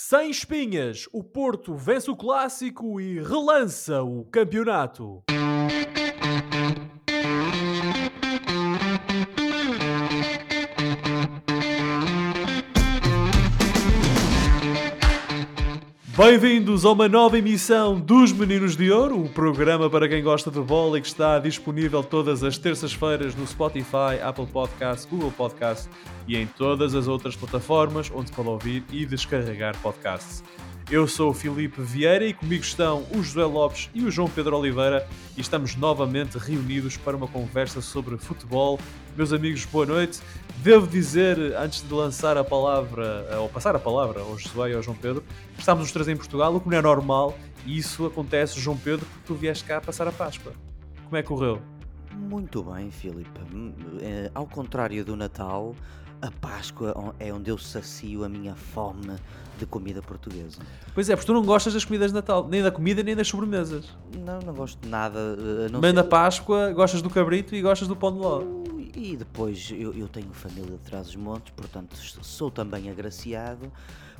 Sem 0.00 0.30
espinhas, 0.30 1.08
o 1.12 1.24
Porto 1.24 1.74
vence 1.74 2.08
o 2.08 2.14
clássico 2.14 3.00
e 3.00 3.20
relança 3.20 4.00
o 4.00 4.24
campeonato. 4.26 5.24
Bem-vindos 16.18 16.84
a 16.84 16.90
uma 16.90 17.08
nova 17.08 17.38
emissão 17.38 18.00
dos 18.00 18.32
Meninos 18.32 18.76
de 18.76 18.90
Ouro, 18.90 19.22
o 19.22 19.28
programa 19.28 19.88
para 19.88 20.08
quem 20.08 20.20
gosta 20.20 20.50
de 20.50 20.58
bola 20.58 20.98
e 20.98 21.00
que 21.00 21.06
está 21.06 21.38
disponível 21.38 22.02
todas 22.02 22.42
as 22.42 22.58
terças-feiras 22.58 23.36
no 23.36 23.46
Spotify, 23.46 24.20
Apple 24.20 24.48
Podcasts, 24.48 25.04
Google 25.04 25.30
Podcasts 25.30 25.88
e 26.26 26.36
em 26.36 26.44
todas 26.44 26.96
as 26.96 27.06
outras 27.06 27.36
plataformas 27.36 28.10
onde 28.12 28.30
se 28.30 28.34
pode 28.34 28.48
ouvir 28.48 28.82
e 28.90 29.06
descarregar 29.06 29.80
podcasts. 29.80 30.42
Eu 30.90 31.06
sou 31.06 31.30
o 31.30 31.34
Filipe 31.34 31.80
Vieira 31.80 32.26
e 32.26 32.34
comigo 32.34 32.64
estão 32.64 33.06
o 33.14 33.22
José 33.22 33.44
Lopes 33.44 33.88
e 33.94 34.02
o 34.02 34.10
João 34.10 34.28
Pedro 34.28 34.56
Oliveira 34.56 35.06
e 35.36 35.40
estamos 35.40 35.76
novamente 35.76 36.36
reunidos 36.36 36.96
para 36.96 37.16
uma 37.16 37.28
conversa 37.28 37.80
sobre 37.80 38.18
futebol. 38.18 38.80
Meus 39.18 39.32
amigos, 39.32 39.64
boa 39.64 39.84
noite. 39.84 40.20
Devo 40.62 40.86
dizer, 40.86 41.36
antes 41.58 41.82
de 41.82 41.92
lançar 41.92 42.36
a 42.38 42.44
palavra, 42.44 43.26
ou 43.40 43.48
passar 43.48 43.74
a 43.74 43.78
palavra 43.80 44.20
ao 44.20 44.38
Josué 44.38 44.70
e 44.70 44.74
ao 44.76 44.82
João 44.82 44.96
Pedro, 44.96 45.24
estamos 45.58 45.84
os 45.86 45.90
três 45.92 46.06
em 46.06 46.16
Portugal, 46.16 46.54
o 46.54 46.60
que 46.60 46.68
não 46.70 46.76
é 46.78 46.80
normal, 46.82 47.36
e 47.66 47.76
isso 47.76 48.06
acontece, 48.06 48.60
João 48.60 48.76
Pedro, 48.76 49.04
porque 49.04 49.22
tu 49.26 49.34
vieste 49.34 49.64
cá 49.64 49.80
passar 49.80 50.06
a 50.06 50.12
Páscoa. 50.12 50.52
Como 51.04 51.16
é 51.16 51.22
que 51.22 51.26
correu? 51.26 51.60
Muito 52.16 52.62
bem, 52.62 52.92
Filipe. 52.92 53.28
Hum, 53.52 53.72
eh, 54.00 54.30
Ao 54.32 54.46
contrário 54.46 55.04
do 55.04 55.16
Natal, 55.16 55.74
a 56.22 56.30
Páscoa 56.30 57.14
é 57.18 57.32
onde 57.32 57.50
eu 57.50 57.58
sacio 57.58 58.22
a 58.22 58.28
minha 58.28 58.54
fome 58.54 59.16
de 59.58 59.66
comida 59.66 60.00
portuguesa. 60.00 60.60
Pois 60.94 61.10
é, 61.10 61.16
porque 61.16 61.26
tu 61.26 61.32
não 61.34 61.42
gostas 61.44 61.74
das 61.74 61.84
comidas 61.84 62.12
de 62.12 62.14
Natal, 62.14 62.46
nem 62.48 62.62
da 62.62 62.70
comida 62.70 63.02
nem 63.02 63.16
das 63.16 63.26
sobremesas. 63.26 63.96
Não, 64.24 64.38
não 64.40 64.54
gosto 64.54 64.78
de 64.80 64.88
nada. 64.88 65.18
eh, 65.18 65.66
a 65.66 65.68
não 65.72 65.80
Mas 65.80 65.90
ser- 65.90 65.96
na 65.96 66.04
Páscoa 66.04 66.70
gostas 66.72 67.02
do 67.02 67.10
cabrito 67.10 67.56
e 67.56 67.60
gostas 67.62 67.88
do 67.88 67.96
pão 67.96 68.12
de 68.12 68.18
ló. 68.20 68.42
E 68.94 69.16
depois 69.16 69.70
eu, 69.70 69.92
eu 69.94 70.08
tenho 70.08 70.32
família 70.32 70.76
de 70.76 70.82
trás 70.84 71.06
dos 71.06 71.16
montes, 71.16 71.52
portanto 71.54 71.96
sou 71.96 72.50
também 72.50 72.90
agraciado 72.90 73.72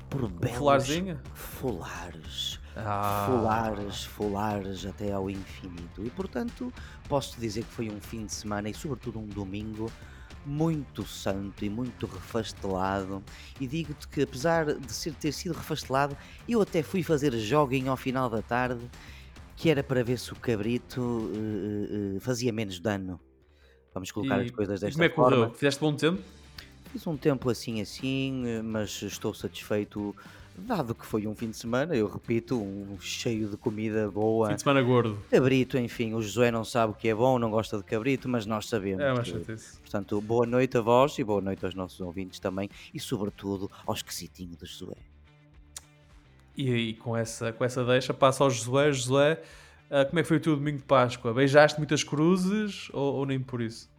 por 0.09 0.29
belos 0.29 0.57
Fularzinho? 0.57 1.21
folares. 1.35 2.59
Ah. 2.77 3.27
Folares, 3.27 4.05
folares 4.05 4.87
até 4.87 5.13
ao 5.13 5.29
infinito. 5.29 6.05
E 6.05 6.11
portanto 6.11 6.73
posso 7.09 7.39
dizer 7.41 7.65
que 7.65 7.73
foi 7.73 7.91
um 7.91 8.01
fim 8.01 8.27
de 8.27 8.33
semana 8.33 8.69
e 8.69 8.75
sobretudo 8.75 9.19
um 9.19 9.27
domingo 9.27 9.91
muito 10.47 11.05
santo 11.07 11.65
e 11.65 11.69
muito 11.71 12.07
refastelado. 12.07 13.23
E 13.61 13.67
digo-te 13.67 14.09
que 14.09 14.23
apesar 14.23 14.67
de 14.75 14.93
ser, 14.93 15.13
ter 15.15 15.33
sido 15.33 15.55
refastelado, 15.55 16.17
eu 16.49 16.63
até 16.63 16.83
fui 16.83 17.03
fazer 17.03 17.33
jogging 17.33 17.89
ao 17.89 17.97
final 17.97 18.31
da 18.31 18.41
tarde, 18.41 18.81
que 19.57 19.69
era 19.71 19.83
para 19.83 20.03
ver 20.05 20.19
se 20.19 20.33
o 20.33 20.37
cabrito 20.37 21.31
eh, 21.35 22.17
eh, 22.17 22.21
fazia 22.21 22.53
menos 22.53 22.79
dano. 22.81 23.21
Vamos 23.95 24.11
colocar 24.13 24.41
E, 24.43 24.47
as 24.47 24.51
coisas 24.51 24.81
desta 24.81 24.95
como 24.95 25.05
é 25.05 25.09
que 25.09 25.15
forma. 25.17 25.37
correu? 25.37 25.55
Fizeste 25.55 25.81
bom 25.81 25.95
tempo? 25.95 26.23
Fiz 26.93 27.07
um 27.07 27.17
tempo 27.17 27.51
assim 27.51 27.81
assim, 27.83 28.63
mas 28.65 29.03
estou 29.03 29.35
satisfeito, 29.35 30.17
dado 30.57 30.95
que 30.95 31.05
foi 31.05 31.27
um 31.27 31.35
fim 31.35 31.51
de 31.51 31.57
semana, 31.57 31.95
eu 31.95 32.09
repito, 32.09 32.59
um 32.59 32.97
cheio 32.99 33.49
de 33.49 33.57
comida 33.59 34.11
boa. 34.11 34.49
Fim 34.49 34.55
de 34.55 34.63
semana 34.63 34.81
gordo. 34.81 35.19
Cabrito, 35.31 35.77
enfim, 35.77 36.15
o 36.15 36.23
Josué 36.23 36.51
não 36.51 36.65
sabe 36.65 36.93
o 36.93 36.97
que 36.97 37.09
é 37.09 37.15
bom, 37.15 37.39
não 37.39 37.51
gosta 37.51 37.77
de 37.77 37.85
cabrito, 37.85 38.27
mas 38.29 38.47
nós 38.47 38.67
sabemos. 38.69 39.03
É 39.05 39.11
Eh, 39.13 39.25
chatice. 39.25 39.79
Portanto, 39.81 40.19
boa 40.23 40.47
noite 40.47 40.79
a 40.79 40.81
vós 40.81 41.19
e 41.19 41.25
boa 41.25 41.43
noite 41.43 41.63
aos 41.65 41.75
nossos 41.75 42.01
ouvintes 42.01 42.39
também 42.41 42.71
e, 42.95 42.99
sobretudo, 42.99 43.71
ao 43.87 43.93
esquisitinho 43.95 44.57
do 44.57 44.65
Josué. 44.65 44.97
E 46.57 46.73
aí, 46.73 46.95
com 46.95 47.17
essa, 47.17 47.53
com 47.53 47.65
essa 47.65 47.85
deixa, 47.85 48.13
passa 48.15 48.43
ao 48.43 48.51
Josué. 48.51 48.91
Josué, 48.93 49.43
ah, 49.91 50.05
como 50.05 50.19
é 50.19 50.23
que 50.23 50.29
foi 50.29 50.37
o 50.37 50.41
teu 50.41 50.57
domingo 50.57 50.79
de 50.79 50.85
Páscoa? 50.85 51.33
Beijaste 51.33 51.79
muitas 51.79 52.05
cruzes 52.05 52.89
ou, 52.93 53.17
ou 53.17 53.27
nem 53.27 53.41
por 53.41 53.61
isso? 53.61 53.91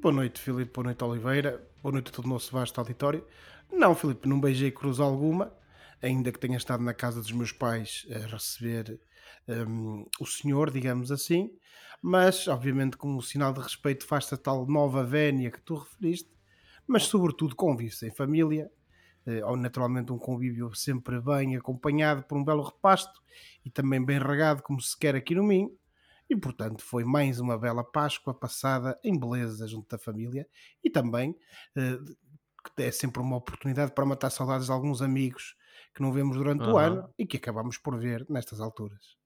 Boa 0.00 0.14
noite, 0.14 0.40
Filipe. 0.40 0.70
Boa 0.72 0.84
noite, 0.84 1.02
Oliveira. 1.02 1.66
Boa 1.82 1.92
noite 1.92 2.10
a 2.10 2.12
todo 2.12 2.26
o 2.26 2.28
nosso 2.28 2.52
vasto 2.52 2.78
auditório. 2.78 3.24
Não, 3.72 3.94
Filipe, 3.94 4.28
não 4.28 4.40
beijei 4.40 4.70
cruz 4.70 5.00
alguma, 5.00 5.52
ainda 6.02 6.30
que 6.30 6.38
tenha 6.38 6.56
estado 6.56 6.82
na 6.82 6.94
casa 6.94 7.20
dos 7.20 7.32
meus 7.32 7.52
pais 7.52 8.06
a 8.10 8.26
receber 8.26 9.00
hum, 9.48 10.06
o 10.20 10.26
senhor, 10.26 10.70
digamos 10.70 11.10
assim. 11.10 11.50
Mas, 12.00 12.46
obviamente, 12.46 12.96
como 12.96 13.20
sinal 13.22 13.52
de 13.52 13.60
respeito, 13.60 14.06
faz-se 14.06 14.34
a 14.34 14.36
tal 14.36 14.66
nova 14.66 15.02
vénia 15.04 15.50
que 15.50 15.60
tu 15.60 15.74
referiste, 15.74 16.30
mas, 16.86 17.04
sobretudo, 17.04 17.56
convive-se 17.56 18.06
em 18.06 18.14
família, 18.14 18.70
naturalmente 19.56 20.12
um 20.12 20.18
convívio 20.18 20.74
sempre 20.74 21.20
bem 21.20 21.56
acompanhado 21.56 22.22
por 22.24 22.38
um 22.38 22.44
belo 22.44 22.62
repasto 22.62 23.20
e 23.64 23.70
também 23.70 24.04
bem 24.04 24.18
regado, 24.18 24.62
como 24.62 24.80
se 24.80 24.96
quer 24.98 25.14
aqui 25.14 25.34
no 25.34 25.44
Minho. 25.44 25.76
E 26.30 26.36
portanto 26.36 26.82
foi 26.82 27.04
mais 27.04 27.40
uma 27.40 27.58
bela 27.58 27.82
Páscoa 27.82 28.34
passada 28.34 28.98
em 29.02 29.18
beleza 29.18 29.66
junto 29.66 29.88
da 29.88 29.98
família 29.98 30.46
e 30.84 30.90
também 30.90 31.34
eh, 31.76 31.98
que 32.76 32.82
é 32.82 32.90
sempre 32.90 33.22
uma 33.22 33.36
oportunidade 33.36 33.92
para 33.92 34.04
matar 34.04 34.30
saudades 34.30 34.66
de 34.66 34.72
alguns 34.72 35.00
amigos 35.02 35.56
que 35.94 36.02
não 36.02 36.12
vemos 36.12 36.36
durante 36.36 36.68
o 36.68 36.76
Aham. 36.76 36.86
ano 36.86 37.14
e 37.18 37.26
que 37.26 37.36
acabamos 37.38 37.78
por 37.78 37.98
ver 37.98 38.26
nestas 38.28 38.60
alturas. 38.60 39.16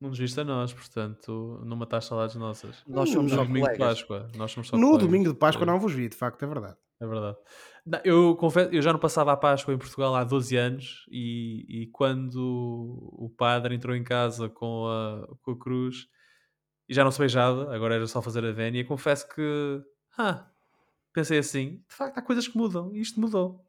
Não 0.00 0.10
nos 0.10 0.18
viste 0.18 0.38
a 0.40 0.44
nós, 0.44 0.72
portanto, 0.72 1.60
não 1.64 1.76
mataste 1.76 2.08
saudades 2.10 2.36
nossas. 2.36 2.82
Nós 2.86 3.10
somos 3.10 3.32
No 3.32 3.38
só 3.38 3.44
domingo 3.44 3.66
de 3.68 3.76
colegas. 3.76 4.02
Páscoa. 4.02 4.30
Nós 4.36 4.50
somos 4.52 4.68
só 4.68 4.76
no 4.76 4.82
colegas. 4.88 5.06
domingo 5.06 5.32
de 5.32 5.38
Páscoa 5.38 5.66
não 5.66 5.80
vos 5.80 5.92
vi, 5.92 6.08
de 6.08 6.16
facto, 6.16 6.42
é 6.42 6.46
verdade. 6.46 6.76
É 7.04 7.06
verdade. 7.06 7.36
Não, 7.84 8.00
eu 8.02 8.34
confesso, 8.36 8.72
eu 8.72 8.80
já 8.80 8.92
não 8.92 8.98
passava 8.98 9.30
a 9.32 9.36
Páscoa 9.36 9.74
em 9.74 9.78
Portugal 9.78 10.14
há 10.14 10.24
12 10.24 10.56
anos 10.56 11.04
e, 11.10 11.82
e 11.82 11.86
quando 11.88 12.38
o 13.12 13.28
padre 13.36 13.74
entrou 13.74 13.94
em 13.94 14.02
casa 14.02 14.48
com 14.48 14.86
a, 14.86 15.36
com 15.42 15.50
a 15.50 15.58
cruz 15.58 16.08
e 16.88 16.94
já 16.94 17.04
não 17.04 17.10
se 17.10 17.18
beijava, 17.18 17.74
agora 17.74 17.96
era 17.96 18.06
só 18.06 18.22
fazer 18.22 18.44
a 18.44 18.52
vénia, 18.52 18.84
confesso 18.86 19.28
que 19.28 19.82
ah, 20.16 20.50
pensei 21.12 21.38
assim, 21.38 21.84
de 21.86 21.94
facto 21.94 22.16
há 22.16 22.22
coisas 22.22 22.48
que 22.48 22.56
mudam 22.56 22.94
e 22.94 23.00
isto 23.00 23.20
mudou. 23.20 23.62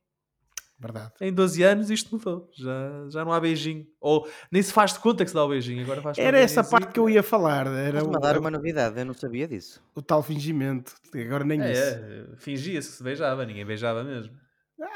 Verdade. 0.77 1.13
Em 1.21 1.31
12 1.33 1.63
anos 1.63 1.89
isto 1.89 2.13
mudou, 2.13 2.49
já, 2.53 3.07
já 3.09 3.23
não 3.23 3.31
há 3.31 3.39
beijinho. 3.39 3.87
Ou 4.01 4.27
nem 4.51 4.61
se 4.61 4.73
faz 4.73 4.91
de 4.93 4.99
conta 4.99 5.23
que 5.23 5.29
se 5.29 5.35
dá 5.35 5.43
o 5.43 5.47
beijinho, 5.49 5.81
agora 5.83 6.01
faz 6.01 6.17
Era 6.17 6.37
essa 6.37 6.63
parte 6.63 6.91
que 6.91 6.99
eu 6.99 7.09
ia 7.09 7.23
falar, 7.23 7.65
era 7.67 7.99
Estás-me 7.99 8.13
o, 8.13 8.17
a 8.17 8.19
dar 8.19 8.37
uma 8.37 8.51
novidade, 8.51 8.99
eu 8.99 9.05
não 9.05 9.13
sabia 9.13 9.47
disso. 9.47 9.81
o 9.95 10.01
tal 10.01 10.21
fingimento. 10.21 10.93
Agora 11.15 11.45
nem 11.45 11.59
isso. 11.61 11.81
É, 11.81 12.25
é, 12.33 12.35
fingia-se 12.37 12.89
que 12.89 12.95
se 12.97 13.03
beijava, 13.03 13.45
ninguém 13.45 13.65
beijava 13.65 14.03
mesmo. 14.03 14.33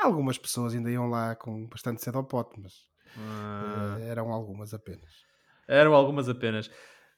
Algumas 0.04 0.38
pessoas 0.38 0.74
ainda 0.74 0.92
iam 0.92 1.08
lá 1.10 1.36
com 1.36 1.66
bastante 1.68 2.04
cedo 2.04 2.18
ao 2.18 2.24
pote, 2.26 2.60
mas 2.62 2.74
Ah. 3.18 3.98
eh, 4.02 4.10
eram 4.10 4.32
algumas 4.32 4.74
apenas. 4.74 5.10
Eram 5.68 5.94
algumas 5.94 6.28
apenas. 6.28 6.70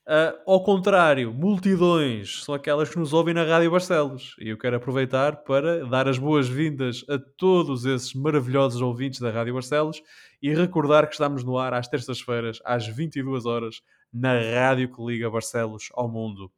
Ah, 0.07 0.35
ao 0.47 0.63
contrário, 0.63 1.31
multidões 1.31 2.43
são 2.43 2.55
aquelas 2.55 2.89
que 2.89 2.97
nos 2.97 3.13
ouvem 3.13 3.35
na 3.35 3.43
Rádio 3.43 3.69
Barcelos. 3.69 4.35
E 4.39 4.49
eu 4.49 4.57
quero 4.57 4.77
aproveitar 4.77 5.43
para 5.43 5.85
dar 5.85 6.07
as 6.07 6.17
boas-vindas 6.17 7.05
a 7.07 7.19
todos 7.37 7.85
esses 7.85 8.13
maravilhosos 8.15 8.81
ouvintes 8.81 9.19
da 9.19 9.29
Rádio 9.29 9.53
Barcelos 9.53 10.01
e 10.41 10.53
recordar 10.53 11.05
que 11.05 11.13
estamos 11.13 11.43
no 11.43 11.57
ar 11.57 11.73
às 11.73 11.87
terças-feiras, 11.87 12.59
às 12.65 12.87
22 12.87 13.45
horas, 13.45 13.81
na 14.11 14.33
rádio 14.39 14.91
que 14.91 15.03
liga 15.03 15.29
Barcelos 15.29 15.89
ao 15.93 16.09
mundo. 16.09 16.51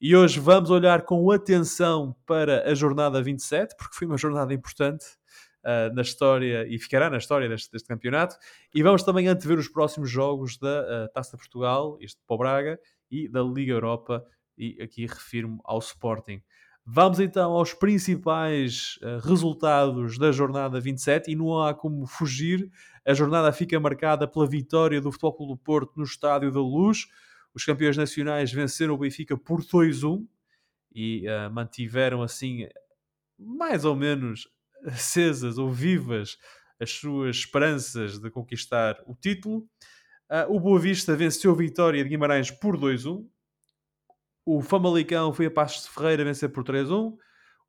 E 0.00 0.14
hoje 0.14 0.40
vamos 0.40 0.70
olhar 0.70 1.02
com 1.02 1.30
atenção 1.30 2.14
para 2.26 2.68
a 2.68 2.74
jornada 2.74 3.22
27, 3.22 3.76
porque 3.76 3.96
foi 3.96 4.06
uma 4.06 4.18
jornada 4.18 4.52
importante 4.52 5.04
ah, 5.64 5.90
na 5.92 6.02
história 6.02 6.66
e 6.68 6.78
ficará 6.78 7.10
na 7.10 7.18
história 7.18 7.48
deste, 7.48 7.70
deste 7.70 7.88
campeonato. 7.88 8.36
E 8.74 8.82
vamos 8.82 9.02
também 9.02 9.26
antever 9.28 9.58
os 9.58 9.68
próximos 9.68 10.10
jogos 10.10 10.56
da 10.58 10.86
eh, 10.88 11.08
Taça 11.12 11.32
de 11.32 11.38
Portugal, 11.38 11.98
este 12.00 12.20
para 12.26 12.34
o 12.34 12.38
Braga, 12.38 12.80
e 13.10 13.28
da 13.28 13.42
Liga 13.42 13.72
Europa, 13.72 14.24
e 14.56 14.80
aqui 14.80 15.06
refiro-me 15.06 15.58
ao 15.64 15.78
Sporting. 15.78 16.42
Vamos 16.84 17.20
então 17.20 17.52
aos 17.52 17.74
principais 17.74 18.98
eh, 19.02 19.18
resultados 19.22 20.16
da 20.16 20.32
jornada 20.32 20.80
27 20.80 21.30
e 21.30 21.36
não 21.36 21.60
há 21.60 21.74
como 21.74 22.06
fugir. 22.06 22.70
A 23.04 23.12
jornada 23.12 23.52
fica 23.52 23.78
marcada 23.78 24.26
pela 24.26 24.46
vitória 24.46 25.00
do 25.00 25.10
Futebol 25.12 25.34
Clube 25.34 25.52
do 25.52 25.58
Porto 25.58 25.92
no 25.96 26.04
Estádio 26.04 26.50
da 26.50 26.60
Luz. 26.60 27.06
Os 27.52 27.64
campeões 27.64 27.96
nacionais 27.96 28.52
venceram 28.52 28.94
o 28.94 28.98
Benfica 28.98 29.36
por 29.36 29.60
2-1 29.60 30.26
e 30.94 31.26
eh, 31.26 31.48
mantiveram 31.48 32.22
assim 32.22 32.66
mais 33.38 33.84
ou 33.84 33.94
menos 33.94 34.48
acesas 34.84 35.58
ou 35.58 35.70
vivas 35.70 36.36
as 36.80 36.90
suas 36.92 37.36
esperanças 37.36 38.18
de 38.18 38.30
conquistar 38.30 38.96
o 39.06 39.14
título. 39.14 39.66
Ah, 40.28 40.46
o 40.48 40.60
Boa 40.60 40.78
Vista 40.78 41.16
venceu 41.16 41.50
a 41.52 41.56
Vitória 41.56 42.02
de 42.02 42.08
Guimarães 42.08 42.50
por 42.50 42.76
2-1. 42.76 43.26
O 44.46 44.62
Famalicão 44.62 45.32
foi 45.32 45.46
a 45.46 45.50
Passos 45.50 45.84
de 45.84 45.90
Ferreira 45.90 46.24
vencer 46.24 46.50
por 46.50 46.64
3-1. 46.64 47.16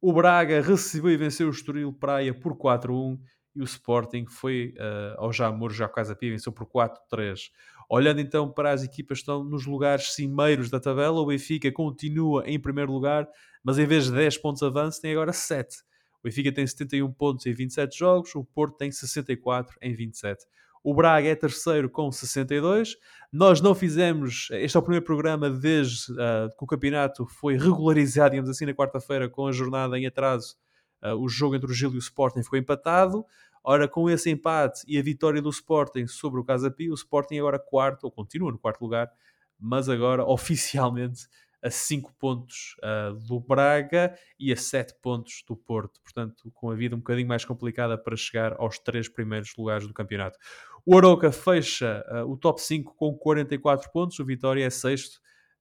O 0.02 0.14
Braga 0.14 0.62
recebeu 0.62 1.12
e 1.12 1.18
venceu 1.18 1.48
o 1.48 1.52
Estoril 1.52 1.92
Praia 1.92 2.34
por 2.34 2.56
4-1. 2.56 3.20
E 3.56 3.62
o 3.62 3.66
Sporting 3.66 4.26
foi 4.28 4.74
ah, 4.78 5.16
ao 5.18 5.34
Jamor, 5.34 5.72
já 5.72 5.90
Casa 5.90 6.16
Pia, 6.16 6.32
venceu 6.32 6.52
por 6.52 6.68
4-3. 6.68 7.50
Olhando 7.90 8.22
então 8.22 8.48
para 8.52 8.72
as 8.72 8.84
equipas 8.84 9.18
que 9.18 9.22
estão 9.24 9.44
nos 9.44 9.66
lugares 9.66 10.14
cimeiros 10.14 10.70
da 10.70 10.80
tabela, 10.80 11.20
o 11.20 11.26
Benfica 11.26 11.72
continua 11.72 12.44
em 12.46 12.60
primeiro 12.60 12.92
lugar, 12.92 13.28
mas 13.64 13.80
em 13.80 13.86
vez 13.88 14.06
de 14.06 14.12
10 14.12 14.38
pontos 14.38 14.60
de 14.60 14.68
avanço, 14.68 15.02
tem 15.02 15.12
agora 15.12 15.34
7. 15.34 15.76
O 16.21 16.27
Benfica 16.27 16.51
tem 16.51 16.68
71 16.68 17.12
pontos 17.13 17.45
em 17.45 17.54
27 17.54 17.98
jogos, 17.98 18.36
o 18.36 18.44
Porto 18.44 18.77
tem 18.77 18.92
64 18.92 19.77
em 19.81 19.94
27. 19.94 20.45
O 20.83 20.94
Braga 20.94 21.27
é 21.27 21.36
terceiro 21.36 21.89
com 21.89 22.12
62. 22.12 22.95
Nós 23.31 23.60
não 23.60 23.75
fizemos. 23.75 24.48
Este 24.51 24.77
é 24.77 24.80
o 24.80 24.83
primeiro 24.83 25.06
programa 25.06 25.50
desde 25.50 26.12
uh, 26.13 26.50
que 26.57 26.63
o 26.63 26.68
campeonato 26.68 27.25
foi 27.25 27.57
regularizado, 27.57 28.31
digamos 28.31 28.50
assim, 28.50 28.66
na 28.66 28.74
quarta-feira, 28.74 29.30
com 29.30 29.48
a 29.48 29.51
jornada 29.51 30.00
em 30.00 30.06
atraso. 30.06 30.56
Uh, 31.04 31.16
o 31.16 31.27
jogo 31.27 31.56
entre 31.56 31.69
o 31.69 31.74
Gil 31.74 31.92
e 31.92 31.98
o 31.98 32.00
Sporting 32.00 32.44
ficou 32.44 32.57
empatado. 32.57 33.25
Ora, 33.62 33.88
com 33.88 34.10
esse 34.10 34.30
empate 34.30 34.83
e 34.88 34.98
a 34.98 35.04
vitória 35.04 35.42
do 35.42 35.50
Sporting 35.50 36.07
sobre 36.07 36.39
o 36.39 36.45
Casa 36.45 36.74
o 36.80 36.94
Sporting 36.94 37.38
agora 37.39 37.60
quarto, 37.60 38.06
ou 38.06 38.12
continua 38.12 38.51
no 38.51 38.57
quarto 38.57 38.81
lugar, 38.81 39.12
mas 39.60 39.89
agora 39.89 40.24
oficialmente 40.27 41.27
a 41.62 41.70
5 41.70 42.14
pontos 42.18 42.76
uh, 42.84 43.14
do 43.28 43.40
Braga 43.40 44.18
e 44.40 44.52
a 44.52 44.56
7 44.56 44.96
pontos 45.02 45.44
do 45.48 45.56
Porto. 45.56 46.00
Portanto, 46.02 46.52
com 46.54 46.72
a 46.72 46.76
vida 46.76 46.96
um 46.96 47.00
bocadinho 47.00 47.28
mais 47.28 47.44
complicada 47.44 47.98
para 47.98 48.16
chegar 48.16 48.56
aos 48.58 48.80
três 48.80 49.10
primeiros 49.10 49.54
lugares 49.58 49.88
do 49.88 49.94
campeonato. 49.94 50.38
O 50.86 50.98
Aroca 50.98 51.32
fecha 51.32 52.04
uh, 52.10 52.32
o 52.32 52.38
top 52.38 52.62
5 52.62 52.96
com 52.96 53.14
44 53.16 53.92
pontos, 53.92 54.20
o 54.20 54.26
Vitória 54.26 54.66
é 54.66 54.70
sexto, 54.70 55.20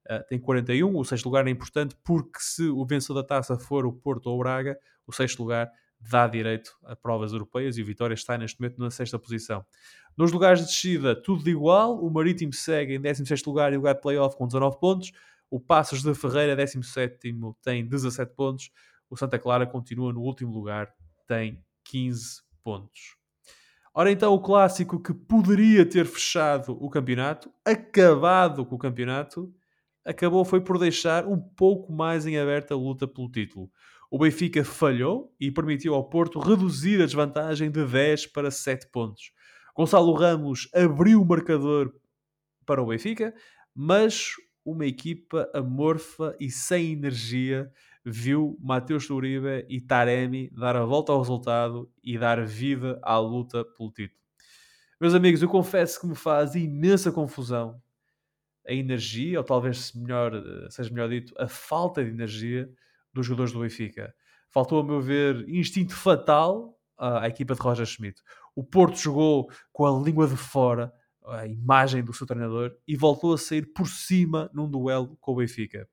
uh, 0.09 0.23
tem 0.27 0.39
41. 0.39 0.95
O 0.95 1.03
sexto 1.03 1.25
lugar 1.25 1.45
é 1.47 1.49
importante 1.49 1.95
porque 2.03 2.39
se 2.39 2.67
o 2.67 2.85
vencedor 2.85 3.21
da 3.21 3.27
taça 3.27 3.57
for 3.57 3.85
o 3.85 3.93
Porto 3.93 4.27
ou 4.27 4.35
o 4.35 4.39
Braga, 4.39 4.77
o 5.05 5.11
sexto 5.11 5.43
lugar 5.43 5.69
dá 5.99 6.27
direito 6.27 6.71
a 6.85 6.95
provas 6.95 7.33
europeias 7.33 7.77
e 7.77 7.81
o 7.81 7.85
Vitória 7.85 8.13
está 8.13 8.37
neste 8.37 8.59
momento 8.59 8.79
na 8.79 8.89
sexta 8.89 9.19
posição. 9.19 9.65
Nos 10.17 10.31
lugares 10.31 10.61
de 10.61 10.67
descida, 10.67 11.15
tudo 11.15 11.43
de 11.43 11.51
igual. 11.51 11.99
O 12.03 12.09
Marítimo 12.09 12.53
segue 12.53 12.95
em 12.95 13.01
16 13.01 13.43
lugar 13.45 13.73
e 13.73 13.77
lugar 13.77 13.95
de 13.95 14.01
playoff 14.01 14.37
com 14.37 14.47
19 14.47 14.79
pontos. 14.79 15.11
O 15.49 15.59
Passos 15.59 16.03
de 16.03 16.13
Ferreira, 16.13 16.55
17, 16.55 17.33
tem 17.63 17.87
17 17.87 18.33
pontos. 18.35 18.71
O 19.09 19.17
Santa 19.17 19.39
Clara 19.39 19.65
continua 19.65 20.13
no 20.13 20.21
último 20.21 20.51
lugar, 20.51 20.93
tem 21.27 21.63
15 21.85 22.41
pontos. 22.63 23.17
Ora 23.93 24.11
então, 24.11 24.33
o 24.33 24.39
clássico 24.39 25.01
que 25.01 25.13
poderia 25.13 25.85
ter 25.85 26.05
fechado 26.05 26.77
o 26.79 26.89
campeonato, 26.89 27.51
acabado 27.65 28.65
com 28.65 28.75
o 28.75 28.79
campeonato, 28.79 29.51
acabou 30.05 30.45
foi 30.45 30.61
por 30.61 30.77
deixar 30.77 31.25
um 31.25 31.39
pouco 31.39 31.91
mais 31.91 32.25
em 32.27 32.37
aberta 32.37 32.75
a 32.75 32.77
luta 32.77 33.07
pelo 33.07 33.29
título. 33.29 33.71
O 34.11 34.17
Benfica 34.17 34.63
falhou 34.63 35.35
e 35.39 35.51
permitiu 35.51 35.93
ao 35.95 36.07
Porto 36.07 36.39
reduzir 36.39 37.01
a 37.01 37.05
desvantagem 37.05 37.69
de 37.69 37.85
10 37.85 38.27
para 38.27 38.51
7 38.51 38.87
pontos. 38.91 39.31
Gonçalo 39.75 40.13
Ramos 40.13 40.69
abriu 40.73 41.21
o 41.21 41.25
marcador 41.25 41.93
para 42.65 42.81
o 42.81 42.87
Benfica, 42.87 43.33
mas 43.73 44.33
uma 44.65 44.85
equipa 44.85 45.49
amorfa 45.53 46.35
e 46.39 46.49
sem 46.49 46.93
energia 46.93 47.71
viu 48.05 48.57
Mateus 48.61 49.09
Uribe 49.09 49.65
e 49.69 49.81
Taremi 49.81 50.49
dar 50.51 50.75
a 50.75 50.85
volta 50.85 51.11
ao 51.11 51.19
resultado 51.19 51.91
e 52.03 52.17
dar 52.17 52.45
vida 52.45 52.99
à 53.03 53.17
luta 53.17 53.63
pelo 53.63 53.91
título. 53.91 54.19
Meus 54.99 55.13
amigos, 55.13 55.41
eu 55.41 55.49
confesso 55.49 55.99
que 55.99 56.07
me 56.07 56.15
faz 56.15 56.55
imensa 56.55 57.11
confusão 57.11 57.81
a 58.67 58.73
energia, 58.73 59.39
ou 59.39 59.43
talvez 59.43 59.93
melhor, 59.93 60.31
seja 60.69 60.91
melhor 60.91 61.09
dito, 61.09 61.33
a 61.37 61.47
falta 61.47 62.03
de 62.03 62.09
energia 62.09 62.69
dos 63.13 63.25
jogadores 63.25 63.51
do 63.51 63.61
Benfica. 63.61 64.13
Faltou, 64.51 64.81
a 64.81 64.83
meu 64.83 65.01
ver, 65.01 65.47
instinto 65.47 65.95
fatal 65.95 66.77
à 66.97 67.27
equipa 67.27 67.55
de 67.55 67.61
Roger 67.61 67.85
Schmidt. 67.85 68.21
O 68.55 68.63
Porto 68.63 68.97
jogou 68.97 69.49
com 69.71 69.85
a 69.85 70.03
língua 70.03 70.27
de 70.27 70.35
fora, 70.35 70.93
a 71.29 71.47
imagem 71.47 72.03
do 72.03 72.13
seu 72.13 72.25
treinador 72.25 72.75
e 72.87 72.95
voltou 72.95 73.33
a 73.33 73.37
sair 73.37 73.65
por 73.73 73.87
cima 73.87 74.49
num 74.53 74.69
duelo 74.69 75.17
com 75.19 75.33
o 75.33 75.35
Benfica. 75.35 75.87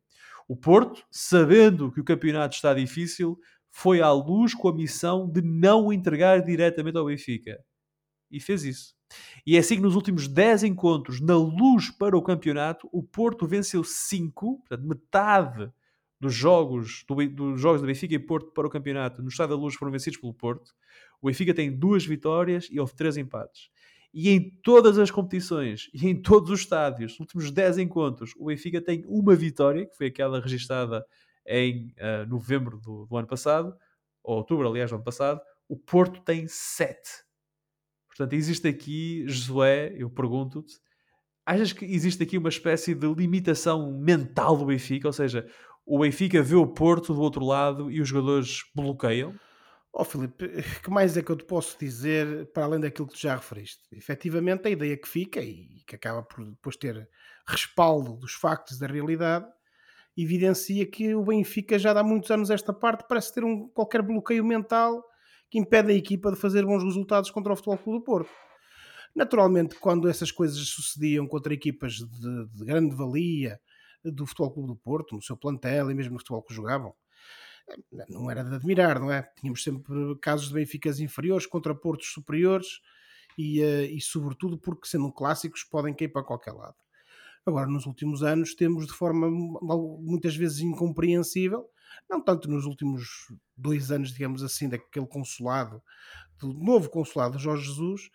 O 0.48 0.56
Porto, 0.56 1.04
sabendo 1.10 1.90
que 1.90 2.00
o 2.00 2.04
campeonato 2.04 2.54
está 2.54 2.72
difícil, 2.72 3.38
foi 3.70 4.00
à 4.00 4.10
luz 4.12 4.54
com 4.54 4.68
a 4.68 4.74
missão 4.74 5.28
de 5.28 5.42
não 5.42 5.92
entregar 5.92 6.42
diretamente 6.42 6.96
ao 6.96 7.06
Benfica. 7.06 7.58
E 8.30 8.40
fez 8.40 8.64
isso. 8.64 8.94
E 9.46 9.56
é 9.56 9.58
assim 9.58 9.76
que 9.76 9.82
nos 9.82 9.94
últimos 9.94 10.26
10 10.26 10.64
encontros, 10.64 11.20
na 11.20 11.36
luz 11.36 11.90
para 11.90 12.16
o 12.16 12.22
campeonato, 12.22 12.88
o 12.92 13.02
Porto 13.02 13.46
venceu 13.46 13.84
5, 13.84 14.58
portanto, 14.58 14.86
metade 14.86 15.70
dos 16.20 16.34
jogos, 16.34 17.04
do, 17.06 17.14
dos 17.28 17.60
jogos 17.60 17.80
do 17.80 17.86
Benfica 17.86 18.14
e 18.14 18.18
Porto 18.18 18.50
para 18.52 18.66
o 18.66 18.70
campeonato 18.70 19.22
no 19.22 19.28
Estado 19.28 19.50
da 19.50 19.56
Luz 19.56 19.74
foram 19.74 19.92
vencidos 19.92 20.18
pelo 20.18 20.34
Porto. 20.34 20.72
O 21.20 21.26
Benfica 21.26 21.54
tem 21.54 21.70
duas 21.70 22.04
vitórias 22.04 22.68
e 22.70 22.80
houve 22.80 22.94
três 22.94 23.16
empates. 23.16 23.68
E 24.18 24.30
em 24.30 24.48
todas 24.62 24.98
as 24.98 25.10
competições 25.10 25.90
e 25.92 26.08
em 26.08 26.18
todos 26.18 26.50
os 26.50 26.60
estádios, 26.60 27.12
nos 27.12 27.20
últimos 27.20 27.50
10 27.50 27.76
encontros, 27.76 28.32
o 28.38 28.46
Benfica 28.46 28.80
tem 28.80 29.04
uma 29.06 29.36
vitória, 29.36 29.84
que 29.84 29.94
foi 29.94 30.06
aquela 30.06 30.40
registada 30.40 31.04
em 31.46 31.94
uh, 31.98 32.26
novembro 32.26 32.80
do, 32.80 33.04
do, 33.04 33.14
ano 33.14 33.28
passado, 33.28 33.76
ou 34.24 34.38
outubro, 34.38 34.66
aliás, 34.66 34.88
do 34.88 34.94
ano 34.94 35.04
passado. 35.04 35.38
O 35.68 35.76
Porto 35.76 36.22
tem 36.22 36.46
7. 36.48 36.96
Portanto, 38.08 38.32
existe 38.32 38.66
aqui, 38.66 39.22
Josué, 39.28 39.94
eu 39.94 40.08
pergunto-te, 40.08 40.78
achas 41.44 41.74
que 41.74 41.84
existe 41.84 42.22
aqui 42.22 42.38
uma 42.38 42.48
espécie 42.48 42.94
de 42.94 43.06
limitação 43.12 43.92
mental 43.92 44.56
do 44.56 44.64
Benfica? 44.64 45.06
Ou 45.06 45.12
seja, 45.12 45.46
o 45.84 45.98
Benfica 45.98 46.42
vê 46.42 46.54
o 46.54 46.66
Porto 46.66 47.12
do 47.12 47.20
outro 47.20 47.44
lado 47.44 47.90
e 47.90 48.00
os 48.00 48.08
jogadores 48.08 48.62
bloqueiam? 48.74 49.34
Ó 49.98 50.02
oh, 50.02 50.04
Filipe, 50.04 50.46
que 50.84 50.90
mais 50.90 51.16
é 51.16 51.22
que 51.22 51.30
eu 51.30 51.36
te 51.36 51.44
posso 51.44 51.78
dizer 51.78 52.52
para 52.52 52.64
além 52.64 52.78
daquilo 52.78 53.08
que 53.08 53.14
tu 53.14 53.18
já 53.18 53.34
referiste? 53.34 53.80
Efetivamente, 53.90 54.68
a 54.68 54.70
ideia 54.70 54.94
que 54.94 55.08
fica 55.08 55.40
e 55.40 55.82
que 55.86 55.96
acaba 55.96 56.22
por 56.22 56.44
depois 56.44 56.76
ter 56.76 57.08
respaldo 57.48 58.14
dos 58.14 58.34
factos 58.34 58.78
da 58.78 58.86
realidade 58.86 59.46
evidencia 60.14 60.84
que 60.84 61.14
o 61.14 61.24
Benfica 61.24 61.78
já 61.78 61.94
dá 61.94 62.02
muitos 62.02 62.30
anos 62.30 62.50
esta 62.50 62.74
parte 62.74 63.06
parece 63.08 63.32
ter 63.32 63.42
um 63.42 63.68
qualquer 63.68 64.02
bloqueio 64.02 64.44
mental 64.44 65.02
que 65.50 65.58
impede 65.58 65.90
a 65.90 65.94
equipa 65.94 66.30
de 66.30 66.36
fazer 66.36 66.66
bons 66.66 66.84
resultados 66.84 67.30
contra 67.30 67.54
o 67.54 67.56
Futebol 67.56 67.78
Clube 67.78 67.98
do 68.00 68.04
Porto. 68.04 68.30
Naturalmente, 69.14 69.76
quando 69.76 70.10
essas 70.10 70.30
coisas 70.30 70.58
sucediam 70.68 71.26
contra 71.26 71.54
equipas 71.54 71.94
de, 71.94 72.46
de 72.52 72.64
grande 72.66 72.94
valia 72.94 73.58
do 74.04 74.26
Futebol 74.26 74.52
Clube 74.52 74.68
do 74.68 74.76
Porto, 74.76 75.14
no 75.14 75.22
seu 75.22 75.38
plantel 75.38 75.90
e 75.90 75.94
mesmo 75.94 76.12
no 76.12 76.18
futebol 76.18 76.42
que 76.42 76.52
jogavam, 76.52 76.94
não 78.08 78.30
era 78.30 78.44
de 78.44 78.54
admirar, 78.54 79.00
não 79.00 79.10
é? 79.10 79.22
Tínhamos 79.38 79.62
sempre 79.62 79.94
casos 80.20 80.48
de 80.48 80.54
Benficas 80.54 81.00
inferiores 81.00 81.46
contra 81.46 81.74
Portos 81.74 82.12
superiores 82.12 82.80
e, 83.36 83.60
eh, 83.60 83.86
e 83.86 84.00
sobretudo 84.00 84.58
porque 84.58 84.88
sendo 84.88 85.12
clássicos 85.12 85.64
podem 85.64 85.94
cair 85.94 86.08
para 86.08 86.24
qualquer 86.24 86.52
lado. 86.52 86.76
Agora, 87.44 87.66
nos 87.68 87.86
últimos 87.86 88.22
anos, 88.22 88.54
temos 88.54 88.86
de 88.86 88.92
forma 88.92 89.30
muitas 89.30 90.34
vezes 90.34 90.60
incompreensível, 90.60 91.68
não 92.10 92.20
tanto 92.20 92.50
nos 92.50 92.64
últimos 92.64 93.32
dois 93.56 93.90
anos, 93.92 94.12
digamos 94.12 94.42
assim, 94.42 94.68
daquele 94.68 95.06
consulado, 95.06 95.80
do 96.38 96.52
novo 96.52 96.90
consulado 96.90 97.36
de 97.36 97.44
Jorge 97.44 97.66
Jesus, 97.66 98.10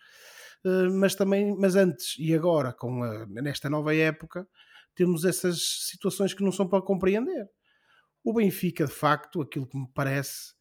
eh, 0.64 0.88
mas 0.90 1.14
também, 1.14 1.56
mas 1.56 1.76
antes 1.76 2.16
e 2.18 2.34
agora, 2.34 2.72
com 2.72 3.02
a, 3.02 3.26
nesta 3.26 3.70
nova 3.70 3.94
época, 3.94 4.46
temos 4.94 5.24
essas 5.24 5.86
situações 5.88 6.34
que 6.34 6.42
não 6.42 6.52
são 6.52 6.68
para 6.68 6.82
compreender. 6.82 7.48
O 8.24 8.32
Benfica, 8.32 8.86
de 8.86 8.92
facto, 8.92 9.40
aquilo 9.40 9.66
que 9.66 9.76
me 9.76 9.88
parece 9.94 10.52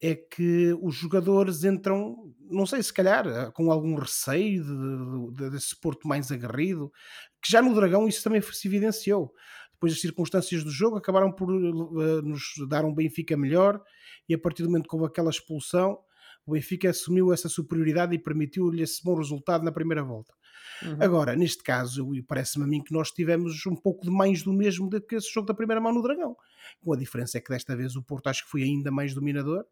é 0.00 0.16
que 0.16 0.76
os 0.82 0.96
jogadores 0.96 1.62
entram, 1.62 2.34
não 2.50 2.66
sei, 2.66 2.82
se 2.82 2.92
calhar 2.92 3.24
eh, 3.26 3.50
com 3.52 3.70
algum 3.70 3.94
receio 3.94 4.64
de, 4.64 5.36
de, 5.36 5.50
desse 5.50 5.78
Porto 5.80 6.08
mais 6.08 6.32
aguerrido, 6.32 6.90
que 7.40 7.50
já 7.50 7.62
no 7.62 7.72
Dragão 7.72 8.08
isso 8.08 8.22
também 8.22 8.42
se 8.42 8.66
evidenciou. 8.66 9.32
Depois 9.74 9.92
das 9.92 10.00
circunstâncias 10.00 10.64
do 10.64 10.70
jogo 10.70 10.96
acabaram 10.96 11.30
por 11.32 11.50
uh, 11.50 12.22
nos 12.22 12.42
dar 12.68 12.84
um 12.84 12.92
Benfica 12.92 13.36
melhor 13.36 13.80
e 14.28 14.34
a 14.34 14.38
partir 14.38 14.62
do 14.62 14.68
momento 14.68 14.88
que 14.88 14.94
houve 14.94 15.06
aquela 15.06 15.30
expulsão, 15.30 15.98
o 16.44 16.52
Benfica 16.52 16.90
assumiu 16.90 17.32
essa 17.32 17.48
superioridade 17.48 18.14
e 18.14 18.18
permitiu-lhe 18.18 18.82
esse 18.82 19.02
bom 19.04 19.14
resultado 19.16 19.64
na 19.64 19.70
primeira 19.70 20.02
volta. 20.02 20.34
Uhum. 20.82 20.96
Agora, 21.00 21.36
neste 21.36 21.62
caso, 21.62 22.10
parece-me 22.26 22.64
a 22.64 22.66
mim 22.66 22.82
que 22.82 22.92
nós 22.92 23.10
tivemos 23.10 23.64
um 23.66 23.76
pouco 23.76 24.04
de 24.04 24.10
mais 24.10 24.42
do 24.42 24.52
mesmo 24.52 24.88
do 24.88 25.00
que 25.00 25.16
esse 25.16 25.32
jogo 25.32 25.46
da 25.46 25.54
primeira 25.54 25.80
mão 25.80 25.92
no 25.92 26.02
Dragão. 26.02 26.36
Com 26.80 26.92
a 26.92 26.96
diferença 26.96 27.38
é 27.38 27.40
que 27.40 27.50
desta 27.50 27.76
vez 27.76 27.96
o 27.96 28.02
Porto 28.02 28.28
acho 28.28 28.44
que 28.44 28.50
foi 28.50 28.62
ainda 28.62 28.90
mais 28.90 29.14
dominador. 29.14 29.64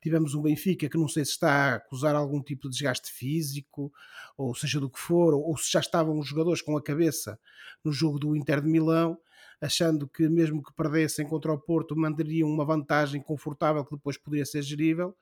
Tivemos 0.00 0.34
um 0.34 0.42
Benfica 0.42 0.88
que 0.88 0.98
não 0.98 1.08
sei 1.08 1.24
se 1.24 1.32
está 1.32 1.50
a 1.50 1.74
acusar 1.76 2.14
algum 2.14 2.42
tipo 2.42 2.68
de 2.68 2.76
desgaste 2.76 3.12
físico, 3.12 3.92
ou 4.36 4.54
seja 4.54 4.80
do 4.80 4.90
que 4.90 4.98
for, 4.98 5.34
ou, 5.34 5.56
se 5.56 5.70
já 5.70 5.80
estavam 5.80 6.18
os 6.18 6.26
jogadores 6.26 6.62
com 6.62 6.76
a 6.76 6.82
cabeça 6.82 7.38
no 7.84 7.92
jogo 7.92 8.18
do 8.18 8.36
Inter 8.36 8.60
de 8.60 8.68
Milão, 8.68 9.18
achando 9.60 10.08
que 10.08 10.28
mesmo 10.28 10.62
que 10.62 10.72
perdessem 10.74 11.26
contra 11.26 11.52
o 11.52 11.58
Porto, 11.58 11.96
mandariam 11.96 12.48
uma 12.48 12.64
vantagem 12.64 13.20
confortável 13.22 13.84
que 13.84 13.94
depois 13.94 14.16
poderia 14.18 14.44
ser 14.44 14.62
gerível. 14.62 15.16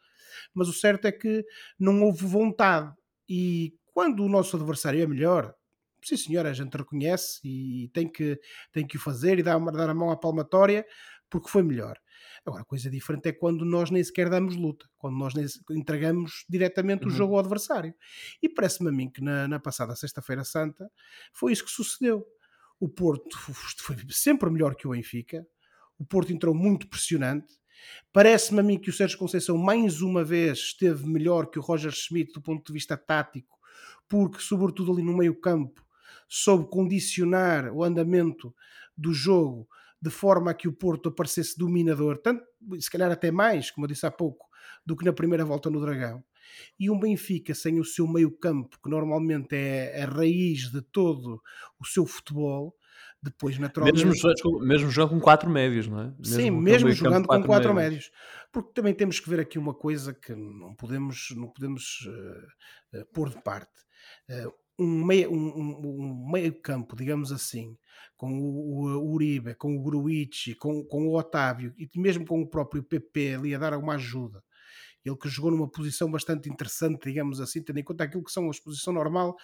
Mas 0.54 0.68
o 0.68 0.72
certo 0.72 1.06
é 1.06 1.12
que 1.12 1.44
não 1.78 2.02
houve 2.02 2.24
vontade. 2.24 2.94
E 3.28 3.74
quando 3.92 4.24
o 4.24 4.28
nosso 4.28 4.56
adversário 4.56 5.02
é 5.02 5.06
melhor, 5.06 5.54
sim 6.02 6.16
senhor, 6.16 6.46
a 6.46 6.52
gente 6.52 6.76
reconhece 6.76 7.40
e 7.44 7.88
tem 7.92 8.10
que, 8.10 8.38
tem 8.72 8.86
que 8.86 8.96
o 8.96 9.00
fazer 9.00 9.38
e 9.38 9.42
dar, 9.42 9.58
dar 9.58 9.90
a 9.90 9.94
mão 9.94 10.10
à 10.10 10.16
palmatória 10.16 10.84
porque 11.28 11.48
foi 11.48 11.62
melhor. 11.62 11.96
Agora, 12.44 12.62
a 12.62 12.64
coisa 12.64 12.90
diferente 12.90 13.28
é 13.28 13.32
quando 13.32 13.64
nós 13.64 13.90
nem 13.90 14.02
sequer 14.02 14.28
damos 14.28 14.56
luta, 14.56 14.88
quando 14.96 15.16
nós 15.16 15.34
entregamos 15.70 16.44
diretamente 16.48 17.04
uhum. 17.04 17.08
o 17.08 17.12
jogo 17.12 17.34
ao 17.34 17.40
adversário. 17.40 17.94
E 18.42 18.48
parece-me 18.48 18.88
a 18.88 18.92
mim 18.92 19.08
que 19.08 19.22
na, 19.22 19.46
na 19.46 19.60
passada 19.60 19.94
Sexta-feira 19.94 20.42
Santa 20.42 20.90
foi 21.32 21.52
isso 21.52 21.64
que 21.64 21.70
sucedeu. 21.70 22.26
O 22.80 22.88
Porto 22.88 23.38
foi 23.78 23.96
sempre 24.08 24.50
melhor 24.50 24.74
que 24.74 24.88
o 24.88 24.90
Benfica, 24.90 25.46
o 25.98 26.04
Porto 26.04 26.32
entrou 26.32 26.54
muito 26.54 26.88
pressionante 26.88 27.60
Parece-me 28.12 28.60
a 28.60 28.62
mim 28.62 28.78
que 28.78 28.90
o 28.90 28.92
Sérgio 28.92 29.18
Conceição, 29.18 29.56
mais 29.56 30.02
uma 30.02 30.24
vez, 30.24 30.58
esteve 30.58 31.06
melhor 31.06 31.46
que 31.46 31.58
o 31.58 31.62
Roger 31.62 31.92
Schmidt 31.92 32.32
do 32.32 32.42
ponto 32.42 32.66
de 32.66 32.72
vista 32.72 32.96
tático, 32.96 33.58
porque, 34.08 34.40
sobretudo 34.40 34.92
ali 34.92 35.02
no 35.02 35.16
meio-campo, 35.16 35.84
soube 36.28 36.68
condicionar 36.70 37.72
o 37.72 37.82
andamento 37.82 38.54
do 38.96 39.12
jogo 39.12 39.68
de 40.00 40.10
forma 40.10 40.50
a 40.50 40.54
que 40.54 40.66
o 40.66 40.72
Porto 40.72 41.10
aparecesse 41.10 41.58
dominador, 41.58 42.18
tanto, 42.18 42.42
se 42.78 42.90
calhar 42.90 43.10
até 43.10 43.30
mais, 43.30 43.70
como 43.70 43.84
eu 43.84 43.88
disse 43.88 44.06
há 44.06 44.10
pouco, 44.10 44.48
do 44.84 44.96
que 44.96 45.04
na 45.04 45.12
primeira 45.12 45.44
volta 45.44 45.68
no 45.68 45.80
Dragão. 45.80 46.24
E 46.78 46.90
um 46.90 46.98
Benfica 46.98 47.54
sem 47.54 47.78
o 47.78 47.84
seu 47.84 48.06
meio-campo, 48.06 48.78
que 48.82 48.88
normalmente 48.88 49.54
é 49.54 50.02
a 50.02 50.06
raiz 50.06 50.70
de 50.70 50.80
todo 50.80 51.42
o 51.78 51.84
seu 51.84 52.06
futebol, 52.06 52.74
depois 53.22 53.58
naturalmente. 53.58 54.04
Mesmo, 54.04 54.60
mesmo 54.60 54.90
jogando 54.90 55.10
com 55.10 55.20
quatro 55.20 55.50
médios, 55.50 55.86
não 55.86 56.00
é? 56.00 56.04
Mesmo 56.04 56.24
Sim, 56.24 56.50
mesmo 56.50 56.90
jogando 56.92 57.26
com 57.26 57.42
quatro 57.42 57.74
médios. 57.74 58.10
médios. 58.10 58.10
Porque 58.52 58.72
também 58.72 58.94
temos 58.94 59.20
que 59.20 59.28
ver 59.28 59.40
aqui 59.40 59.58
uma 59.58 59.74
coisa 59.74 60.14
que 60.14 60.34
não 60.34 60.74
podemos, 60.74 61.28
não 61.36 61.48
podemos 61.48 62.06
uh, 62.06 62.98
uh, 62.98 63.06
pôr 63.12 63.28
de 63.28 63.40
parte. 63.42 63.72
Uh, 64.28 64.52
um 64.78 65.04
meio, 65.04 65.30
um, 65.30 65.48
um, 65.48 66.30
meio 66.32 66.58
campo, 66.62 66.96
digamos 66.96 67.30
assim, 67.32 67.76
com 68.16 68.32
o, 68.32 68.98
o 68.98 69.12
Uribe, 69.12 69.54
com 69.54 69.76
o 69.76 69.82
Gruichi, 69.82 70.54
com, 70.54 70.82
com 70.84 71.06
o 71.06 71.18
Otávio 71.18 71.74
e 71.76 71.88
mesmo 72.00 72.24
com 72.24 72.40
o 72.40 72.48
próprio 72.48 72.82
PP 72.82 73.34
ali 73.34 73.54
a 73.54 73.58
dar 73.58 73.74
alguma 73.74 73.96
ajuda. 73.96 74.42
Ele 75.04 75.16
que 75.16 75.28
jogou 75.28 75.50
numa 75.50 75.68
posição 75.68 76.10
bastante 76.10 76.48
interessante, 76.48 77.04
digamos 77.04 77.40
assim, 77.40 77.62
tendo 77.62 77.78
em 77.78 77.84
conta 77.84 78.04
aquilo 78.04 78.24
que 78.24 78.32
são 78.32 78.46
a 78.46 78.50
exposição 78.50 78.92
normal 78.92 79.36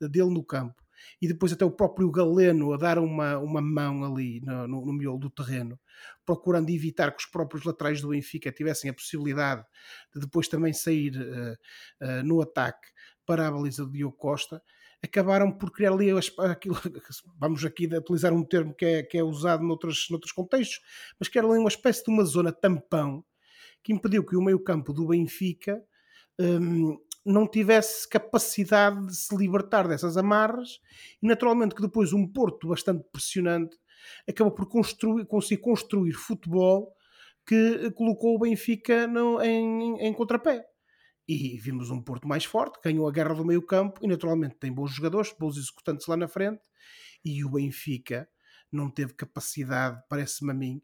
dele 0.00 0.30
no 0.30 0.44
campo. 0.44 0.81
E 1.20 1.28
depois 1.28 1.52
até 1.52 1.64
o 1.64 1.70
próprio 1.70 2.10
Galeno 2.10 2.72
a 2.72 2.76
dar 2.76 2.98
uma, 2.98 3.38
uma 3.38 3.60
mão 3.60 4.04
ali 4.04 4.40
no, 4.40 4.66
no, 4.66 4.86
no 4.86 4.92
miolo 4.92 5.18
do 5.18 5.30
terreno, 5.30 5.78
procurando 6.24 6.70
evitar 6.70 7.12
que 7.12 7.22
os 7.22 7.30
próprios 7.30 7.64
laterais 7.64 8.00
do 8.00 8.08
Benfica 8.08 8.50
tivessem 8.52 8.90
a 8.90 8.94
possibilidade 8.94 9.64
de 10.14 10.20
depois 10.20 10.48
também 10.48 10.72
sair 10.72 11.12
uh, 11.16 12.06
uh, 12.06 12.22
no 12.24 12.40
ataque 12.40 12.88
para 13.24 13.46
a 13.46 13.50
baliza 13.50 13.84
do 13.84 13.92
Diogo 13.92 14.16
Costa 14.16 14.62
acabaram 15.02 15.50
por 15.50 15.72
criar 15.72 15.92
ali 15.92 16.10
aquilo, 16.38 16.76
vamos 17.36 17.64
aqui 17.64 17.86
utilizar 17.86 18.32
um 18.32 18.44
termo 18.44 18.72
que 18.72 18.84
é, 18.84 19.02
que 19.02 19.18
é 19.18 19.22
usado 19.22 19.64
noutros, 19.64 20.06
noutros 20.08 20.32
contextos, 20.32 20.80
mas 21.18 21.28
que 21.28 21.36
era 21.36 21.46
ali 21.46 21.58
uma 21.58 21.68
espécie 21.68 22.04
de 22.04 22.10
uma 22.10 22.24
zona 22.24 22.52
tampão 22.52 23.24
que 23.82 23.92
impediu 23.92 24.24
que 24.24 24.36
o 24.36 24.40
meio-campo 24.40 24.92
do 24.92 25.08
Benfica 25.08 25.82
um, 26.38 26.96
não 27.24 27.46
tivesse 27.46 28.08
capacidade 28.08 29.06
de 29.06 29.16
se 29.16 29.36
libertar 29.36 29.86
dessas 29.86 30.16
amarras 30.16 30.80
e 31.22 31.26
naturalmente 31.26 31.74
que 31.74 31.82
depois 31.82 32.12
um 32.12 32.26
Porto 32.26 32.68
bastante 32.68 33.04
pressionante 33.12 33.76
acabou 34.28 34.52
por 34.52 34.68
construir, 34.68 35.24
conseguir 35.26 35.62
construir 35.62 36.12
futebol 36.12 36.94
que 37.46 37.90
colocou 37.92 38.36
o 38.36 38.38
Benfica 38.38 39.06
no, 39.06 39.40
em, 39.42 40.00
em 40.00 40.12
contrapé. 40.12 40.64
E 41.28 41.58
vimos 41.58 41.90
um 41.90 42.02
Porto 42.02 42.26
mais 42.26 42.44
forte, 42.44 42.80
ganhou 42.82 43.08
a 43.08 43.12
guerra 43.12 43.34
do 43.34 43.44
meio 43.44 43.62
campo 43.62 44.00
e 44.02 44.08
naturalmente 44.08 44.56
tem 44.56 44.72
bons 44.72 44.92
jogadores, 44.92 45.34
bons 45.38 45.56
executantes 45.56 46.06
lá 46.06 46.16
na 46.16 46.28
frente. 46.28 46.62
E 47.24 47.44
o 47.44 47.50
Benfica 47.50 48.28
não 48.70 48.90
teve 48.90 49.14
capacidade, 49.14 50.02
parece-me 50.08 50.50
a 50.50 50.54
mim, 50.54 50.82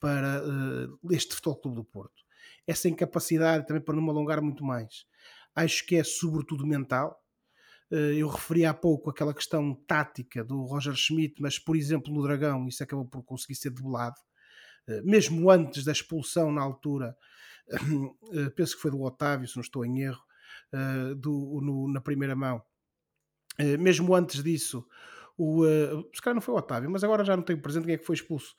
para 0.00 0.42
uh, 0.42 1.12
este 1.12 1.34
Futebol 1.34 1.60
Clube 1.60 1.76
do 1.76 1.84
Porto. 1.84 2.22
Essa 2.66 2.88
incapacidade, 2.88 3.66
também 3.66 3.82
para 3.82 3.94
não 3.94 4.02
me 4.02 4.10
alongar 4.10 4.40
muito 4.40 4.64
mais, 4.64 5.06
acho 5.54 5.86
que 5.86 5.96
é 5.96 6.04
sobretudo 6.04 6.66
mental. 6.66 7.20
Uh, 7.90 8.12
eu 8.16 8.28
referi 8.28 8.64
há 8.64 8.74
pouco 8.74 9.10
aquela 9.10 9.34
questão 9.34 9.74
tática 9.86 10.42
do 10.42 10.62
Roger 10.62 10.94
Schmidt, 10.94 11.40
mas 11.40 11.58
por 11.58 11.76
exemplo 11.76 12.12
no 12.12 12.22
Dragão 12.22 12.66
isso 12.66 12.82
acabou 12.82 13.04
por 13.04 13.22
conseguir 13.22 13.54
ser 13.54 13.70
debelado. 13.70 14.16
Uh, 14.88 15.04
mesmo 15.04 15.50
antes 15.50 15.84
da 15.84 15.92
expulsão 15.92 16.50
na 16.50 16.62
altura, 16.62 17.16
uh, 17.70 18.50
penso 18.56 18.76
que 18.76 18.82
foi 18.82 18.90
do 18.90 19.02
Otávio, 19.02 19.46
se 19.46 19.56
não 19.56 19.62
estou 19.62 19.84
em 19.84 20.00
erro, 20.02 20.22
do, 21.16 21.60
no, 21.62 21.92
na 21.92 22.00
primeira 22.00 22.34
mão. 22.34 22.60
Mesmo 23.78 24.12
antes 24.12 24.42
disso, 24.42 24.84
o, 25.38 25.64
se 26.12 26.20
calhar 26.20 26.34
não 26.34 26.42
foi 26.42 26.52
o 26.52 26.58
Otávio, 26.58 26.90
mas 26.90 27.04
agora 27.04 27.24
já 27.24 27.36
não 27.36 27.44
tenho 27.44 27.62
presente 27.62 27.84
quem 27.84 27.94
é 27.94 27.98
que 27.98 28.04
foi 28.04 28.16
expulso. 28.16 28.56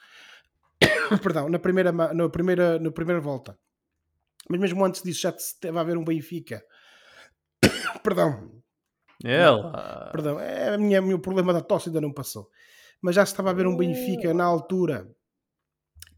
Perdão, 1.21 1.49
na 1.49 1.59
primeira, 1.59 1.91
na, 1.91 2.29
primeira, 2.29 2.79
na 2.79 2.91
primeira 2.91 3.19
volta. 3.19 3.57
Mas 4.49 4.59
mesmo 4.59 4.85
antes 4.85 5.01
disso 5.01 5.21
já 5.21 5.29
esteve 5.29 5.77
a 5.77 5.81
haver 5.81 5.97
um 5.97 6.03
Benfica. 6.03 6.63
Perdão. 8.03 8.51
Ela. 9.23 10.09
Perdão, 10.11 10.39
é 10.39 10.73
a 10.73 10.77
minha, 10.77 11.01
o 11.01 11.05
meu 11.05 11.19
problema 11.19 11.53
da 11.53 11.61
tosse 11.61 11.89
ainda 11.89 12.01
não 12.01 12.11
passou. 12.13 12.49
Mas 13.01 13.15
já 13.15 13.23
estava 13.23 13.49
a 13.49 13.51
haver 13.51 13.67
um 13.67 13.77
Benfica 13.77 14.33
na 14.33 14.43
altura 14.43 15.09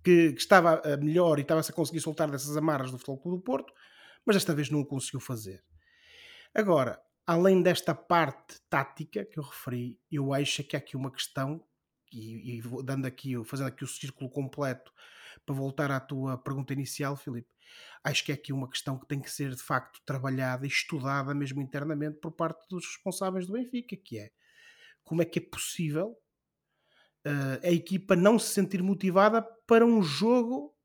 que, 0.03 0.33
que 0.33 0.39
estava 0.39 0.81
melhor 0.97 1.37
e 1.37 1.41
estava-se 1.41 1.71
a 1.71 1.73
conseguir 1.75 1.99
soltar 1.99 2.29
dessas 2.29 2.55
amarras 2.55 2.91
do 2.91 2.97
Futebol 2.97 3.19
Clube 3.19 3.37
do 3.37 3.43
Porto, 3.43 3.73
mas 4.25 4.35
desta 4.35 4.53
vez 4.53 4.69
não 4.69 4.79
o 4.79 4.85
conseguiu 4.85 5.19
fazer. 5.19 5.63
Agora, 6.53 6.99
além 7.25 7.61
desta 7.61 7.93
parte 7.93 8.59
tática 8.69 9.25
que 9.25 9.37
eu 9.37 9.43
referi, 9.43 9.99
eu 10.11 10.33
acho 10.33 10.63
que 10.63 10.75
há 10.75 10.79
aqui 10.79 10.95
uma 10.95 11.11
questão, 11.11 11.61
e, 12.11 12.57
e 12.57 12.61
dando 12.83 13.05
aqui, 13.05 13.33
fazendo 13.43 13.67
aqui 13.67 13.83
o 13.83 13.87
círculo 13.87 14.29
completo 14.29 14.93
para 15.45 15.55
voltar 15.55 15.91
à 15.91 15.99
tua 15.99 16.37
pergunta 16.37 16.73
inicial, 16.73 17.15
Filipe, 17.15 17.49
acho 18.03 18.23
que 18.23 18.31
é 18.31 18.35
aqui 18.35 18.53
uma 18.53 18.69
questão 18.69 18.97
que 18.97 19.07
tem 19.07 19.19
que 19.19 19.31
ser 19.31 19.53
de 19.53 19.61
facto 19.61 20.01
trabalhada 20.05 20.65
e 20.65 20.69
estudada 20.69 21.33
mesmo 21.33 21.61
internamente 21.61 22.19
por 22.19 22.31
parte 22.31 22.67
dos 22.69 22.85
responsáveis 22.85 23.47
do 23.47 23.53
Benfica, 23.53 23.95
que 23.95 24.19
é 24.19 24.31
como 25.03 25.21
é 25.21 25.25
que 25.25 25.39
é 25.39 25.41
possível 25.41 26.17
uh, 27.25 27.65
a 27.65 27.71
equipa 27.71 28.15
não 28.15 28.37
se 28.37 28.53
sentir 28.53 28.81
motivada 28.81 29.41
para 29.41 29.85
um 29.85 30.01
jogo 30.01 30.75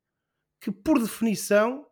que, 0.61 0.71
por 0.71 1.00
definição, 1.00 1.87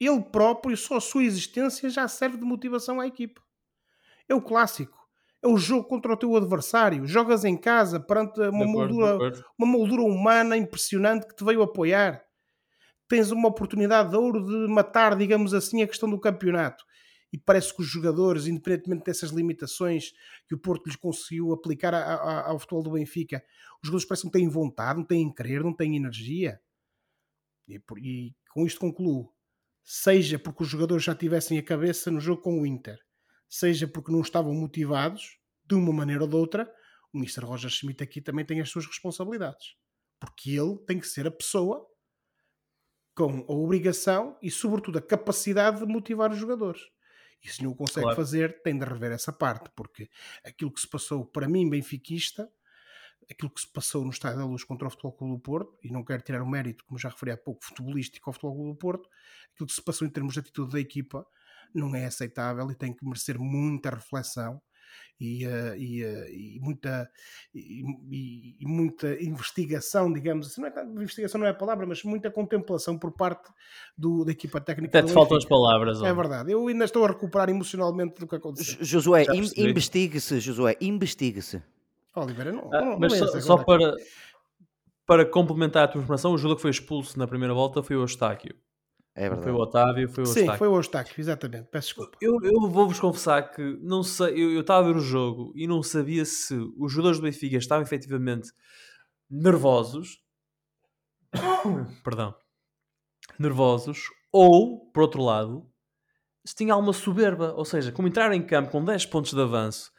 ele 0.00 0.22
próprio, 0.22 0.76
só 0.76 0.96
a 0.96 1.00
sua 1.00 1.24
existência 1.24 1.88
já 1.88 2.06
serve 2.08 2.36
de 2.36 2.44
motivação 2.44 3.00
à 3.00 3.06
equipa. 3.06 3.42
É 4.28 4.34
o 4.34 4.42
clássico. 4.42 4.97
É 5.42 5.46
o 5.46 5.56
jogo 5.56 5.86
contra 5.86 6.12
o 6.12 6.16
teu 6.16 6.36
adversário. 6.36 7.06
Jogas 7.06 7.44
em 7.44 7.56
casa 7.56 8.00
perante 8.00 8.40
uma, 8.40 8.66
moldura, 8.66 9.18
uma 9.58 9.66
moldura 9.66 10.02
humana 10.02 10.56
impressionante 10.56 11.26
que 11.26 11.36
te 11.36 11.44
veio 11.44 11.62
apoiar. 11.62 12.22
Tens 13.08 13.30
uma 13.30 13.48
oportunidade 13.48 14.10
de 14.10 14.16
ouro 14.16 14.44
de 14.44 14.72
matar, 14.72 15.16
digamos 15.16 15.54
assim, 15.54 15.82
a 15.82 15.86
questão 15.86 16.10
do 16.10 16.20
campeonato 16.20 16.84
e 17.32 17.38
parece 17.38 17.74
que 17.74 17.82
os 17.82 17.88
jogadores, 17.88 18.46
independentemente 18.46 19.04
dessas 19.04 19.30
limitações 19.30 20.12
que 20.46 20.54
o 20.54 20.58
Porto 20.58 20.86
lhes 20.86 20.96
conseguiu 20.96 21.52
aplicar 21.52 21.94
a, 21.94 21.98
a, 21.98 22.48
ao 22.48 22.58
futebol 22.58 22.82
do 22.82 22.92
Benfica, 22.92 23.44
os 23.82 23.88
jogadores 23.88 24.06
parecem 24.06 24.30
que 24.30 24.38
não 24.38 24.42
têm 24.42 24.48
vontade, 24.48 24.98
não 24.98 25.06
têm 25.06 25.32
querer, 25.32 25.62
não 25.62 25.74
têm 25.74 25.96
energia. 25.96 26.60
E, 27.68 27.80
e 27.98 28.34
com 28.50 28.64
isto 28.64 28.80
concluo. 28.80 29.32
Seja 29.84 30.38
porque 30.38 30.62
os 30.62 30.68
jogadores 30.68 31.04
já 31.04 31.14
tivessem 31.14 31.58
a 31.58 31.62
cabeça 31.62 32.10
no 32.10 32.20
jogo 32.20 32.42
com 32.42 32.60
o 32.60 32.66
Inter, 32.66 32.98
seja 33.48 33.88
porque 33.88 34.12
não 34.12 34.20
estavam 34.20 34.54
motivados, 34.54 35.38
de 35.64 35.74
uma 35.74 35.92
maneira 35.92 36.22
ou 36.22 36.28
de 36.28 36.36
outra, 36.36 36.72
o 37.12 37.18
Mr. 37.18 37.44
Roger 37.44 37.70
Schmidt 37.70 38.02
aqui 38.02 38.20
também 38.20 38.44
tem 38.44 38.60
as 38.60 38.70
suas 38.70 38.86
responsabilidades. 38.86 39.76
Porque 40.20 40.50
ele 40.50 40.76
tem 40.86 40.98
que 40.98 41.06
ser 41.06 41.26
a 41.26 41.30
pessoa 41.30 41.86
com 43.14 43.44
a 43.48 43.52
obrigação 43.52 44.38
e, 44.42 44.50
sobretudo, 44.50 44.98
a 44.98 45.02
capacidade 45.02 45.80
de 45.80 45.86
motivar 45.86 46.30
os 46.30 46.38
jogadores. 46.38 46.82
E 47.42 47.48
se 47.48 47.62
não 47.62 47.70
o 47.70 47.74
consegue 47.74 48.02
claro. 48.02 48.16
fazer, 48.16 48.62
tem 48.62 48.78
de 48.78 48.84
rever 48.84 49.12
essa 49.12 49.32
parte, 49.32 49.70
porque 49.74 50.08
aquilo 50.44 50.72
que 50.72 50.80
se 50.80 50.88
passou 50.88 51.24
para 51.24 51.48
mim, 51.48 51.68
benfiquista, 51.68 52.50
aquilo 53.30 53.50
que 53.50 53.60
se 53.60 53.72
passou 53.72 54.04
no 54.04 54.10
Estádio 54.10 54.38
da 54.38 54.44
Luz 54.44 54.64
contra 54.64 54.88
o 54.88 54.90
Futebol 54.90 55.12
Clube 55.12 55.34
do 55.34 55.40
Porto, 55.40 55.78
e 55.82 55.90
não 55.90 56.04
quero 56.04 56.22
tirar 56.22 56.42
o 56.42 56.48
mérito, 56.48 56.84
como 56.84 56.98
já 56.98 57.08
referi 57.08 57.30
há 57.32 57.36
pouco, 57.36 57.64
futebolístico 57.64 58.28
ao 58.28 58.34
Futebol 58.34 58.56
Clube 58.56 58.72
do 58.72 58.78
Porto, 58.78 59.08
aquilo 59.52 59.66
que 59.66 59.74
se 59.74 59.82
passou 59.82 60.06
em 60.06 60.10
termos 60.10 60.34
de 60.34 60.40
atitude 60.40 60.72
da 60.72 60.80
equipa 60.80 61.26
não 61.74 61.94
é 61.94 62.06
aceitável 62.06 62.70
e 62.70 62.74
tem 62.74 62.94
que 62.94 63.04
merecer 63.04 63.38
muita 63.38 63.90
reflexão 63.90 64.60
e, 65.20 65.46
uh, 65.46 65.74
e, 65.76 66.04
uh, 66.04 66.28
e, 66.28 66.60
muita, 66.60 67.10
e, 67.52 67.82
e, 68.60 68.66
muita 68.66 69.20
investigação, 69.22 70.12
digamos 70.12 70.46
assim, 70.46 70.60
não 70.60 70.68
é, 70.68 70.84
investigação 71.02 71.40
não 71.40 71.46
é 71.46 71.50
a 71.50 71.54
palavra, 71.54 71.86
mas 71.86 72.04
muita 72.04 72.30
contemplação 72.30 72.96
por 72.96 73.12
parte 73.12 73.50
do, 73.96 74.24
da 74.24 74.30
equipa 74.30 74.60
técnica. 74.60 74.96
Até 74.96 75.08
te 75.08 75.12
faltam 75.12 75.36
as 75.36 75.44
palavras. 75.44 76.00
É 76.02 76.14
verdade, 76.14 76.52
eu 76.52 76.66
ainda 76.68 76.84
estou 76.84 77.04
a 77.04 77.08
recuperar 77.08 77.50
emocionalmente 77.50 78.20
do 78.20 78.28
que 78.28 78.36
aconteceu. 78.36 78.78
Josué, 78.80 79.26
investigue-se, 79.56 80.38
Josué, 80.38 80.76
investigue-se. 80.80 81.62
Oliveira, 82.14 82.52
não, 82.52 82.70
ah, 82.72 82.80
não 82.80 82.98
mas 82.98 83.18
não 83.18 83.28
só, 83.28 83.40
só 83.40 83.56
para, 83.58 83.94
para 85.06 85.26
complementar 85.26 85.84
a 85.84 85.88
tua 85.88 86.00
informação, 86.00 86.32
o 86.32 86.38
jogador 86.38 86.56
que 86.56 86.62
foi 86.62 86.70
expulso 86.70 87.18
na 87.18 87.26
primeira 87.26 87.54
volta 87.54 87.82
foi 87.82 87.96
o 87.96 88.02
Eustáquio. 88.02 88.54
É 89.18 89.22
verdade. 89.22 89.42
Foi 89.42 89.52
o 89.52 89.56
Otávio, 89.56 90.08
foi 90.08 90.22
o 90.22 90.26
Sim, 90.26 90.46
foi 90.56 90.68
o 90.68 90.76
Eustáquio, 90.76 91.20
exatamente. 91.20 91.68
Peço 91.72 91.88
desculpa. 91.88 92.16
Eu, 92.20 92.38
eu 92.40 92.70
vou-vos 92.70 93.00
confessar 93.00 93.50
que 93.50 93.76
não 93.82 94.04
sei, 94.04 94.32
eu, 94.32 94.52
eu 94.52 94.60
estava 94.60 94.88
a 94.88 94.92
ver 94.92 94.96
o 94.96 95.00
jogo 95.00 95.52
e 95.56 95.66
não 95.66 95.82
sabia 95.82 96.24
se 96.24 96.54
os 96.78 96.92
jogadores 96.92 97.18
do 97.18 97.24
Benfica 97.24 97.56
estavam 97.56 97.82
efetivamente 97.82 98.52
nervosos. 99.28 100.22
Perdão. 102.04 102.32
Nervosos. 103.36 104.04
Ou, 104.30 104.88
por 104.92 105.02
outro 105.02 105.20
lado, 105.20 105.68
se 106.44 106.54
tinha 106.54 106.72
alguma 106.72 106.92
soberba. 106.92 107.52
Ou 107.54 107.64
seja, 107.64 107.90
como 107.90 108.06
entraram 108.06 108.34
em 108.34 108.42
campo 108.42 108.70
com 108.70 108.84
10 108.84 109.06
pontos 109.06 109.32
de 109.32 109.40
avanço, 109.40 109.90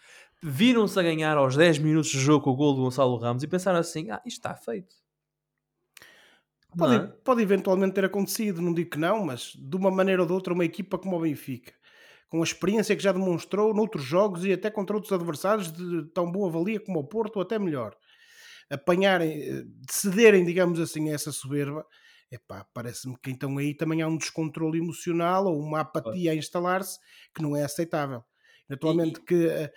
viram-se 0.42 0.98
a 0.98 1.04
ganhar 1.04 1.36
aos 1.36 1.58
10 1.58 1.80
minutos 1.80 2.10
de 2.10 2.20
jogo 2.20 2.46
com 2.46 2.52
o 2.52 2.56
gol 2.56 2.74
do 2.74 2.84
Gonçalo 2.84 3.18
Ramos 3.18 3.44
e 3.44 3.48
pensaram 3.48 3.80
assim: 3.80 4.10
ah, 4.12 4.22
isto 4.26 4.38
está 4.38 4.56
feito 4.56 4.96
Pode, 6.78 6.96
é? 6.96 7.00
pode 7.24 7.42
eventualmente 7.42 7.96
ter 7.96 8.06
acontecido, 8.06 8.62
não 8.62 8.74
digo 8.74 8.92
que 8.92 9.00
não, 9.00 9.26
mas 9.26 9.54
de 9.56 9.76
uma 9.76 9.90
maneira 9.90 10.22
ou 10.22 10.28
de 10.28 10.34
outra, 10.34 10.54
uma 10.54 10.66
equipa 10.66 10.98
como 10.98 11.18
o 11.18 11.22
Benfica, 11.22 11.74
com 12.30 12.42
a 12.42 12.44
experiência 12.44 12.96
que 12.96 13.02
já 13.02 13.12
demonstrou 13.12 13.74
noutros 13.74 14.04
jogos 14.04 14.46
e 14.46 14.54
até 14.54 14.70
contra 14.70 14.96
outros 14.96 15.12
adversários 15.12 15.72
de 15.72 16.04
tão 16.14 16.32
boa 16.32 16.52
valia 16.52 16.80
como 16.80 17.00
o 17.00 17.08
Porto, 17.08 17.38
ou 17.38 17.42
até 17.42 17.58
melhor, 17.58 17.96
apanharem, 18.70 19.42
eh, 19.42 19.64
cederem, 19.90 20.46
digamos 20.46 20.80
assim, 20.80 21.10
a 21.10 21.14
essa 21.14 21.32
soberba, 21.32 21.84
epá, 22.32 22.66
parece-me 22.74 23.18
que 23.18 23.32
então 23.32 23.58
aí 23.58 23.74
também 23.74 24.02
há 24.02 24.08
um 24.08 24.18
descontrole 24.18 24.78
emocional 24.78 25.46
ou 25.46 25.60
uma 25.60 25.82
apatia 25.82 26.32
a 26.32 26.36
instalar-se 26.36 27.00
que 27.34 27.42
não 27.42 27.56
é 27.56 27.64
aceitável. 27.64 28.24
Naturalmente 28.70 29.20
que 29.22 29.48
uh, 29.48 29.70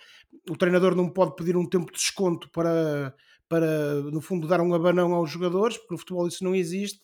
o 0.51 0.55
treinador 0.55 0.95
não 0.95 1.09
pode 1.09 1.35
pedir 1.35 1.57
um 1.57 1.67
tempo 1.67 1.91
de 1.91 1.97
desconto 1.97 2.47
para, 2.51 3.15
para, 3.53 4.01
no 4.01 4.19
fundo, 4.19 4.47
dar 4.47 4.59
um 4.61 4.73
abanão 4.73 5.13
aos 5.13 5.29
jogadores, 5.29 5.77
porque 5.77 5.93
no 5.93 5.97
futebol 5.99 6.27
isso 6.27 6.43
não 6.43 6.55
existe, 6.55 6.99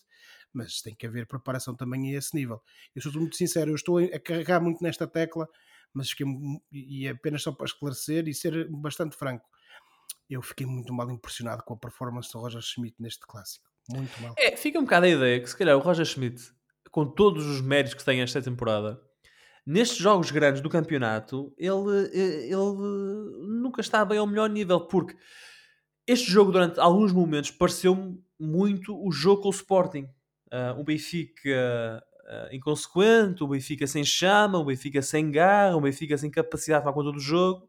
mas 0.52 0.82
tem 0.82 0.92
que 0.92 1.06
haver 1.06 1.24
preparação 1.24 1.76
também 1.76 2.12
a 2.12 2.18
esse 2.18 2.34
nível. 2.34 2.60
Eu 2.92 3.00
sou 3.00 3.12
muito 3.12 3.36
sincero, 3.36 3.70
eu 3.70 3.76
estou 3.76 3.98
a 3.98 4.18
carregar 4.18 4.60
muito 4.60 4.82
nesta 4.82 5.06
tecla, 5.06 5.48
mas 5.94 6.10
fiquei, 6.10 6.26
e 6.72 7.06
apenas 7.06 7.44
só 7.44 7.52
para 7.52 7.66
esclarecer 7.66 8.26
e 8.26 8.34
ser 8.34 8.68
bastante 8.68 9.16
franco, 9.16 9.48
eu 10.28 10.42
fiquei 10.42 10.66
muito 10.66 10.92
mal 10.92 11.08
impressionado 11.08 11.62
com 11.62 11.74
a 11.74 11.76
performance 11.76 12.32
do 12.32 12.40
Roger 12.40 12.60
Schmidt 12.60 12.96
neste 12.98 13.20
clássico. 13.20 13.70
Muito 13.88 14.20
mal. 14.20 14.34
É, 14.36 14.56
fica 14.56 14.80
um 14.80 14.82
bocado 14.82 15.06
a 15.06 15.08
ideia 15.08 15.40
que 15.40 15.48
se 15.48 15.56
calhar 15.56 15.76
o 15.76 15.80
Roger 15.80 16.04
Schmidt, 16.04 16.52
com 16.90 17.06
todos 17.06 17.46
os 17.46 17.60
méritos 17.60 17.94
que 17.94 18.04
tem 18.04 18.22
esta 18.22 18.42
temporada, 18.42 19.00
nestes 19.64 19.98
jogos 19.98 20.32
grandes 20.32 20.60
do 20.60 20.68
campeonato, 20.68 21.54
ele, 21.56 22.08
eh, 22.12 22.46
ele 22.46 23.46
nunca 23.46 23.80
está 23.80 24.04
bem 24.04 24.18
ao 24.18 24.26
melhor 24.26 24.50
nível, 24.50 24.80
porque 24.80 25.16
este 26.10 26.30
jogo, 26.30 26.50
durante 26.50 26.80
alguns 26.80 27.12
momentos, 27.12 27.50
pareceu-me 27.50 28.20
muito 28.38 28.96
o 29.00 29.12
jogo 29.12 29.42
com 29.42 29.48
o 29.48 29.52
Sporting. 29.52 30.08
Uh, 30.52 30.82
Benfica 30.82 32.02
uh, 32.24 32.54
inconsequente, 32.54 33.44
um 33.44 33.48
Benfica 33.48 33.86
sem 33.86 34.04
chama, 34.04 34.58
um 34.58 34.64
Benfica 34.64 35.00
sem 35.02 35.30
garra, 35.30 35.76
um 35.76 35.80
Benfica 35.80 36.18
sem 36.18 36.28
capacidade 36.28 36.82
para 36.82 36.90
a 36.90 36.94
conta 36.94 37.12
do 37.12 37.20
jogo. 37.20 37.68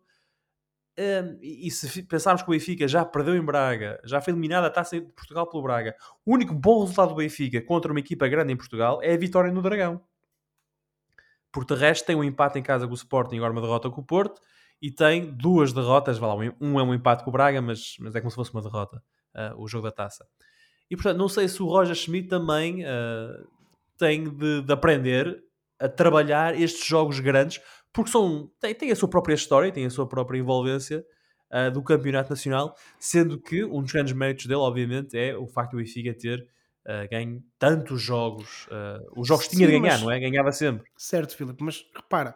Um, 0.97 1.37
e, 1.39 1.69
se 1.69 2.03
pensarmos 2.03 2.41
que 2.41 2.49
o 2.49 2.51
Benfica 2.51 2.87
já 2.87 3.05
perdeu 3.05 3.35
em 3.35 3.45
Braga, 3.45 4.01
já 4.03 4.19
foi 4.19 4.33
eliminado 4.33 4.65
a 4.65 4.69
taça 4.69 4.99
de 4.99 5.05
Portugal 5.13 5.47
pelo 5.47 5.63
Braga, 5.63 5.95
o 6.25 6.33
único 6.33 6.53
bom 6.53 6.81
resultado 6.81 7.09
do 7.09 7.15
Benfica 7.15 7.61
contra 7.61 7.91
uma 7.91 7.99
equipa 7.99 8.27
grande 8.27 8.51
em 8.51 8.57
Portugal 8.57 8.99
é 9.03 9.13
a 9.13 9.17
vitória 9.17 9.51
no 9.51 9.61
Dragão. 9.61 10.01
Por 11.51 11.63
de 11.63 11.75
resto, 11.75 12.05
tem 12.05 12.15
um 12.15 12.23
empate 12.23 12.57
em 12.57 12.63
casa 12.63 12.87
com 12.87 12.93
o 12.93 12.95
Sporting, 12.95 13.37
agora 13.37 13.51
uma 13.51 13.61
derrota 13.61 13.89
com 13.89 14.01
o 14.01 14.03
Porto, 14.03 14.41
e 14.81 14.89
tem 14.91 15.31
duas 15.31 15.71
derrotas. 15.71 16.17
Lá, 16.17 16.35
um 16.35 16.79
é 16.79 16.83
um 16.83 16.93
empate 16.93 17.23
com 17.23 17.29
o 17.29 17.33
Braga, 17.33 17.61
mas, 17.61 17.95
mas 17.99 18.15
é 18.15 18.19
como 18.19 18.31
se 18.31 18.35
fosse 18.35 18.51
uma 18.51 18.61
derrota, 18.61 19.01
uh, 19.35 19.61
o 19.61 19.67
jogo 19.67 19.85
da 19.85 19.91
taça. 19.91 20.25
E 20.89 20.95
portanto, 20.95 21.17
não 21.17 21.29
sei 21.29 21.47
se 21.47 21.61
o 21.61 21.67
Roger 21.67 21.95
Schmidt 21.95 22.27
também 22.27 22.83
uh, 22.83 23.47
tem 23.97 24.23
de, 24.23 24.61
de, 24.61 24.73
aprender 24.73 25.41
a 25.79 25.87
trabalhar 25.87 26.59
estes 26.59 26.85
jogos 26.85 27.19
grandes, 27.19 27.61
porque 27.93 28.11
são, 28.11 28.49
tem, 28.59 28.73
tem 28.73 28.91
a 28.91 28.95
sua 28.95 29.09
própria 29.09 29.35
história, 29.35 29.71
tem 29.71 29.85
a 29.85 29.89
sua 29.89 30.07
própria 30.07 30.39
envolvência 30.39 31.05
uh, 31.51 31.71
do 31.71 31.83
campeonato 31.83 32.31
nacional, 32.31 32.75
sendo 32.99 33.39
que 33.39 33.63
um 33.63 33.81
dos 33.81 33.91
grandes 33.91 34.13
méritos 34.13 34.47
dele, 34.47 34.59
obviamente, 34.59 35.17
é 35.17 35.37
o 35.37 35.47
facto 35.47 35.71
do 35.71 35.77
Benfica 35.77 36.13
ter 36.13 36.45
uh, 36.87 37.07
ganho 37.09 37.41
tantos 37.59 38.01
jogos. 38.01 38.67
os 39.15 39.27
jogos 39.27 39.45
Sim, 39.45 39.57
tinha 39.57 39.67
de 39.67 39.79
ganhar, 39.79 39.93
mas... 39.93 40.01
não 40.01 40.11
é? 40.11 40.19
Ganhava 40.19 40.51
sempre. 40.51 40.89
Certo, 40.97 41.37
Filipe, 41.37 41.63
mas 41.63 41.85
repara, 41.95 42.35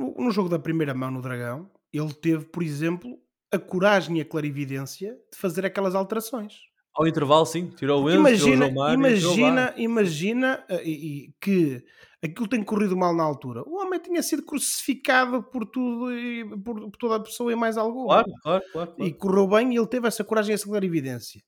no, 0.00 0.30
jogo 0.30 0.48
da 0.48 0.58
primeira 0.58 0.94
mão 0.94 1.10
no 1.10 1.20
Dragão, 1.20 1.70
ele 1.92 2.12
teve, 2.14 2.46
por 2.46 2.62
exemplo, 2.62 3.18
a 3.52 3.58
coragem 3.58 4.18
e 4.18 4.20
a 4.20 4.24
clarividência 4.24 5.16
de 5.32 5.38
fazer 5.38 5.66
aquelas 5.66 5.94
alterações. 5.94 6.54
Ao 6.94 7.06
intervalo, 7.06 7.46
sim, 7.46 7.68
tirou 7.68 8.04
o 8.04 8.10
Enzo, 8.10 8.18
imagina, 8.18 8.68
tirou 8.68 8.70
o 8.70 8.74
Mário, 8.74 8.94
imagina, 8.94 9.74
imagina 9.76 10.66
uh, 10.68 10.80
e, 10.82 11.32
que 11.40 11.84
aquilo 12.22 12.48
tem 12.48 12.62
corrido 12.64 12.96
mal 12.96 13.14
na 13.14 13.22
altura. 13.22 13.62
O 13.62 13.80
homem 13.80 14.00
tinha 14.00 14.22
sido 14.22 14.42
crucificado 14.42 15.42
por 15.42 15.64
tudo 15.66 16.12
e 16.12 16.44
por, 16.58 16.80
por 16.90 16.96
toda 16.98 17.16
a 17.16 17.20
pessoa 17.20 17.52
e 17.52 17.56
mais 17.56 17.76
alguma. 17.76 18.06
Claro, 18.06 18.32
claro, 18.42 18.64
claro, 18.72 18.92
claro. 18.92 19.10
E 19.10 19.14
correu 19.14 19.46
bem 19.46 19.72
e 19.72 19.78
ele 19.78 19.86
teve 19.86 20.08
essa 20.08 20.24
coragem 20.24 20.52
e 20.52 20.54
essa 20.54 20.66
clarividência. 20.66 21.40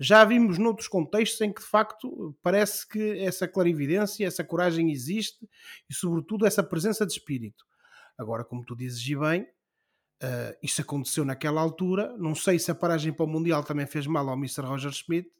Já 0.00 0.24
vimos 0.24 0.58
noutros 0.58 0.88
contextos 0.88 1.40
em 1.40 1.52
que 1.52 1.60
de 1.60 1.68
facto 1.68 2.34
parece 2.42 2.86
que 2.88 3.18
essa 3.20 3.46
clarividência, 3.46 4.26
essa 4.26 4.44
coragem 4.44 4.90
existe 4.90 5.46
e, 5.88 5.94
sobretudo, 5.94 6.46
essa 6.46 6.62
presença 6.62 7.06
de 7.06 7.12
espírito. 7.12 7.64
Agora, 8.18 8.44
como 8.44 8.64
tu 8.64 8.74
dizes, 8.74 9.06
e 9.06 9.16
bem, 9.16 9.46
Uh, 10.22 10.56
isso 10.62 10.80
aconteceu 10.80 11.26
naquela 11.26 11.60
altura. 11.60 12.16
Não 12.16 12.34
sei 12.34 12.58
se 12.58 12.70
a 12.70 12.74
paragem 12.74 13.12
para 13.12 13.26
o 13.26 13.28
Mundial 13.28 13.62
também 13.62 13.86
fez 13.86 14.06
mal 14.06 14.26
ao 14.26 14.34
Mr. 14.34 14.62
Roger 14.62 14.90
Schmidt, 14.90 15.30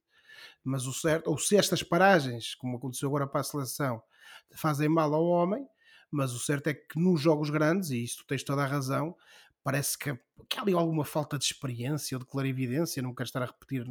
mas 0.62 0.86
o 0.86 0.92
certo, 0.92 1.28
ou 1.30 1.38
se 1.38 1.56
estas 1.56 1.82
paragens, 1.82 2.54
como 2.54 2.76
aconteceu 2.76 3.08
agora 3.08 3.26
para 3.26 3.40
a 3.40 3.44
seleção, 3.44 4.02
fazem 4.54 4.88
mal 4.88 5.14
ao 5.14 5.24
homem, 5.24 5.66
mas 6.10 6.32
o 6.32 6.38
certo 6.38 6.68
é 6.68 6.74
que 6.74 6.98
nos 6.98 7.20
jogos 7.20 7.50
grandes, 7.50 7.90
e 7.90 8.04
isso 8.04 8.24
tens 8.26 8.42
toda 8.42 8.62
a 8.62 8.66
razão, 8.66 9.16
parece 9.62 9.98
que, 9.98 10.14
que 10.48 10.58
há 10.58 10.62
ali 10.62 10.74
alguma 10.74 11.04
falta 11.04 11.38
de 11.38 11.44
experiência 11.44 12.16
ou 12.16 12.20
de 12.22 12.26
clarividência, 12.26 13.02
não 13.02 13.14
quero 13.14 13.26
estar 13.26 13.42
a 13.42 13.46
repetir 13.46 13.84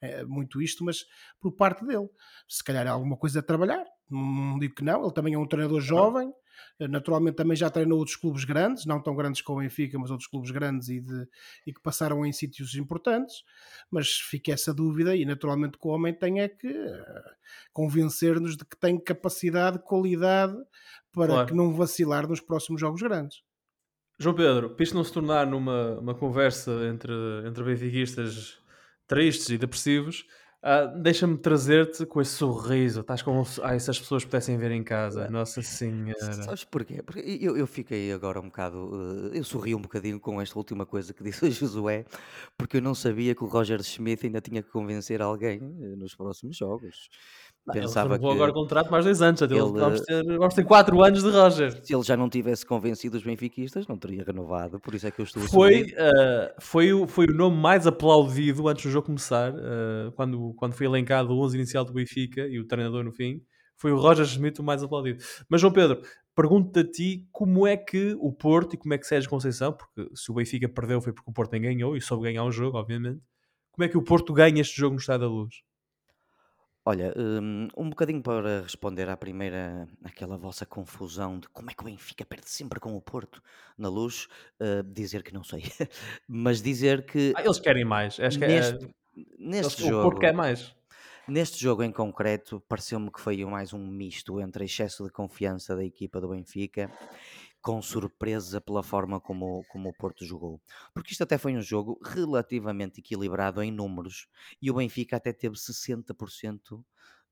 é, 0.00 0.24
muito 0.24 0.60
isto, 0.60 0.84
mas 0.84 1.06
por 1.40 1.52
parte 1.52 1.84
dele. 1.86 2.08
Se 2.48 2.62
calhar 2.62 2.86
há 2.86 2.90
alguma 2.90 3.16
coisa 3.16 3.38
a 3.40 3.42
trabalhar, 3.42 3.84
não 4.10 4.58
digo 4.58 4.74
que 4.74 4.84
não, 4.84 5.02
ele 5.02 5.14
também 5.14 5.34
é 5.34 5.38
um 5.38 5.46
treinador 5.46 5.80
jovem, 5.80 6.28
eh, 6.28 6.34
naturalmente 6.80 7.36
também 7.36 7.56
já 7.56 7.70
treinou 7.70 7.98
outros 7.98 8.16
clubes 8.16 8.44
grandes, 8.44 8.86
não 8.86 9.02
tão 9.02 9.14
grandes 9.14 9.42
como 9.42 9.58
o 9.58 9.62
Benfica, 9.62 9.98
mas 9.98 10.10
outros 10.10 10.28
clubes 10.28 10.50
grandes 10.50 10.88
e, 10.88 11.00
de, 11.00 11.28
e 11.66 11.72
que 11.72 11.80
passaram 11.80 12.24
em 12.24 12.32
sítios 12.32 12.74
importantes, 12.74 13.44
mas 13.90 14.10
fica 14.10 14.52
essa 14.52 14.72
dúvida 14.72 15.14
e 15.16 15.24
naturalmente 15.24 15.78
que 15.78 15.86
o 15.86 15.90
homem 15.90 16.12
tem 16.12 16.40
é 16.40 16.48
que 16.48 16.68
eh, 16.68 17.24
convencer-nos 17.72 18.56
de 18.56 18.64
que 18.64 18.76
tem 18.76 18.98
capacidade, 18.98 19.78
qualidade 19.78 20.56
para 21.12 21.32
claro. 21.32 21.48
que 21.48 21.54
não 21.54 21.72
vacilar 21.72 22.28
nos 22.28 22.40
próximos 22.40 22.80
jogos 22.80 23.00
grandes. 23.02 23.42
João 24.18 24.34
Pedro, 24.34 24.70
para 24.70 24.84
isto 24.84 24.94
não 24.94 25.04
se 25.04 25.12
tornar 25.12 25.46
numa 25.46 25.98
uma 25.98 26.14
conversa 26.14 26.70
entre, 26.86 27.12
entre 27.46 27.64
benfiquistas 27.64 28.58
tristes 29.06 29.50
e 29.50 29.58
depressivos, 29.58 30.24
Uh, 30.64 30.98
Deixa-me 30.98 31.36
trazer-te 31.36 32.06
com 32.06 32.22
esse 32.22 32.30
sorriso. 32.30 33.00
Estás 33.00 33.20
como 33.20 33.42
ah, 33.62 33.78
se 33.78 33.90
as 33.90 33.98
pessoas 33.98 34.24
pudessem 34.24 34.56
ver 34.56 34.70
em 34.70 34.82
casa. 34.82 35.28
Nossa 35.28 35.60
Senhora. 35.60 36.32
Sabes 36.32 36.64
porquê? 36.64 37.02
Porque 37.02 37.20
eu, 37.20 37.54
eu 37.54 37.66
fiquei 37.66 38.10
agora 38.10 38.40
um 38.40 38.44
bocado. 38.44 38.78
Uh, 38.78 39.30
eu 39.34 39.44
sorri 39.44 39.74
um 39.74 39.82
bocadinho 39.82 40.18
com 40.18 40.40
esta 40.40 40.58
última 40.58 40.86
coisa 40.86 41.12
que 41.12 41.22
disse 41.22 41.44
o 41.44 41.50
Josué, 41.50 42.06
porque 42.56 42.78
eu 42.78 42.80
não 42.80 42.94
sabia 42.94 43.34
que 43.34 43.44
o 43.44 43.46
Roger 43.46 43.82
Schmidt 43.82 44.24
ainda 44.24 44.40
tinha 44.40 44.62
que 44.62 44.70
convencer 44.70 45.20
alguém 45.20 45.60
uh, 45.60 45.96
nos 45.98 46.14
próximos 46.14 46.56
jogos. 46.56 47.10
Pensava 47.72 48.18
que 48.18 48.26
agora 48.26 48.50
o 48.50 48.54
contrato 48.54 48.90
mais 48.90 49.06
dois 49.06 49.22
anos, 49.22 49.40
ele, 49.40 49.54
vamos, 49.58 50.02
ter, 50.02 50.22
vamos 50.22 50.54
ter 50.54 50.64
quatro 50.64 51.02
anos 51.02 51.22
de 51.22 51.30
Roger. 51.30 51.82
Se 51.82 51.94
ele 51.94 52.02
já 52.02 52.14
não 52.14 52.28
tivesse 52.28 52.66
convencido 52.66 53.16
os 53.16 53.24
benfiquistas, 53.24 53.86
não 53.86 53.96
teria 53.96 54.22
renovado, 54.22 54.78
por 54.78 54.94
isso 54.94 55.06
é 55.06 55.10
que 55.10 55.20
eu 55.20 55.24
estou 55.24 55.42
a 55.42 55.48
foi, 55.48 55.82
uh, 55.82 56.54
foi, 56.60 56.92
o, 56.92 57.06
foi 57.06 57.24
o 57.26 57.34
nome 57.34 57.56
mais 57.56 57.86
aplaudido 57.86 58.68
antes 58.68 58.84
do 58.84 58.90
jogo 58.90 59.06
começar, 59.06 59.54
uh, 59.54 60.12
quando, 60.14 60.52
quando 60.58 60.74
foi 60.74 60.84
elencado 60.84 61.32
o 61.32 61.42
11 61.42 61.56
inicial 61.56 61.84
do 61.86 61.94
Benfica 61.94 62.46
e 62.46 62.58
o 62.58 62.66
treinador 62.66 63.02
no 63.02 63.12
fim, 63.12 63.40
foi 63.76 63.92
o 63.92 63.96
Roger 63.96 64.26
Schmidt 64.26 64.60
o 64.60 64.64
mais 64.64 64.82
aplaudido. 64.82 65.24
Mas 65.48 65.62
João 65.62 65.72
Pedro, 65.72 66.02
pergunto-te 66.36 66.80
a 66.80 66.84
ti 66.84 67.28
como 67.32 67.66
é 67.66 67.78
que 67.78 68.14
o 68.20 68.30
Porto 68.30 68.74
e 68.74 68.76
como 68.76 68.92
é 68.92 68.98
que 68.98 69.06
Sérgio 69.06 69.30
Conceição, 69.30 69.72
porque 69.72 70.06
se 70.14 70.30
o 70.30 70.34
Benfica 70.34 70.68
perdeu 70.68 71.00
foi 71.00 71.14
porque 71.14 71.30
o 71.30 71.34
Porto 71.34 71.52
nem 71.52 71.62
ganhou 71.62 71.96
e 71.96 72.00
soube 72.02 72.24
ganhar 72.24 72.44
um 72.44 72.52
jogo, 72.52 72.76
obviamente, 72.76 73.22
como 73.72 73.84
é 73.84 73.88
que 73.88 73.96
o 73.96 74.02
Porto 74.02 74.34
ganha 74.34 74.60
este 74.60 74.76
jogo 74.76 74.94
no 74.94 75.00
Estado 75.00 75.22
da 75.22 75.28
Luz? 75.28 75.54
Olha, 76.86 77.14
hum, 77.16 77.68
um 77.76 77.88
bocadinho 77.88 78.22
para 78.22 78.60
responder 78.62 79.08
à 79.08 79.16
primeira, 79.16 79.88
aquela 80.04 80.36
vossa 80.36 80.66
confusão 80.66 81.38
de 81.40 81.48
como 81.48 81.70
é 81.70 81.74
que 81.74 81.80
o 81.82 81.86
Benfica 81.86 82.26
perde 82.26 82.48
sempre 82.50 82.78
com 82.78 82.94
o 82.94 83.00
Porto 83.00 83.42
na 83.78 83.88
luz, 83.88 84.28
uh, 84.60 84.82
dizer 84.82 85.22
que 85.22 85.32
não 85.32 85.42
sei, 85.42 85.62
mas 86.28 86.60
dizer 86.60 87.06
que 87.06 87.36
Ah, 87.36 87.42
eles 87.42 87.60
querem 87.60 87.84
mais. 87.84 88.18
Acho 88.20 88.38
que 88.38 88.44
é, 88.44 88.58
neste, 88.58 88.88
neste 89.38 89.76
eles- 89.76 89.82
o 89.82 89.94
Porto 89.94 90.18
quer 90.20 90.34
mais. 90.34 90.74
neste 91.26 91.58
jogo 91.60 91.82
em 91.82 91.92
concreto, 91.92 92.60
pareceu-me 92.68 93.10
que 93.10 93.20
foi 93.20 93.44
mais 93.44 93.72
um 93.72 93.86
misto 93.86 94.40
entre 94.40 94.64
excesso 94.64 95.04
de 95.04 95.10
confiança 95.10 95.74
da 95.76 95.84
equipa 95.84 96.20
do 96.20 96.28
Benfica 96.28 96.92
com 97.64 97.80
surpresa 97.80 98.60
pela 98.60 98.82
forma 98.82 99.18
como, 99.18 99.64
como 99.70 99.88
o 99.88 99.92
Porto 99.94 100.22
jogou. 100.22 100.60
Porque 100.92 101.12
isto 101.12 101.22
até 101.22 101.38
foi 101.38 101.56
um 101.56 101.62
jogo 101.62 101.98
relativamente 102.04 103.00
equilibrado 103.00 103.62
em 103.62 103.72
números 103.72 104.28
e 104.60 104.70
o 104.70 104.74
Benfica 104.74 105.16
até 105.16 105.32
teve 105.32 105.56
60% 105.56 106.84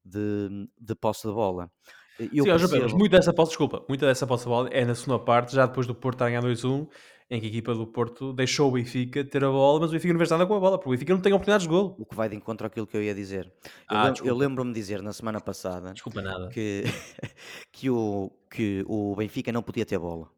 de, 0.03 0.69
de 0.81 0.95
posse 0.95 1.29
de 1.29 1.35
bola. 1.35 1.71
Eu 2.19 2.45
Sim, 2.45 2.51
percebo... 2.51 2.97
muito 2.97 3.13
dessa 3.13 3.33
posse, 3.35 3.51
desculpa, 3.51 3.85
muita 3.87 4.07
dessa 4.07 4.27
posse 4.27 4.45
de 4.45 4.49
bola 4.49 4.71
é 4.71 4.87
na 4.87 4.95
segunda 4.95 5.23
parte, 5.23 5.55
já 5.55 5.67
depois 5.67 5.87
do 5.87 5.95
Porto 5.95 6.17
estar 6.17 6.27
a 6.27 6.29
ganhar 6.31 6.43
2-1, 6.43 6.89
em 7.31 7.41
que 7.41 7.47
a 7.47 7.49
equipa 7.49 7.75
do 7.75 7.87
Porto 7.87 8.33
deixou 8.33 8.69
o 8.69 8.73
Benfica 8.73 9.25
ter 9.25 9.45
a 9.45 9.51
bola, 9.51 9.81
mas 9.81 9.91
o 9.91 9.93
Benfica 9.93 10.13
não 10.13 10.19
fez 10.19 10.31
nada 10.31 10.47
com 10.47 10.55
a 10.55 10.61
bola, 10.61 10.79
porque 10.79 10.91
o 10.91 10.93
Benfica 10.93 11.15
não 11.15 11.21
tem 11.21 11.33
oportunidades 11.33 11.67
de 11.67 11.71
gol. 11.71 11.95
O 11.99 12.05
que 12.05 12.15
vai 12.15 12.29
de 12.29 12.37
encontro 12.37 12.67
àquilo 12.67 12.87
que 12.87 12.97
eu 12.97 13.03
ia 13.03 13.15
dizer. 13.15 13.53
Eu, 13.91 13.97
ah, 13.97 14.05
lembro, 14.05 14.27
eu 14.27 14.37
lembro-me 14.37 14.73
dizer 14.73 15.03
na 15.03 15.13
semana 15.13 15.41
passada 15.41 15.93
desculpa 15.93 16.21
nada. 16.21 16.49
Que, 16.49 16.85
que, 17.73 17.91
o, 17.91 18.31
que 18.51 18.85
o 18.87 19.15
Benfica 19.17 19.53
não 19.53 19.63
podia 19.63 19.87
ter 19.87 19.99
bola. 19.99 20.29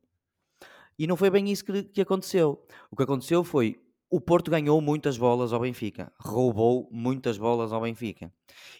E 0.99 1.07
não 1.07 1.16
foi 1.16 1.31
bem 1.31 1.51
isso 1.51 1.64
que, 1.64 1.83
que 1.85 2.01
aconteceu. 2.01 2.64
O 2.90 2.97
que 2.97 3.03
aconteceu 3.03 3.42
foi 3.42 3.81
o 4.14 4.20
Porto 4.20 4.49
ganhou 4.49 4.81
muitas 4.81 5.18
bolas 5.18 5.53
ao 5.53 5.59
Benfica, 5.59 6.12
roubou 6.20 6.88
muitas 6.92 7.37
bolas 7.37 7.73
ao 7.73 7.81
Benfica 7.81 8.33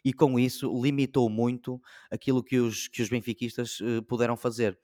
e 0.05 0.13
com 0.13 0.39
isso 0.39 0.73
limitou 0.81 1.29
muito 1.29 1.83
aquilo 2.09 2.41
que 2.41 2.59
os, 2.59 2.87
que 2.87 3.03
os 3.03 3.09
benfiquistas 3.09 3.81
uh, 3.81 4.01
puderam 4.03 4.37
fazer. 4.37 4.79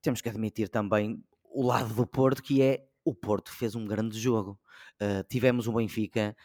Temos 0.00 0.20
que 0.20 0.28
admitir 0.28 0.68
também 0.68 1.22
o 1.54 1.66
lado 1.66 1.92
do 1.94 2.06
Porto, 2.06 2.42
que 2.42 2.62
é 2.62 2.86
o 3.04 3.14
Porto 3.14 3.52
fez 3.52 3.74
um 3.74 3.86
grande 3.86 4.18
jogo. 4.18 4.58
Uh, 5.00 5.24
tivemos 5.28 5.66
o 5.66 5.72
Benfica 5.72 6.36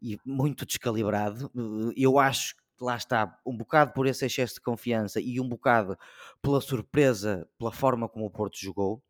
e 0.00 0.18
muito 0.24 0.66
descalibrado. 0.66 1.50
Uh, 1.54 1.92
eu 1.96 2.18
acho 2.18 2.54
que 2.54 2.62
lá 2.84 2.96
está, 2.96 3.38
um 3.46 3.56
bocado 3.56 3.92
por 3.92 4.06
esse 4.06 4.26
excesso 4.26 4.54
de 4.54 4.60
confiança 4.60 5.20
e 5.20 5.40
um 5.40 5.48
bocado 5.48 5.96
pela 6.42 6.60
surpresa, 6.60 7.48
pela 7.58 7.72
forma 7.72 8.08
como 8.08 8.26
o 8.26 8.30
Porto 8.30 8.58
jogou 8.58 9.02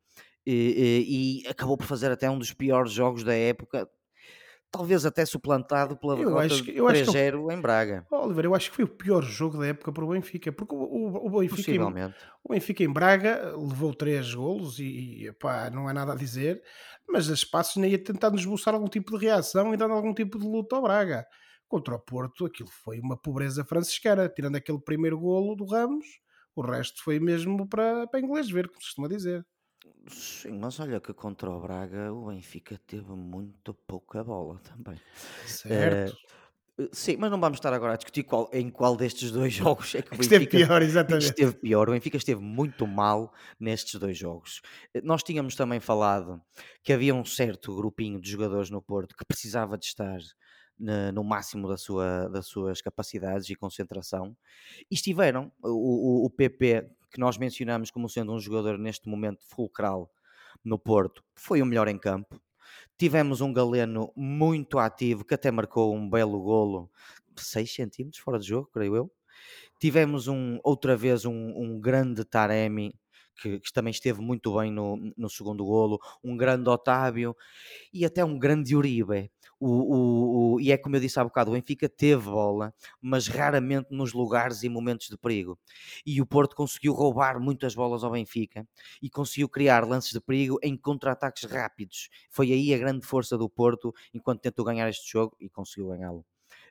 e, 0.46 1.42
e, 1.44 1.48
acabou 1.48 1.76
por 1.76 1.86
fazer 1.86 2.10
até 2.12 2.30
um 2.30 2.38
dos 2.38 2.52
piores 2.52 2.92
jogos 2.92 3.24
da 3.24 3.34
época, 3.34 3.88
talvez 4.70 5.06
até 5.06 5.24
suplantado 5.24 5.96
pela 5.96 6.16
derrota 6.16 6.48
de 6.48 6.72
3-0 6.72 7.52
em 7.52 7.60
Braga. 7.60 8.06
Oliver, 8.10 8.44
eu 8.44 8.54
acho 8.54 8.70
que 8.70 8.76
foi 8.76 8.84
o 8.84 8.88
pior 8.88 9.22
jogo 9.22 9.58
da 9.58 9.66
época 9.66 9.92
para 9.92 10.04
o 10.04 10.08
Benfica, 10.08 10.52
porque 10.52 10.74
o, 10.74 10.78
o, 10.78 11.26
o 11.26 11.40
Benfica, 11.40 11.70
em, 11.70 11.80
o 12.44 12.48
Benfica 12.50 12.84
em 12.84 12.92
Braga 12.92 13.54
levou 13.56 13.94
3 13.94 14.34
golos 14.34 14.78
e, 14.78 15.26
e 15.26 15.32
pá, 15.32 15.70
não 15.70 15.88
há 15.88 15.94
nada 15.94 16.12
a 16.12 16.16
dizer, 16.16 16.62
mas 17.08 17.30
as 17.30 17.44
passos 17.44 17.76
nem 17.76 17.92
ia 17.92 18.02
tentar 18.02 18.30
nos 18.30 18.40
esboçar 18.40 18.74
algum 18.74 18.88
tipo 18.88 19.16
de 19.18 19.24
reação 19.26 19.72
e 19.72 19.76
dando 19.76 19.94
algum 19.94 20.12
tipo 20.12 20.38
de 20.38 20.46
luta 20.46 20.76
ao 20.76 20.82
Braga. 20.82 21.26
Contra 21.68 21.96
o 21.96 21.98
Porto, 21.98 22.46
aquilo 22.46 22.70
foi 22.70 23.00
uma 23.00 23.16
pobreza 23.16 23.64
franciscana, 23.64 24.28
tirando 24.28 24.56
aquele 24.56 24.78
primeiro 24.78 25.18
golo 25.18 25.56
do 25.56 25.64
Ramos, 25.64 26.06
o 26.54 26.62
resto 26.62 27.02
foi 27.02 27.20
mesmo 27.20 27.68
para, 27.68 28.06
para 28.06 28.20
inglês 28.20 28.50
ver, 28.50 28.68
como 28.68 28.80
se 28.80 28.86
costuma 28.86 29.08
dizer. 29.08 29.44
Sim, 30.08 30.58
mas 30.58 30.78
olha 30.78 31.00
que 31.00 31.12
contra 31.12 31.50
o 31.50 31.60
Braga 31.60 32.12
o 32.12 32.26
Benfica 32.26 32.78
teve 32.86 33.10
muito 33.12 33.74
pouca 33.74 34.22
bola 34.22 34.60
também. 34.60 35.00
Certo. 35.46 36.16
Uh, 36.78 36.88
sim, 36.92 37.16
mas 37.16 37.30
não 37.30 37.40
vamos 37.40 37.56
estar 37.58 37.72
agora 37.72 37.94
a 37.94 37.96
discutir 37.96 38.22
qual, 38.22 38.48
em 38.52 38.70
qual 38.70 38.96
destes 38.96 39.32
dois 39.32 39.52
jogos 39.54 39.94
é 39.94 40.02
que 40.02 40.14
o 40.14 40.16
Benfica 40.16 40.36
esteve 40.36 40.64
pior, 40.66 40.82
exatamente. 40.82 41.24
esteve 41.24 41.56
pior. 41.56 41.88
O 41.88 41.92
Benfica 41.92 42.16
esteve 42.16 42.40
muito 42.40 42.86
mal 42.86 43.32
nestes 43.58 43.98
dois 43.98 44.16
jogos. 44.16 44.60
Eh, 44.94 45.00
nós 45.02 45.22
tínhamos 45.22 45.56
também 45.56 45.80
falado 45.80 46.40
que 46.84 46.92
havia 46.92 47.14
um 47.14 47.24
certo 47.24 47.74
grupinho 47.74 48.20
de 48.20 48.30
jogadores 48.30 48.70
no 48.70 48.80
Porto 48.80 49.16
que 49.16 49.24
precisava 49.24 49.76
de 49.76 49.86
estar 49.86 50.18
no 50.78 51.24
máximo 51.24 51.68
da 51.68 51.76
sua, 51.76 52.28
das 52.28 52.46
suas 52.46 52.80
capacidades 52.82 53.48
e 53.48 53.54
concentração 53.54 54.36
e 54.90 54.94
estiveram. 54.94 55.50
O, 55.62 56.22
o, 56.22 56.26
o 56.26 56.30
PP 56.30 56.90
que 57.10 57.20
nós 57.20 57.38
mencionamos 57.38 57.90
como 57.90 58.08
sendo 58.08 58.32
um 58.32 58.38
jogador 58.38 58.78
neste 58.78 59.08
momento 59.08 59.44
fulcral 59.46 60.12
no 60.64 60.78
Porto, 60.78 61.22
foi 61.34 61.62
o 61.62 61.66
melhor 61.66 61.88
em 61.88 61.98
campo. 61.98 62.40
Tivemos 62.98 63.40
um 63.40 63.52
Galeno 63.52 64.12
muito 64.16 64.78
ativo, 64.78 65.24
que 65.24 65.34
até 65.34 65.50
marcou 65.50 65.94
um 65.94 66.08
belo 66.08 66.40
golo, 66.42 66.90
6 67.36 67.72
centímetros 67.72 68.22
fora 68.22 68.38
de 68.38 68.46
jogo, 68.46 68.68
creio 68.72 68.96
eu. 68.96 69.12
Tivemos 69.78 70.28
um, 70.28 70.58
outra 70.62 70.96
vez 70.96 71.24
um, 71.24 71.52
um 71.56 71.80
grande 71.80 72.24
Taremi, 72.24 72.94
que, 73.40 73.60
que, 73.60 73.72
também 73.72 73.90
esteve 73.90 74.20
muito 74.20 74.56
bem 74.58 74.72
no, 74.72 75.12
no 75.16 75.28
segundo 75.28 75.64
golo, 75.64 75.98
um 76.24 76.36
grande 76.36 76.68
Otávio 76.68 77.36
e 77.92 78.04
até 78.04 78.24
um 78.24 78.38
grande 78.38 78.74
Uribe. 78.74 79.30
O, 79.58 79.68
o, 79.68 80.54
o, 80.54 80.60
e 80.60 80.70
é 80.70 80.76
como 80.76 80.96
eu 80.96 81.00
disse 81.00 81.18
há 81.18 81.24
bocado, 81.24 81.50
o 81.50 81.54
Benfica 81.54 81.88
teve 81.88 82.24
bola, 82.24 82.74
mas 83.00 83.26
raramente 83.26 83.88
nos 83.90 84.12
lugares 84.12 84.62
e 84.62 84.68
momentos 84.68 85.08
de 85.08 85.16
perigo. 85.16 85.58
E 86.04 86.20
o 86.20 86.26
Porto 86.26 86.54
conseguiu 86.54 86.92
roubar 86.92 87.40
muitas 87.40 87.74
bolas 87.74 88.04
ao 88.04 88.10
Benfica 88.10 88.68
e 89.00 89.08
conseguiu 89.08 89.48
criar 89.48 89.86
lances 89.86 90.12
de 90.12 90.20
perigo 90.20 90.58
em 90.62 90.76
contra-ataques 90.76 91.44
rápidos. 91.44 92.10
Foi 92.30 92.52
aí 92.52 92.74
a 92.74 92.78
grande 92.78 93.06
força 93.06 93.38
do 93.38 93.48
Porto 93.48 93.94
enquanto 94.12 94.42
tentou 94.42 94.64
ganhar 94.64 94.88
este 94.88 95.10
jogo 95.10 95.36
e 95.40 95.48
conseguiu 95.48 95.88
ganhá-lo. 95.88 96.24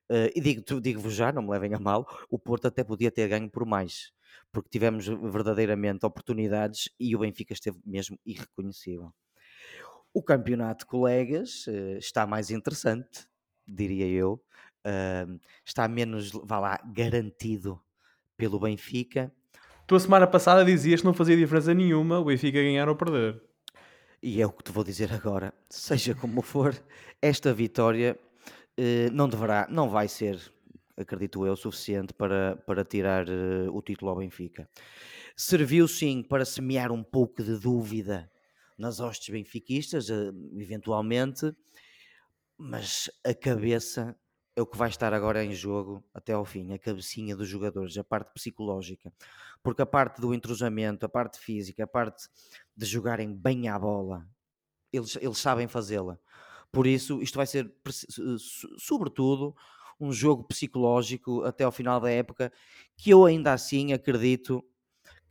Uh, 0.09 0.29
e 0.35 0.41
digo-vos 0.41 0.81
digo 0.83 1.09
já, 1.09 1.31
não 1.31 1.41
me 1.41 1.49
levem 1.49 1.73
a 1.73 1.79
mal, 1.79 2.07
o 2.29 2.37
Porto 2.37 2.67
até 2.67 2.83
podia 2.83 3.11
ter 3.11 3.27
ganho 3.27 3.49
por 3.49 3.65
mais, 3.65 4.11
porque 4.51 4.69
tivemos 4.69 5.07
verdadeiramente 5.07 6.05
oportunidades 6.05 6.89
e 6.99 7.15
o 7.15 7.19
Benfica 7.19 7.53
esteve 7.53 7.79
mesmo 7.83 8.19
irreconhecível. 8.23 9.11
O 10.15 10.23
campeonato, 10.23 10.87
colegas, 10.87 11.65
eh, 11.67 11.97
está 11.97 12.25
mais 12.25 12.49
interessante, 12.49 13.27
diria 13.67 14.07
eu. 14.07 14.41
está 15.65 15.87
menos, 15.89 16.31
vá 16.31 16.59
lá, 16.59 16.79
garantido 16.93 17.81
pelo 18.37 18.59
Benfica. 18.59 19.29
Tu 19.85 19.93
a 19.93 19.99
semana 19.99 20.25
passada 20.25 20.63
dizias 20.63 21.01
que 21.01 21.05
não 21.05 21.13
fazia 21.13 21.35
diferença 21.35 21.73
nenhuma 21.73 22.19
o 22.19 22.25
Benfica 22.25 22.61
ganhar 22.61 22.87
ou 22.87 22.95
perder. 22.95 23.41
E 24.23 24.41
é 24.41 24.45
o 24.45 24.51
que 24.51 24.63
te 24.63 24.71
vou 24.71 24.85
dizer 24.85 25.11
agora. 25.11 25.53
Seja 25.69 26.15
como 26.15 26.41
for, 26.41 26.73
esta 27.21 27.53
vitória 27.53 28.17
eh, 28.77 29.09
não 29.11 29.27
deverá, 29.27 29.67
não 29.69 29.89
vai 29.89 30.07
ser, 30.07 30.39
acredito 30.95 31.45
eu, 31.45 31.57
suficiente 31.57 32.13
para, 32.13 32.55
para 32.65 32.85
tirar 32.85 33.27
eh, 33.27 33.67
o 33.69 33.81
título 33.81 34.11
ao 34.11 34.17
Benfica. 34.17 34.69
Serviu 35.35 35.87
sim 35.87 36.23
para 36.23 36.45
semear 36.45 36.91
um 36.91 37.03
pouco 37.03 37.43
de 37.43 37.59
dúvida 37.59 38.31
nas 38.77 38.99
hostes 38.99 39.29
benfiquistas, 39.29 40.09
eh, 40.09 40.31
eventualmente, 40.57 41.53
mas 42.57 43.09
a 43.25 43.33
cabeça 43.33 44.15
é 44.55 44.61
o 44.61 44.65
que 44.65 44.77
vai 44.77 44.89
estar 44.89 45.13
agora 45.13 45.43
em 45.43 45.53
jogo 45.53 46.03
até 46.13 46.31
ao 46.33 46.45
fim, 46.45 46.71
a 46.73 46.79
cabecinha 46.79 47.35
dos 47.35 47.47
jogadores, 47.47 47.97
a 47.97 48.03
parte 48.03 48.33
psicológica, 48.33 49.11
porque 49.61 49.81
a 49.81 49.85
parte 49.85 50.21
do 50.21 50.33
entrosamento, 50.33 51.05
a 51.05 51.09
parte 51.09 51.39
física, 51.39 51.83
a 51.83 51.87
parte 51.87 52.29
de 52.75 52.85
jogarem 52.85 53.33
bem 53.33 53.67
à 53.67 53.77
bola, 53.77 54.25
eles, 54.93 55.17
eles 55.17 55.37
sabem 55.37 55.67
fazê-la. 55.67 56.17
Por 56.71 56.87
isso, 56.87 57.21
isto 57.21 57.35
vai 57.35 57.47
ser, 57.47 57.73
sobretudo, 58.77 59.55
um 59.99 60.11
jogo 60.11 60.43
psicológico 60.43 61.43
até 61.43 61.63
ao 61.63 61.71
final 61.71 61.99
da 61.99 62.09
época, 62.09 62.51
que 62.97 63.09
eu 63.09 63.25
ainda 63.25 63.53
assim 63.53 63.93
acredito 63.93 64.63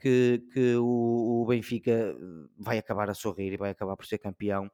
que, 0.04 0.46
que 0.52 0.76
o, 0.76 1.42
o, 1.42 1.46
Benfica 1.46 1.90
eh, 1.90 2.14
vai 2.58 2.76
acabar 2.76 3.08
a 3.08 3.14
sorrir 3.14 3.54
e 3.54 3.56
vai 3.56 3.70
acabar 3.70 3.96
por 3.96 4.04
ser 4.04 4.18
campeão. 4.18 4.70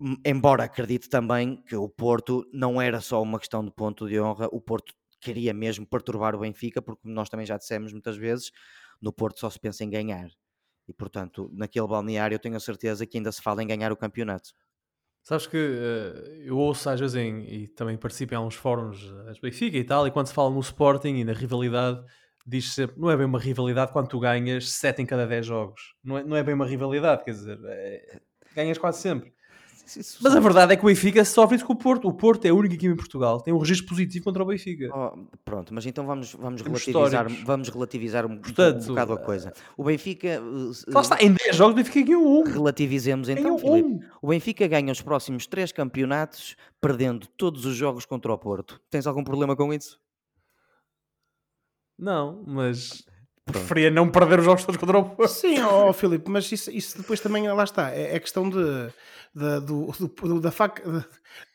Hum, 0.00 0.16
embora 0.24 0.64
acredite 0.64 1.10
também 1.10 1.62
que 1.64 1.76
o 1.76 1.86
Porto 1.86 2.48
não 2.50 2.80
era 2.80 3.02
só 3.02 3.20
uma 3.20 3.38
questão 3.38 3.62
de 3.62 3.70
ponto 3.70 4.08
de 4.08 4.18
honra, 4.18 4.48
o 4.50 4.58
Porto 4.58 4.94
queria 5.20 5.52
mesmo 5.52 5.86
perturbar 5.86 6.34
o 6.34 6.38
Benfica, 6.38 6.80
porque 6.80 7.02
nós 7.04 7.28
também 7.28 7.44
já 7.44 7.58
dissemos 7.58 7.92
muitas 7.92 8.16
vezes, 8.16 8.50
no 9.02 9.12
Porto 9.12 9.40
só 9.40 9.50
se 9.50 9.60
pensa 9.60 9.84
em 9.84 9.90
ganhar. 9.90 10.30
E 10.88 10.94
portanto, 10.94 11.50
naquele 11.52 11.86
balneário 11.86 12.34
eu 12.34 12.38
tenho 12.38 12.56
a 12.56 12.60
certeza 12.60 13.06
que 13.06 13.18
ainda 13.18 13.30
se 13.30 13.42
fala 13.42 13.62
em 13.62 13.66
ganhar 13.66 13.92
o 13.92 13.96
campeonato. 13.96 14.50
Sabes 15.22 15.46
que 15.46 15.58
uh, 15.58 16.42
eu 16.42 16.56
ouço 16.56 16.88
às 16.88 16.98
vezes 16.98 17.16
em, 17.16 17.44
e 17.44 17.68
também 17.68 17.98
participo 17.98 18.32
em 18.32 18.36
alguns 18.38 18.54
fóruns 18.54 19.04
uh, 19.04 19.40
Benfica 19.42 19.76
e 19.76 19.84
tal, 19.84 20.06
e 20.06 20.10
quando 20.10 20.26
se 20.26 20.34
fala 20.34 20.50
no 20.50 20.60
Sporting 20.60 21.16
e 21.16 21.24
na 21.24 21.34
rivalidade, 21.34 22.02
diz 22.46 22.74
sempre, 22.74 22.98
não 22.98 23.10
é 23.10 23.16
bem 23.16 23.26
uma 23.26 23.38
rivalidade 23.38 23.92
quando 23.92 24.08
tu 24.08 24.20
ganhas 24.20 24.70
7 24.72 25.02
em 25.02 25.06
cada 25.06 25.26
10 25.26 25.46
jogos. 25.46 25.94
Não 26.02 26.18
é, 26.18 26.24
não 26.24 26.36
é 26.36 26.42
bem 26.42 26.54
uma 26.54 26.66
rivalidade, 26.66 27.24
quer 27.24 27.32
dizer, 27.32 27.58
é, 27.64 28.20
ganhas 28.54 28.78
quase 28.78 29.00
sempre. 29.00 29.32
Mas 30.20 30.36
a 30.36 30.40
verdade 30.40 30.72
é 30.72 30.76
que 30.76 30.82
o 30.82 30.86
Benfica 30.86 31.24
sofre 31.24 31.56
isso 31.56 31.66
com 31.66 31.72
o 31.72 31.76
Porto. 31.76 32.08
O 32.08 32.12
Porto 32.12 32.44
é 32.46 32.50
a 32.50 32.54
única 32.54 32.74
equipe 32.74 32.92
em 32.92 32.96
Portugal 32.96 33.40
tem 33.40 33.52
um 33.52 33.58
registro 33.58 33.88
positivo 33.88 34.24
contra 34.24 34.42
o 34.42 34.46
Benfica. 34.46 34.88
Oh, 34.94 35.26
pronto, 35.44 35.74
mas 35.74 35.84
então 35.84 36.06
vamos, 36.06 36.32
vamos, 36.34 36.62
relativizar, 36.62 37.26
vamos 37.44 37.68
relativizar 37.68 38.26
um, 38.26 38.38
Portanto, 38.38 38.84
um 38.84 38.86
bocado 38.86 39.12
a 39.12 39.18
coisa. 39.18 39.52
O 39.76 39.84
Benfica. 39.84 40.40
Lá 40.88 41.00
está, 41.00 41.18
em 41.20 41.32
10 41.32 41.56
jogos 41.56 41.72
o 41.72 41.76
Benfica 41.76 42.02
ganhou 42.02 42.40
um. 42.40 42.44
Relativizemos 42.44 43.28
então, 43.28 43.56
um. 43.56 44.00
O 44.20 44.28
Benfica 44.28 44.66
ganha 44.66 44.92
os 44.92 45.02
próximos 45.02 45.46
3 45.46 45.72
campeonatos 45.72 46.56
perdendo 46.80 47.26
todos 47.36 47.66
os 47.66 47.74
jogos 47.74 48.06
contra 48.06 48.32
o 48.32 48.38
Porto. 48.38 48.80
Tens 48.88 49.06
algum 49.06 49.24
problema 49.24 49.56
com 49.56 49.72
isso? 49.74 49.98
Não, 52.02 52.42
mas 52.44 53.04
preferia 53.44 53.88
não 53.88 54.10
perder 54.10 54.40
os 54.40 54.44
jogos 54.44 54.64
todos 54.64 54.76
contra 54.76 54.98
o 54.98 55.04
Porto. 55.04 55.30
Sim, 55.30 55.60
ó 55.60 55.88
oh, 55.88 55.92
Filipe, 55.92 56.28
mas 56.28 56.50
isso, 56.50 56.68
isso 56.68 56.98
depois 56.98 57.20
também, 57.20 57.46
lá 57.48 57.62
está, 57.62 57.92
é, 57.92 58.16
é 58.16 58.18
questão 58.18 58.50
de, 58.50 58.88
de 59.32 59.60
do, 59.60 59.92
do, 59.92 60.40
da 60.40 60.50
faca, 60.50 61.06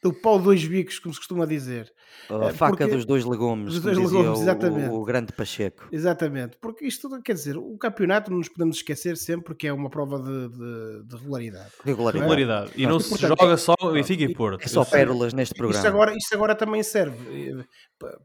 do 0.08 0.14
pau 0.14 0.40
dois 0.40 0.64
bicos, 0.66 1.00
como 1.00 1.14
se 1.14 1.20
costuma 1.20 1.46
dizer. 1.46 1.92
A 2.30 2.48
eh, 2.48 2.54
faca 2.54 2.78
porque, 2.78 2.94
dos 2.94 3.06
dois 3.06 3.24
legumes, 3.26 3.74
dos 3.74 3.82
dois 3.82 3.98
legumes, 3.98 4.42
exatamente. 4.42 4.90
O, 4.90 5.02
o, 5.02 5.06
grande 5.06 5.32
Pacheco. 5.34 5.88
Exatamente, 5.92 6.58
porque 6.60 6.86
isto 6.86 7.10
quer 7.22 7.34
dizer, 7.34 7.58
o 7.58 7.78
campeonato 7.78 8.32
não 8.32 8.38
nos 8.38 8.50
podemos 8.50 8.78
esquecer 8.78 9.18
sempre 9.18 9.56
que 9.56 9.68
é 9.68 9.74
uma 9.74 9.90
prova 9.90 10.20
de, 10.20 10.50
de, 10.50 11.04
de 11.06 11.16
regularidade. 11.16 11.72
Regularidade. 11.84 12.20
regularidade. 12.20 12.72
E 12.76 12.86
não, 12.86 12.98
e, 12.98 13.04
se 13.04 13.18
joga 13.18 13.58
só 13.58 13.76
Benfica 13.92 14.24
e 14.24 14.34
Porto. 14.34 14.64
É 14.64 14.68
só 14.68 14.84
pérolas 14.84 15.34
neste 15.34 15.56
programa. 15.56 15.86
Isto 15.86 15.88
agora, 15.88 16.16
isto 16.16 16.36
agora 16.36 16.56
também 16.56 16.84
serve, 16.84 17.18
eh, 17.52 17.66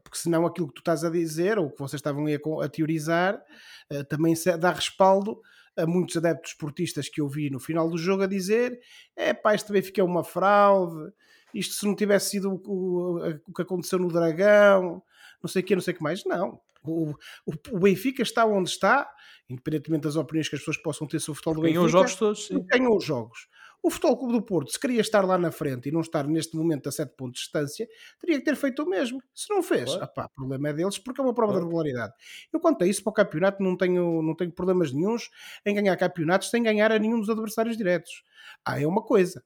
porque 0.03 0.17
senão 0.17 0.45
aquilo 0.45 0.67
que 0.67 0.75
tu 0.75 0.79
estás 0.79 1.03
a 1.03 1.09
dizer, 1.09 1.57
ou 1.57 1.69
que 1.69 1.79
vocês 1.79 1.99
estavam 1.99 2.25
a, 2.25 2.65
a 2.65 2.69
teorizar, 2.69 3.41
eh, 3.89 4.03
também 4.03 4.33
dá 4.59 4.71
respaldo 4.71 5.39
a 5.75 5.85
muitos 5.85 6.15
adeptos 6.17 6.51
esportistas 6.51 7.09
que 7.09 7.21
eu 7.21 7.27
vi 7.27 7.49
no 7.49 7.59
final 7.59 7.89
do 7.89 7.97
jogo 7.97 8.23
a 8.23 8.27
dizer: 8.27 8.79
é 9.15 9.33
pá, 9.33 9.55
isto 9.55 9.73
Benfica 9.73 10.01
é 10.01 10.03
uma 10.03 10.23
fraude, 10.23 11.11
isto 11.53 11.73
se 11.75 11.85
não 11.85 11.95
tivesse 11.95 12.31
sido 12.31 12.61
o, 12.65 13.17
o, 13.47 13.53
que 13.53 13.61
aconteceu 13.61 13.99
no 13.99 14.11
Dragão, 14.11 15.01
não 15.41 15.49
sei 15.49 15.61
o 15.61 15.65
que, 15.65 15.75
não 15.75 15.81
sei 15.81 15.93
o 15.93 15.97
que 15.97 16.03
mais. 16.03 16.23
Não. 16.25 16.59
O, 16.83 17.11
o, 17.45 17.53
o, 17.71 17.79
Benfica 17.79 18.21
está 18.21 18.45
onde 18.45 18.69
está, 18.69 19.09
independentemente 19.49 20.03
das 20.03 20.15
opiniões 20.15 20.49
que 20.49 20.55
as 20.55 20.61
pessoas 20.61 20.77
possam 20.77 21.07
ter 21.07 21.19
sobre 21.19 21.33
o 21.33 21.35
futebol 21.35 21.55
do 21.55 21.61
Benfica. 21.61 21.79
Ganhou 21.79 21.85
os 21.85 21.91
jogos 21.91 22.15
todos. 22.15 22.47
Sim. 22.47 22.65
Ganhou 22.65 22.97
os 22.97 23.03
jogos. 23.03 23.47
O 23.85 23.89
Futebol 23.89 24.17
Clube 24.17 24.33
do 24.35 24.41
Porto, 24.41 24.71
se 24.71 24.79
queria 24.79 25.01
estar 25.01 25.25
lá 25.25 25.37
na 25.37 25.51
frente 25.51 25.89
e 25.89 25.91
não 25.91 25.99
estar 25.99 26.25
neste 26.25 26.55
momento 26.55 26.87
a 26.87 26.91
7 26.91 27.17
pontos 27.17 27.41
de 27.41 27.43
distância, 27.43 27.85
teria 28.17 28.39
que 28.39 28.45
ter 28.45 28.55
feito 28.55 28.81
o 28.81 28.89
mesmo. 28.89 29.21
Se 29.35 29.53
não 29.53 29.61
fez, 29.61 29.93
Claro. 29.93 30.09
o 30.15 30.29
problema 30.29 30.69
é 30.69 30.73
deles 30.73 30.97
porque 30.97 31.19
é 31.19 31.23
uma 31.23 31.33
prova 31.33 31.51
Claro. 31.51 31.65
de 31.65 31.69
regularidade. 31.69 32.13
Eu 32.53 32.61
quanto 32.61 32.81
a 32.85 32.87
isso, 32.87 33.03
para 33.03 33.11
o 33.11 33.13
campeonato, 33.13 33.61
não 33.61 33.75
tenho, 33.75 34.21
não 34.21 34.35
tenho 34.35 34.53
problemas 34.53 34.93
nenhuns 34.93 35.29
em 35.65 35.75
ganhar 35.75 35.97
campeonatos 35.97 36.49
sem 36.49 36.63
ganhar 36.63 36.93
a 36.93 36.97
nenhum 36.97 37.19
dos 37.19 37.29
adversários 37.29 37.75
diretos. 37.75 38.23
Ah, 38.65 38.79
é 38.79 38.87
uma 38.87 39.01
coisa. 39.03 39.43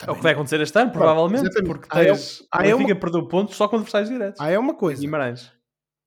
É 0.00 0.04
o 0.04 0.06
Também- 0.06 0.16
que 0.16 0.22
vai 0.22 0.32
acontecer 0.32 0.60
este 0.60 0.78
ano, 0.78 0.90
provavelmente, 0.90 1.42
exatamente. 1.46 1.66
porque 1.68 1.88
tens, 1.88 2.40
o 2.40 2.46
é 2.54 2.62
Benfica 2.62 2.96
perdeu 2.96 3.28
pontos 3.28 3.54
só 3.56 3.68
com 3.68 3.76
adversários 3.76 4.10
diretos. 4.10 4.40
Ah, 4.40 4.50
é 4.50 4.58
uma 4.58 4.74
coisa. 4.74 5.00
Guimarães. 5.00 5.52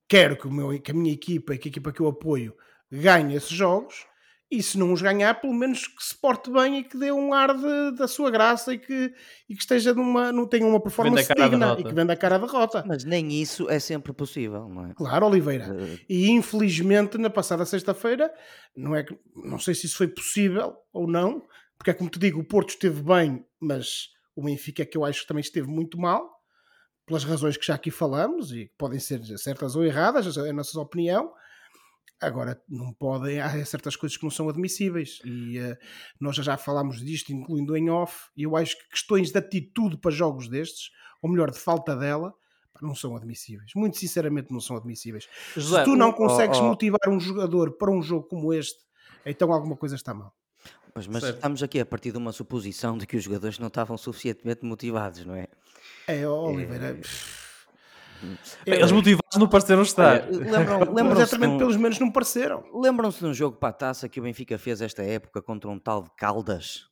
quero 0.10 0.38
que, 0.38 0.48
o 0.48 0.52
meu, 0.52 0.80
que 0.82 0.92
a 0.92 0.94
minha 0.94 1.14
equipa, 1.14 1.56
que 1.58 1.68
a 1.68 1.72
equipa 1.72 1.92
que 1.92 2.00
eu 2.02 2.08
apoio, 2.08 2.54
ganhe 2.92 3.36
esses 3.36 3.50
jogos 3.50 4.06
e 4.50 4.64
se 4.64 4.78
não 4.78 4.94
os 4.94 5.02
ganhar, 5.02 5.34
pelo 5.42 5.54
menos 5.54 5.86
que 5.88 6.02
se 6.02 6.16
porte 6.20 6.50
bem 6.50 6.78
e 6.80 6.84
que 6.86 6.98
dê 6.98 7.12
um 7.12 7.34
ar 7.34 7.54
de- 7.54 7.92
da 7.98 8.08
sua 8.08 8.32
graça 8.32 8.74
e 8.74 8.78
que, 8.78 9.14
e 9.50 9.54
que 9.56 9.62
esteja 9.62 9.94
numa, 9.94 10.32
não 10.32 10.48
tenha 10.48 10.66
uma 10.66 10.80
performance 10.82 11.28
digna 11.34 11.76
e 11.78 11.84
que 11.84 11.94
venda 11.94 12.14
a 12.14 12.16
cara 12.16 12.36
à 12.36 12.38
derrota. 12.38 12.84
Mas 12.88 13.04
nem 13.04 13.30
isso 13.42 13.70
é 13.70 13.78
sempre 13.80 14.14
possível, 14.14 14.70
não 14.70 14.86
é? 14.86 14.94
Claro, 14.94 15.26
Oliveira. 15.28 15.66
Eh, 15.78 15.98
E 16.08 16.30
infelizmente 16.32 17.18
na 17.18 17.30
passada 17.30 17.66
sexta-feira, 17.66 18.34
não 18.76 18.96
é 18.96 19.04
que 19.04 19.18
não 19.36 19.60
sei 19.60 19.74
se 19.76 19.86
isso 19.88 19.98
foi 19.98 20.08
possível 20.08 20.76
ou 20.94 21.06
não, 21.10 21.42
porque 21.78 21.92
é 21.92 21.94
como 21.94 22.10
te 22.10 22.20
digo, 22.20 22.40
o 22.40 22.44
Porto 22.44 22.70
esteve 22.70 23.02
bem, 23.02 23.46
mas 23.60 24.10
o 24.36 24.44
Benfica 24.44 24.84
é 24.84 24.86
que 24.86 24.98
eu 24.98 25.06
acho 25.06 25.22
que 25.22 25.28
também 25.28 25.42
esteve 25.42 25.68
muito 25.68 25.98
mal, 26.00 26.38
pelas 27.06 27.24
razões 27.24 27.56
que 27.58 27.66
já 27.66 27.76
aqui 27.76 27.90
falamos 27.90 28.52
e 28.52 28.66
que 28.66 28.74
podem 28.78 29.00
ser 29.00 29.24
certas 29.38 29.76
ou 29.76 29.86
erradas, 29.86 30.38
é 30.38 30.50
a 30.50 30.54
nossa 30.54 30.80
opinião. 30.80 31.34
Agora, 32.20 32.62
não 32.68 32.92
podem, 32.94 33.40
há 33.40 33.64
certas 33.66 33.96
coisas 33.96 34.18
que 34.18 34.24
não 34.24 34.32
são 34.32 34.50
admissíveis 34.50 35.20
e 35.24 35.60
eh, 35.60 35.78
nós 36.20 36.36
já, 36.36 36.42
já 36.42 36.58
falámos 36.58 37.00
disto, 37.00 37.32
incluindo 37.32 37.78
em 37.78 37.90
off, 37.90 38.30
e 38.36 38.44
eu 38.44 38.56
acho 38.58 38.76
que 38.78 38.90
questões 38.90 39.32
de 39.32 39.38
atitude 39.38 39.98
para 39.98 40.12
jogos 40.12 40.50
destes, 40.50 40.90
ou 41.22 41.30
melhor, 41.30 41.52
de 41.52 41.60
falta 41.60 41.96
dela, 41.96 42.34
não 42.82 42.96
são 42.96 43.16
admissíveis. 43.16 43.72
Muito 43.76 43.98
sinceramente, 43.98 44.52
não 44.52 44.60
são 44.60 44.76
admissíveis. 44.76 45.28
José, 45.56 45.80
Se 45.80 45.86
tu 45.86 45.96
não 45.96 46.12
consegues 46.12 46.58
oh, 46.58 46.64
oh. 46.64 46.70
motivar 46.70 47.08
um 47.08 47.20
jogador 47.20 47.78
para 47.78 47.92
um 47.92 48.02
jogo 48.02 48.28
como 48.28 48.54
este, 48.54 48.80
então 49.26 49.52
alguma 49.54 49.78
coisa 49.78 49.96
está 49.96 50.14
mal. 50.14 50.36
Pois, 50.98 51.06
mas 51.06 51.22
Certo. 51.22 51.36
estamos 51.36 51.62
aqui 51.62 51.80
a 51.80 51.86
partir 51.86 52.12
de 52.12 52.18
uma 52.18 52.32
suposição 52.32 52.98
de 52.98 53.06
que 53.06 53.16
os 53.16 53.24
jogadores 53.24 53.60
não 53.60 53.68
estavam 53.68 53.96
suficientemente 54.00 54.66
motivados, 54.66 55.24
não 55.24 55.36
é? 55.36 55.48
É, 56.08 56.26
ó, 56.28 56.48
Oliveira. 56.50 57.00
Eles 58.66 58.92
motivados 58.92 59.38
não 59.38 59.48
pareceram 59.48 59.84
estar. 59.84 60.28
Lembram- 60.28 60.80
de 61.14 61.22
exatamente, 61.22 61.52
um- 61.54 61.58
pelos 61.60 61.78
menos 61.78 62.00
não 62.00 62.10
pareceram. 62.10 62.64
lembram-se 62.74 63.20
de 63.20 63.28
um 63.28 63.34
jogo 63.36 63.58
para 63.58 63.70
a 63.70 63.74
taça 63.74 64.10
que 64.10 64.20
o 64.20 64.24
Benfica 64.24 64.58
fez 64.58 64.82
esta 64.82 65.04
época 65.04 65.40
contra 65.40 65.70
um 65.70 65.78
tal 65.78 66.02
de 66.02 66.10
Caldas, 66.18 66.88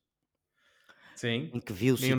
Sim. 1.16 1.50
em 1.52 1.60
que 1.60 1.74
viu-se 1.74 2.06
e 2.06 2.16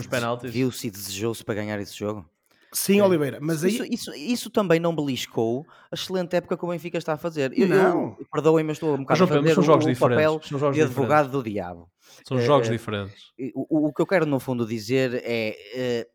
viu-se 0.50 0.88
e 0.88 0.90
desejou-se 0.90 1.44
para 1.44 1.54
ganhar 1.54 1.78
esse 1.78 1.96
jogo? 1.96 2.28
Sim, 2.72 3.00
Oliveira, 3.00 3.38
mas 3.40 3.64
aí. 3.64 3.70
Isso, 3.72 3.84
isso, 3.84 4.14
isso 4.14 4.50
também 4.50 4.78
não 4.80 4.94
beliscou 4.94 5.64
a 5.90 5.94
excelente 5.94 6.34
época 6.36 6.56
que 6.56 6.64
o 6.64 6.68
Benfica 6.68 6.98
está 6.98 7.14
a 7.14 7.16
fazer. 7.16 7.52
Eu, 7.56 7.68
Não. 7.68 8.16
eu- 8.18 8.26
perdoem-me, 8.30 8.72
estou 8.72 8.94
um 8.94 8.98
bocado 8.98 9.18
João 9.18 9.30
a 9.44 9.54
são 9.54 9.62
o, 9.62 9.66
jogos 9.66 9.84
o 9.86 9.88
diferentes, 9.88 10.16
papel 10.24 10.40
são 10.42 10.58
jogos 10.58 10.76
de 10.76 10.82
advogado 10.82 11.30
do 11.30 11.42
diabo. 11.42 11.88
São 12.26 12.38
jogos 12.40 12.68
Eh, 12.68 12.72
diferentes. 12.72 13.22
O, 13.54 13.86
o 13.88 13.92
que 13.92 14.02
eu 14.02 14.06
quero, 14.06 14.26
no 14.26 14.38
fundo, 14.40 14.66
dizer 14.66 15.22
é. 15.24 15.56
eh, 15.74 16.08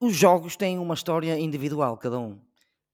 os 0.00 0.14
jogos 0.14 0.56
têm 0.56 0.78
uma 0.78 0.94
história 0.94 1.38
individual, 1.38 1.96
cada 1.96 2.18
um. 2.18 2.38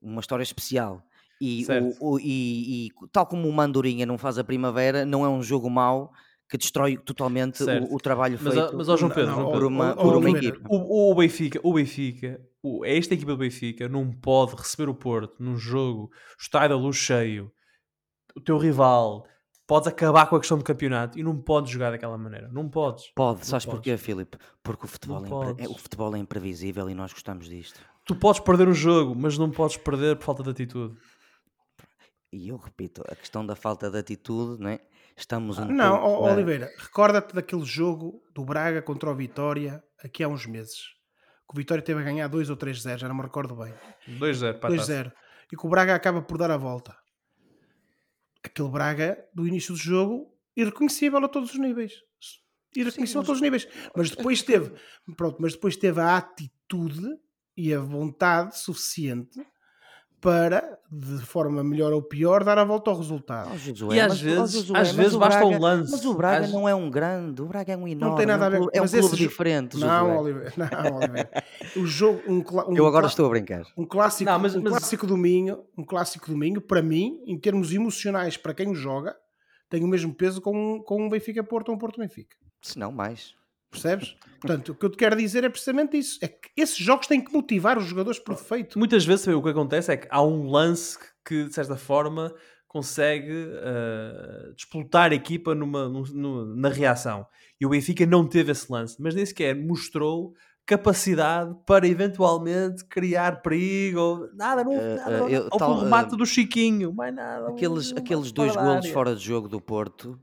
Uma 0.00 0.20
história 0.20 0.42
especial. 0.42 1.02
E, 1.40 1.64
Certo. 1.64 1.96
o, 2.00 2.12
o- 2.14 2.20
e- 2.20 2.86
e 2.86 2.90
tal 3.12 3.26
como 3.26 3.48
o 3.48 3.52
Mandorinha 3.52 4.06
não 4.06 4.16
faz 4.16 4.38
a 4.38 4.44
primavera, 4.44 5.04
não 5.04 5.24
é 5.24 5.28
um 5.28 5.42
jogo 5.42 5.68
mau 5.68 6.12
que 6.48 6.58
destrói 6.58 6.96
totalmente 6.98 7.62
o, 7.64 7.94
o 7.94 7.98
trabalho 7.98 8.38
Mas, 8.40 8.54
feito 8.54 8.76
mas 8.76 8.88
ó 8.88 8.96
João 8.96 9.10
Pedro, 9.10 9.34
não, 9.36 9.50
por 9.50 9.64
uma, 9.64 9.94
por 9.96 10.16
uma 10.16 10.30
equipa. 10.30 10.60
O, 10.68 11.10
o 11.10 11.14
Benfica, 11.14 11.58
o 11.62 11.72
Benfica, 11.72 12.40
o- 12.62 12.84
esta 12.84 13.14
equipa 13.14 13.32
do 13.32 13.38
Benfica 13.38 13.88
não 13.88 14.10
pode 14.12 14.54
receber 14.54 14.88
o 14.88 14.94
Porto 14.94 15.34
num 15.42 15.56
jogo, 15.56 16.10
estádio 16.38 16.70
da 16.70 16.76
luz 16.76 16.96
cheio, 16.96 17.50
o 18.36 18.40
teu 18.40 18.58
rival, 18.58 19.26
podes 19.66 19.88
acabar 19.88 20.26
com 20.26 20.36
a 20.36 20.38
questão 20.40 20.58
do 20.58 20.64
campeonato 20.64 21.18
e 21.18 21.22
não 21.22 21.36
podes 21.40 21.70
jogar 21.72 21.90
daquela 21.90 22.18
maneira. 22.18 22.48
Não 22.52 22.68
podes. 22.68 23.10
Pode, 23.14 23.38
Não 23.38 23.44
sabes 23.46 23.64
podes. 23.64 23.78
porquê, 23.78 23.96
Filipe? 23.96 24.36
Porque 24.62 24.84
o 24.84 24.88
futebol, 24.88 25.24
é 25.24 25.50
impre- 25.50 25.64
é, 25.64 25.68
o 25.68 25.74
futebol 25.78 26.14
é 26.14 26.18
imprevisível 26.18 26.88
e 26.90 26.94
nós 26.94 27.12
gostamos 27.12 27.48
disto. 27.48 27.80
Tu 28.04 28.14
podes 28.14 28.40
perder 28.40 28.68
o 28.68 28.74
jogo, 28.74 29.14
mas 29.16 29.38
não 29.38 29.50
podes 29.50 29.78
perder 29.78 30.16
por 30.16 30.24
falta 30.26 30.42
de 30.42 30.50
atitude. 30.50 30.94
E 32.32 32.48
eu 32.48 32.56
repito, 32.56 33.02
a 33.08 33.14
questão 33.16 33.46
da 33.46 33.54
falta 33.56 33.90
de 33.90 33.96
atitude, 33.96 34.60
não 34.62 34.68
é? 34.68 34.80
Estamos 35.16 35.58
um 35.58 35.66
Não, 35.66 36.00
pouco 36.00 36.24
Oliveira, 36.24 36.70
recorda-te 36.76 37.34
daquele 37.34 37.64
jogo 37.64 38.22
do 38.34 38.44
Braga 38.44 38.82
contra 38.82 39.10
o 39.10 39.14
Vitória 39.14 39.82
aqui 40.02 40.24
há 40.24 40.28
uns 40.28 40.44
meses. 40.46 40.94
Que 41.48 41.54
o 41.54 41.56
Vitória 41.56 41.82
teve 41.82 42.00
a 42.00 42.04
ganhar 42.04 42.26
2 42.28 42.50
ou 42.50 42.56
3-0, 42.56 42.98
já 42.98 43.08
não 43.08 43.14
me 43.14 43.22
recordo 43.22 43.54
bem. 43.54 43.72
2-0 44.08 44.58
para 44.58 44.74
a 44.74 44.76
taça. 44.76 45.04
2-0. 45.04 45.12
E 45.52 45.56
que 45.56 45.66
o 45.66 45.68
Braga 45.70 45.94
acaba 45.94 46.20
por 46.20 46.36
dar 46.36 46.50
a 46.50 46.56
volta. 46.56 46.96
Aquele 48.42 48.68
Braga, 48.68 49.24
do 49.32 49.46
início 49.46 49.72
do 49.74 49.80
jogo, 49.80 50.36
irreconhecível 50.56 51.24
a 51.24 51.28
todos 51.28 51.52
os 51.52 51.58
níveis. 51.58 51.92
Irreconhecível 52.74 53.22
a 53.22 53.24
todos 53.24 53.38
os 53.38 53.42
níveis. 53.42 53.68
Mas 53.94 54.10
depois 54.10 54.42
teve, 54.42 54.72
pronto, 55.16 55.36
mas 55.40 55.52
depois 55.52 55.76
teve 55.76 56.00
a 56.00 56.16
atitude 56.16 57.06
e 57.56 57.72
a 57.72 57.78
vontade 57.78 58.58
suficiente 58.58 59.40
para, 60.24 60.78
de 60.90 61.18
forma 61.18 61.62
melhor 61.62 61.92
ou 61.92 62.00
pior, 62.02 62.42
dar 62.42 62.56
a 62.58 62.64
volta 62.64 62.90
ao 62.90 62.96
resultado. 62.96 63.50
Ó, 63.52 63.56
Josué, 63.58 63.96
E 63.96 64.00
às 64.00 64.08
mas- 64.12 64.20
vezes- 64.22 64.52
Josué, 64.52 64.80
às 64.80 64.90
vezes 64.92 65.14
o 65.14 65.18
basta 65.18 65.44
um 65.44 65.50
Braga- 65.50 65.62
lance. 65.64 65.92
Mas 65.92 66.04
o 66.06 66.14
Braga 66.14 66.44
Às- 66.46 66.52
não 66.52 66.66
é 66.68 66.74
um 66.74 66.90
grande, 66.90 67.42
o 67.42 67.46
Braga 67.46 67.72
é 67.74 67.76
um 67.76 67.86
enorme. 67.86 68.10
Não 68.10 68.16
tem 68.16 68.24
nada 68.26 68.44
é 68.44 68.46
a 68.46 68.48
um 68.48 68.50
ver 68.52 68.58
clube, 68.58 68.72
é 68.78 68.82
um 68.82 68.88
clube 68.88 69.08
jo- 69.08 69.16
diferente. 69.16 69.76
Não. 69.76 70.18
Oliveira, 70.18 70.52
não. 70.56 71.82
O 71.82 71.86
jogo, 71.86 72.22
um, 72.26 72.42
um 72.72 72.76
Eu 72.76 72.86
agora 72.86 73.06
estou 73.06 73.26
a 73.26 73.28
brincar. 73.28 73.64
um 73.76 73.84
clássico, 73.84 74.30
Não, 74.30 74.38
mas- 74.38 74.56
um 74.56 74.62
mas- 74.62 74.70
clássico 74.72 75.06
domingo, 75.06 75.62
um 75.76 75.84
clássico 75.84 76.30
domingo, 76.30 76.60
para 76.60 76.80
mim, 76.80 77.20
em 77.26 77.38
termos 77.38 77.70
emocionais, 77.72 78.36
para 78.38 78.54
quem 78.54 78.68
o 78.68 78.74
joga, 78.74 79.14
tem 79.68 79.84
o 79.84 79.88
mesmo 79.88 80.14
peso 80.14 80.40
com 80.40 80.56
um, 80.76 80.82
com 80.82 81.02
um 81.04 81.08
Benfica 81.10 81.44
Porto 81.44 81.68
ou 81.68 81.74
um 81.74 81.78
Porto 81.78 82.00
Benfica. 82.00 82.34
Se 82.62 82.78
não 82.78 82.90
mais. 82.90 83.34
Percebes? 83.80 84.16
Portanto, 84.40 84.70
o 84.72 84.74
que 84.74 84.84
eu 84.86 84.90
te 84.90 84.96
quero 84.96 85.16
dizer 85.16 85.42
é 85.44 85.48
precisamente 85.48 85.96
isso. 85.96 86.18
É 86.22 86.28
que 86.28 86.50
esses 86.56 86.76
jogos 86.76 87.06
têm 87.06 87.22
que 87.24 87.32
motivar 87.32 87.78
os 87.78 87.84
jogadores 87.86 88.18
por 88.18 88.34
defeito. 88.34 88.78
Muitas 88.78 89.04
vezes 89.04 89.26
o 89.26 89.42
que 89.42 89.48
acontece 89.48 89.90
é 89.92 89.96
que 89.96 90.06
há 90.10 90.22
um 90.22 90.50
lance 90.50 90.98
que, 91.24 91.44
de 91.44 91.54
certa 91.54 91.76
forma, 91.76 92.32
consegue 92.68 93.32
uh, 93.32 94.52
desplotar 94.54 95.12
a 95.12 95.14
equipa 95.14 95.54
numa, 95.54 95.88
num- 95.88 96.02
no- 96.12 96.56
na 96.56 96.68
reação. 96.68 97.26
E 97.60 97.64
o 97.64 97.70
Benfica 97.70 98.04
não 98.04 98.26
teve 98.26 98.52
esse 98.52 98.70
lance, 98.70 98.96
mas 99.00 99.14
nem 99.14 99.24
sequer 99.24 99.54
mostrou 99.54 100.34
capacidade 100.66 101.54
para 101.66 101.86
eventualmente 101.86 102.84
criar 102.86 103.40
perigo. 103.42 103.98
ou 104.00 104.28
Nada, 104.34 104.64
não, 104.64 104.72
Eh, 104.72 104.94
nada, 104.96 105.12
eu- 105.30 105.48
ou 105.50 105.58
tal, 105.58 105.78
remate 105.84 106.16
do 106.16 106.26
Chiquinho, 106.26 106.92
mais 106.92 107.14
nada. 107.14 107.48
Aqueles, 107.48 107.92
um 107.92 107.96
aqueles 107.98 108.32
dois 108.32 108.54
golos 108.54 108.86
fora 108.88 109.14
de 109.14 109.24
jogo 109.24 109.48
do 109.48 109.60
Porto 109.60 110.18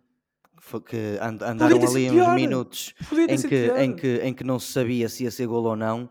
que 0.86 1.18
and- 1.22 1.42
andaram 1.44 1.76
ali 1.76 1.86
uns 1.86 1.94
pior. 2.14 2.36
minutos 2.36 2.94
em 3.30 3.38
que, 3.42 3.48
pior. 3.48 3.80
em, 3.80 3.96
que, 3.96 4.08
em 4.24 4.34
que 4.34 4.44
não 4.44 4.60
se 4.60 4.72
sabia 4.72 5.10
se 5.10 5.24
ia 5.24 5.32
ser 5.32 5.48
golo 5.48 5.70
ou 5.70 5.76
não. 5.76 6.10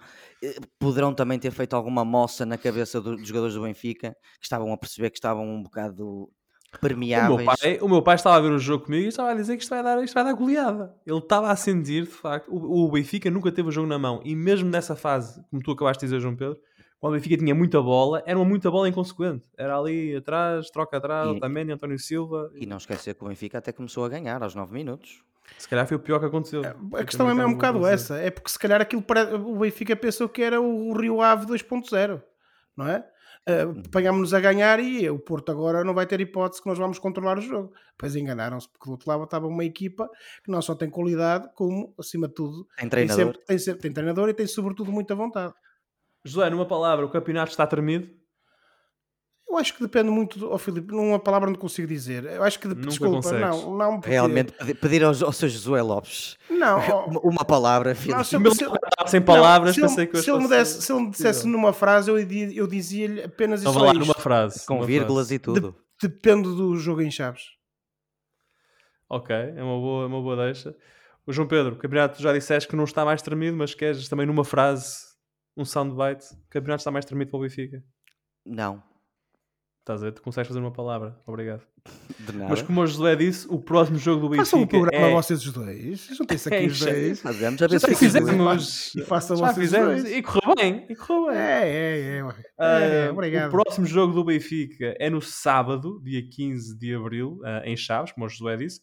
Poderão 0.79 1.13
também 1.15 1.39
ter 1.39 1.51
feito 1.51 1.75
alguma 1.77 2.05
moça 2.05 2.47
na 2.47 2.57
cabeça 2.57 3.01
do- 3.01 3.17
dos 3.17 3.29
jogadores 3.29 3.55
do 3.55 3.63
Benfica 3.63 4.17
que 4.39 4.45
estavam 4.45 4.73
a 4.73 4.77
perceber 4.77 5.11
que 5.11 5.19
estavam 5.19 5.47
um 5.47 5.63
bocado 5.63 6.05
O 6.05 6.79
permeáveis. 6.81 7.37
meu, 7.37 7.45
pai, 7.47 7.79
o 7.83 7.89
meu 7.89 8.03
pai 8.03 8.15
estava 8.15 8.37
a 8.37 8.41
ver 8.41 8.51
o 8.53 8.59
jogo 8.59 8.85
comigo 8.87 9.05
e 9.05 9.09
estava 9.09 9.31
a 9.31 9.35
dizer 9.35 9.57
que 9.57 9.63
isto 9.63 9.71
vai 9.71 9.83
dar, 9.83 10.03
isto 10.03 10.15
vai 10.15 10.25
dar 10.25 10.33
goleada. 10.33 10.95
Ele 11.07 11.19
estava 11.19 11.51
a 11.51 11.57
sentir, 11.57 12.05
de 12.05 12.11
facto. 12.11 12.49
O, 12.51 12.87
o 12.87 12.91
Benfica 12.91 13.31
nunca 13.31 13.53
teve 13.53 13.69
o 13.69 13.73
jogo 13.73 13.87
na 13.89 13.99
mão. 13.99 14.21
E 14.25 14.35
mesmo 14.35 14.71
nessa 14.71 14.97
fase, 14.97 15.43
como 15.51 15.63
tu 15.63 15.73
acabaste 15.73 16.01
de 16.01 16.07
dizer, 16.07 16.21
João 16.21 16.35
Pedro, 16.37 16.57
quando 17.01 17.15
o 17.15 17.17
Benfica 17.17 17.37
tinha 17.39 17.55
muita 17.55 17.81
bola, 17.81 18.23
era 18.27 18.39
uma 18.39 18.45
muita 18.45 18.71
bola 18.71 18.89
inconsequente. 18.89 19.45
Era 19.57 19.79
ali 19.79 20.15
atrás, 20.17 20.71
troca 20.71 20.99
atrás, 20.99 21.29
E- 21.29 21.33
Otamendi, 21.33 21.73
António 21.73 21.99
Silva. 21.99 22.51
E 22.55 22.67
não 22.67 22.77
esquecer 22.77 23.15
que 23.15 23.25
o 23.25 23.29
Benfica 23.29 23.59
até 23.59 23.73
começou 23.73 24.05
a 24.05 24.09
ganhar 24.09 24.43
aos 24.43 24.55
9 24.55 24.73
minutos. 24.75 25.23
Se 25.59 25.69
calhar 25.69 25.87
foi 25.87 25.97
o 25.97 26.01
pior 26.01 26.21
que 26.21 26.27
aconteceu. 26.27 26.63
A 26.95 27.05
questão 27.05 27.29
é 27.29 27.35
mesmo 27.35 27.51
um 27.51 27.55
bocado 27.55 27.85
essa. 27.87 28.17
É 28.19 28.31
porque 28.31 28.51
se 28.51 28.59
calhar 28.59 28.81
aquilo 28.81 29.03
pare- 29.03 29.35
o 29.35 29.57
Benfica 29.59 29.97
pensou 29.97 30.29
que 30.29 30.43
era 30.43 30.61
o 30.61 30.93
Rio 30.93 31.21
Ave 31.21 31.47
2.0, 31.47 32.23
não 32.77 32.87
é? 32.87 33.05
Uh, 33.49 33.81
Apanhámos-nos 33.87 34.35
a 34.35 34.39
ganhar 34.39 34.79
e 34.81 35.09
o 35.09 35.19
Porto 35.19 35.51
agora 35.51 35.83
não 35.83 35.95
vai 35.95 36.07
ter 36.07 36.21
hipótese 36.21 36.63
que 36.63 36.69
nós 36.69 36.77
vamos 36.79 36.99
controlar 36.99 37.39
o 37.39 37.41
jogo. 37.41 37.73
Pois 37.99 38.15
enganaram-se, 38.15 38.69
porque 38.69 38.85
do 38.85 38.93
outro 38.93 39.09
lado 39.09 39.25
estava 39.25 39.47
uma 39.47 39.65
equipa 39.65 40.09
que 40.45 40.53
não 40.53 40.61
só 40.61 40.75
tem 40.75 40.91
qualidade, 40.91 41.49
como, 41.55 41.95
acima 41.99 42.29
de 42.29 42.35
tudo, 42.35 42.65
Tem 42.77 42.81
tem, 42.81 42.91
treinador. 42.91 43.25
sempre, 43.25 43.41
tem, 43.47 43.59
sempre- 43.59 43.81
tem 43.81 43.93
treinador 43.93 44.29
e 44.29 44.35
tem 44.35 44.47
sobretudo 44.47 44.93
muita 44.93 45.15
vontade. 45.15 45.55
José, 46.25 46.51
numa 46.51 46.67
palavra, 46.67 47.05
o 47.07 47.11
campeonato 47.11 47.51
está 47.51 47.67
tremido? 47.67 48.09
Eu 49.49 49.57
acho 49.59 49.75
que 49.75 49.83
depende 49.83 50.11
muito, 50.11 50.39
do, 50.39 50.53
oh, 50.53 50.59
Filipe, 50.59 50.93
numa 50.93 51.19
palavra 51.19 51.51
não 51.51 51.57
consigo 51.57 51.89
dizer. 51.89 52.25
Eu 52.25 52.43
acho 52.45 52.57
que, 52.61 52.69
de- 52.69 52.75
Nunca 52.77 52.89
desculpa, 52.89 53.17
consegues. 53.17 53.41
não, 53.41 53.77
não, 53.77 53.95
porque- 54.01 54.11
Realmente, 54.11 54.53
pedi- 54.53 54.75
pedir 54.75 55.03
aos, 55.03 55.21
ao 55.25 55.33
seu 55.33 55.49
Josué 55.49 55.83
Lopes 55.83 56.37
não, 56.49 56.79
uma, 57.09 57.21
uma 57.21 57.45
palavra, 57.45 57.93
filho. 57.97 58.15
não, 58.17 58.23
se 58.23 58.37
eu- 58.37 58.55
se 58.55 58.63
eu- 58.65 58.73
sem 59.09 59.21
palavras, 59.21 59.77
Não, 59.77 59.89
se 59.89 59.95
pensei 59.95 60.05
ele, 60.05 60.11
que 60.13 60.17
eu 60.19 60.23
se 60.23 60.31
ele 60.31 60.39
me 60.39 60.45
fosse- 60.45 60.55
desse, 60.57 60.83
se 60.83 60.93
ele 60.93 61.01
me 61.03 61.11
dissesse 61.11 61.49
numa 61.49 61.73
frase, 61.73 62.09
eu, 62.11 62.17
eu 62.19 62.67
dizia-lhe 62.69 63.25
apenas 63.25 63.61
Então 63.63 63.73
isso. 63.73 63.81
lá 63.85 63.93
numa 63.93 64.15
frase. 64.15 64.65
com 64.67 64.75
numa 64.75 64.87
vírgulas 64.87 65.27
frase. 65.27 65.35
e 65.35 65.39
tudo. 65.41 65.77
Depende 66.01 66.43
do 66.49 66.77
jogo 66.77 67.03
em 67.03 67.11
Chaves. 67.11 67.43
Ok, 69.09 69.35
é 69.35 69.63
uma 69.63 69.81
boa, 69.81 70.05
é 70.05 70.07
uma 70.07 70.23
boa 70.23 70.37
deixa. 70.37 70.77
O 71.27 71.33
João 71.33 71.49
Pedro, 71.49 71.75
o 71.75 71.77
campeonato 71.77 72.23
já 72.23 72.33
disseste 72.33 72.69
que 72.69 72.77
não 72.77 72.85
está 72.85 73.05
mais 73.05 73.21
tremido, 73.21 73.57
mas 73.57 73.75
queres 73.75 74.09
também 74.09 74.27
numa 74.27 74.45
frase, 74.45 75.10
um 75.57 75.65
soundbite, 75.65 76.35
o 76.35 76.49
campeonato 76.49 76.81
está 76.81 76.91
mais 76.91 77.05
tremido 77.05 77.31
para 77.31 77.39
o 77.39 77.43
Benfica. 77.43 77.83
Não, 78.45 78.83
Estás 79.81 80.03
a 80.03 80.07
ver? 80.07 80.13
Tu 80.13 80.23
consegues 80.23 80.47
fazer 80.47 80.61
uma 80.61 80.71
palavra. 80.71 81.17
Obrigado. 81.27 81.63
de 82.21 82.33
nada. 82.33 82.51
Mas 82.51 82.63
como 82.63 82.83
o 82.83 82.87
José 82.87 83.17
disse, 83.17 83.47
o 83.49 83.59
próximo 83.59 83.99
jogo 83.99 84.29
do 84.29 84.37
Façam 84.37 84.61
um 84.61 84.63
Benfica 84.63 84.79
programa 84.79 85.07
é... 85.07 85.15
vocês 85.15 85.45
os 85.45 85.53
dois. 85.53 86.09
Juntem-se 86.17 86.49
aqui 86.55 86.65
É 86.65 86.67
os 86.67 86.79
dois. 86.79 87.21
Fazemos, 87.21 87.59
Já 87.59 87.69
se 87.69 87.81
fica 87.81 87.97
fizemos. 87.97 88.95
E 88.95 89.03
façam 89.03 89.37
Já 89.37 89.47
vocês 89.47 89.59
fizemos. 89.59 90.03
dois. 90.03 90.17
E 90.17 90.23
correu 90.23 90.55
bem. 90.55 90.87
E 90.89 90.95
correu 90.95 91.27
bem. 91.27 91.37
É, 91.37 91.69
é, 91.69 92.17
é. 92.19 92.25
ué. 92.25 92.35
Ah, 92.59 92.79
é, 92.79 93.11
obrigado. 93.11 93.49
O 93.49 93.51
próximo 93.51 93.87
jogo 93.87 94.13
do 94.13 94.23
Benfica 94.23 94.95
é 94.99 95.09
no 95.09 95.23
sábado, 95.23 96.01
dia 96.05 96.23
15 96.29 96.79
de 96.79 96.95
abril, 96.95 97.41
ah, 97.43 97.63
em 97.65 97.77
Chaves, 97.77 98.13
como 98.13 98.27
o 98.27 98.29
Josué 98.29 98.57
disse. 98.59 98.81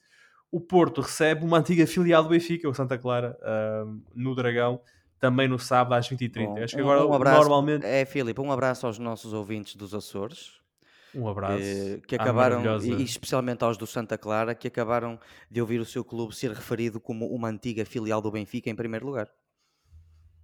O 0.51 0.59
Porto 0.59 1.01
recebe 1.01 1.45
uma 1.45 1.59
antiga 1.59 1.85
filial 1.85 2.23
do 2.23 2.29
Benfica, 2.29 2.67
o 2.67 2.73
Santa 2.73 2.97
Clara, 2.97 3.37
ah, 3.43 3.85
no 4.15 4.33
Dragão, 4.33 4.81
também 5.19 5.47
no 5.47 5.57
sábado 5.59 5.93
às 5.95 6.07
20h30. 6.09 6.45
Bom, 6.45 6.63
Acho 6.63 6.75
que 6.75 6.81
um- 6.81 6.85
agora, 6.89 7.05
um 7.07 7.13
abraço, 7.13 7.39
normalmente. 7.39 7.85
É, 7.85 8.05
Filipe, 8.05 8.39
um 8.41 8.51
abraço 8.51 8.85
aos 8.87 8.97
nossos 8.99 9.33
ouvintes 9.33 9.75
dos 9.75 9.93
Açores. 9.93 10.57
Um 11.15 11.27
abraço. 11.27 11.63
eh, 11.63 11.99
que 12.05 12.15
à 12.15 12.21
acabaram, 12.21 12.61
e, 12.83 13.01
especialmente 13.01 13.63
aos 13.63 13.77
do 13.77 13.87
Santa 13.87 14.17
Clara, 14.17 14.53
que 14.53 14.67
acabaram 14.67 15.19
de 15.49 15.59
ouvir 15.61 15.79
o 15.79 15.85
seu 15.85 16.03
clube 16.03 16.35
ser 16.35 16.51
referido 16.51 16.99
como 16.99 17.25
uma 17.33 17.47
antiga 17.47 17.83
filial 17.85 18.21
do 18.21 18.29
Benfica 18.29 18.69
em 18.69 18.75
primeiro 18.75 19.05
lugar. 19.07 19.27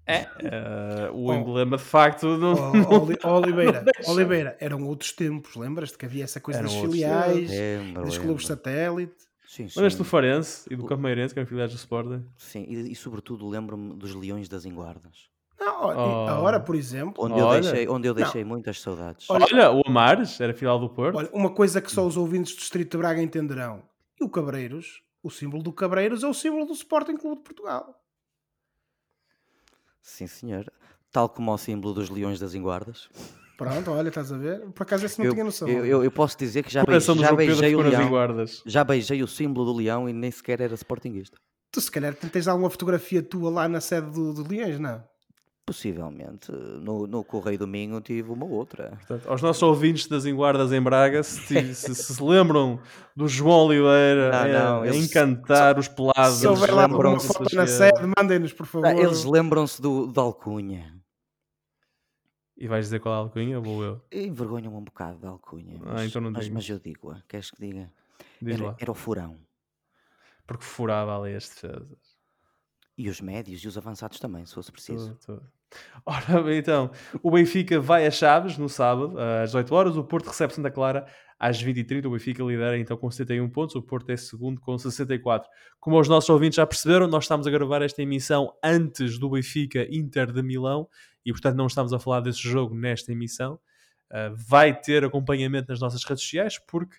É, 0.05 0.21
ah, 0.51 1.11
o 1.13 1.27
Oh. 1.27 1.33
emblema 1.33 1.77
de 1.77 1.83
facto 1.83 2.25
não. 2.37 2.53
Ó, 2.53 2.73
não- 2.73 3.03
Oli- 3.03 3.17
Oliveira. 3.23 3.85
Oliveira, 4.07 4.57
eram 4.59 4.83
outros 4.85 5.13
tempos, 5.13 5.55
lembras-te 5.55 5.97
que 5.97 6.05
havia 6.05 6.23
essa 6.25 6.41
coisa 6.41 6.59
Eram 6.59 6.69
das 6.69 6.77
filiais, 6.81 7.49
Lembro, 7.49 8.01
dos 8.03 8.13
lembro. 8.13 8.27
clubes 8.27 8.47
satélite. 8.47 9.15
Sim, 9.53 9.69
sim. 9.69 9.79
Lembras-te 9.79 9.97
do 9.99 10.03
Farense 10.03 10.67
e 10.71 10.75
do 10.75 10.83
Campeirense, 10.85 11.31
que 11.31 11.39
eram 11.39 11.47
filiais 11.47 11.71
do 11.71 11.75
Sporting? 11.77 12.25
Sim, 12.37 12.65
e, 12.67 12.91
e 12.91 12.95
sobretudo 12.95 13.47
lembro-me 13.47 13.93
dos 13.95 14.15
Leões 14.15 14.49
das 14.49 14.65
Enguardas, 14.65 15.29
Não, 15.59 15.85
Oh. 15.85 16.27
agora, 16.27 16.59
por 16.59 16.75
exemplo, 16.75 17.23
onde 17.23 17.39
eu 17.39 17.49
deixei, 17.61 17.87
onde 17.87 18.07
eu 18.07 18.13
Não. 18.15 18.21
deixei 18.21 18.43
muitas 18.43 18.81
saudades. 18.81 19.29
Olha- 19.29 19.45
Olha, 19.45 19.71
o 19.71 19.81
Amares 19.85 20.41
era 20.41 20.53
filial 20.55 20.79
do 20.79 20.89
Porto. 20.89 21.15
olha, 21.17 21.29
uma 21.31 21.51
coisa 21.51 21.79
que 21.79 21.91
só 21.91 22.03
os 22.05 22.17
ouvintes 22.17 22.53
do 22.55 22.57
Distrito 22.59 22.91
de 22.93 22.97
Braga 22.97 23.21
entenderão. 23.21 23.83
E 24.19 24.23
o 24.23 24.29
Cabreiros, 24.29 25.03
o 25.21 25.29
símbolo 25.29 25.61
do 25.61 25.71
Cabreiros 25.71 26.23
é 26.23 26.27
o 26.27 26.33
símbolo 26.33 26.65
do 26.65 26.73
Sporting 26.73 27.15
Clube 27.17 27.37
de 27.37 27.43
Portugal. 27.43 27.95
Sim, 30.01 30.25
senhor. 30.27 30.65
Tal 31.11 31.29
como 31.29 31.53
o 31.53 31.57
símbolo 31.57 31.93
dos 31.93 32.09
Leões 32.09 32.39
das 32.39 32.55
Enguardas. 32.55 33.07
Pronto, 33.57 33.91
olha, 33.91 34.07
estás 34.09 34.31
a 34.31 34.37
ver? 34.37 34.61
Por 34.71 34.83
acaso 34.83 35.05
esse 35.05 35.19
não 35.19 35.25
Eu, 35.27 35.31
tinha 35.33 35.43
noção. 35.45 35.67
eu, 35.67 35.85
eu- 35.85 36.03
eu 36.03 36.11
posso 36.11 36.37
dizer 36.37 36.63
que 36.63 36.71
já, 36.73 36.83
beijei, 36.83 37.15
já 37.15 37.33
beijei 37.33 37.75
o 37.75 37.81
leão. 37.81 38.45
Já 38.65 38.83
beijei 38.83 39.21
o 39.23 39.27
símbolo 39.27 39.65
do 39.71 39.77
leão 39.77 40.09
e 40.09 40.13
nem 40.13 40.31
sequer 40.31 40.59
era 40.61 40.73
sportinguista. 40.75 41.37
Tu 41.71 41.81
se 41.81 41.89
calhar 41.91 42.13
tens 42.15 42.47
alguma 42.47 42.69
fotografia 42.69 43.21
tua 43.23 43.49
lá 43.49 43.67
na 43.67 43.79
sede 43.81 44.09
do, 44.11 44.33
do 44.33 44.47
Leões, 44.47 44.79
não? 44.79 45.03
Possivelmente. 45.65 46.51
No, 46.51 47.07
no 47.07 47.23
Correio 47.23 47.57
do 47.57 47.65
Minho 47.65 48.01
tive 48.01 48.29
uma 48.31 48.45
outra. 48.45 48.97
Portanto, 49.07 49.29
aos 49.29 49.41
nossos 49.41 49.63
ouvintes 49.63 50.07
das 50.07 50.25
Enguardas 50.25 50.73
em 50.73 50.81
Braga, 50.81 51.23
se, 51.23 51.73
se- 51.73 51.95
se 51.95 52.13
se 52.13 52.21
lembram 52.23 52.79
do 53.15 53.27
João 53.29 53.67
Oliveira 53.67 54.29
Não, 54.29 54.37
a- 54.39 54.47
não, 54.47 54.85
eles- 54.85 55.05
encantar 55.05 55.79
os 55.79 55.87
pelados. 55.87 56.39
Se 56.39 56.47
houver 56.47 56.69
lá 56.73 56.83
alguma 56.83 56.97
lembram-se 57.03 57.27
foto 57.27 57.55
na 57.55 57.65
sede, 57.65 58.01
mandem-nos, 58.17 58.51
por 58.51 58.65
favor. 58.65 58.87
Ah, 58.87 58.93
eles 58.93 59.23
lembram-se 59.23 59.81
do, 59.81 60.05
do 60.07 60.19
Alcunha. 60.19 60.92
E 62.57 62.67
vais 62.67 62.85
dizer 62.85 62.99
qual 62.99 63.13
é 63.15 63.17
a 63.17 63.21
alcunha 63.21 63.57
ou 63.57 63.63
vou 63.63 63.83
eu? 63.83 64.01
Envergonham-me 64.11 64.77
um 64.77 64.83
bocado 64.83 65.17
da 65.19 65.29
Alcunha. 65.29 65.75
Ah, 65.85 65.93
Mas, 65.93 66.09
então 66.09 66.21
não 66.21 66.31
mas, 66.31 66.47
mas 66.49 66.69
eu 66.69 66.79
digo-a. 66.79 67.21
Queres 67.27 67.49
que 67.51 67.59
diga? 67.59 67.91
Diz 68.41 68.55
Era, 68.55 68.65
lá. 68.67 68.75
era 68.79 68.91
o 68.91 68.95
furão. 68.95 69.37
Porque 70.45 70.63
furava 70.63 71.17
ali 71.19 71.35
as 71.35 71.49
defesas. 71.49 72.13
E 72.97 73.09
os 73.09 73.19
médios 73.21 73.63
e 73.63 73.67
os 73.67 73.77
avançados 73.77 74.19
também, 74.19 74.45
se 74.45 74.53
fosse 74.53 74.71
preciso. 74.71 75.15
Tudo, 75.25 75.39
tudo. 75.39 75.51
Ora 76.05 76.43
bem, 76.43 76.59
então, 76.59 76.91
o 77.23 77.31
Benfica 77.31 77.79
vai 77.79 78.05
a 78.05 78.11
Chaves 78.11 78.57
no 78.57 78.69
sábado, 78.69 79.17
às 79.19 79.49
18 79.49 79.73
horas. 79.73 79.97
O 79.97 80.03
Porto 80.03 80.27
recebe 80.27 80.53
Santa 80.53 80.69
Clara 80.69 81.07
às 81.39 81.63
20h30. 81.63 82.05
O 82.05 82.11
Benfica 82.11 82.43
lidera 82.43 82.77
então 82.77 82.95
com 82.95 83.09
71 83.09 83.49
pontos. 83.49 83.75
O 83.75 83.81
Porto 83.81 84.11
é 84.11 84.17
segundo 84.17 84.61
com 84.61 84.77
64. 84.77 85.49
Como 85.79 85.99
os 85.99 86.07
nossos 86.07 86.29
ouvintes 86.29 86.57
já 86.57 86.67
perceberam, 86.67 87.07
nós 87.07 87.23
estamos 87.23 87.47
a 87.47 87.49
gravar 87.49 87.81
esta 87.81 88.03
emissão 88.03 88.53
antes 88.63 89.17
do 89.17 89.31
Benfica 89.31 89.87
Inter 89.89 90.31
de 90.31 90.43
Milão 90.43 90.87
e, 91.25 91.31
portanto, 91.31 91.55
não 91.55 91.67
estamos 91.67 91.93
a 91.93 91.99
falar 91.99 92.21
desse 92.21 92.39
jogo 92.39 92.75
nesta 92.75 93.11
emissão. 93.11 93.59
Uh, 94.11 94.35
vai 94.35 94.79
ter 94.79 95.03
acompanhamento 95.03 95.69
nas 95.69 95.79
nossas 95.79 96.03
redes 96.03 96.23
sociais 96.23 96.59
porque 96.59 96.97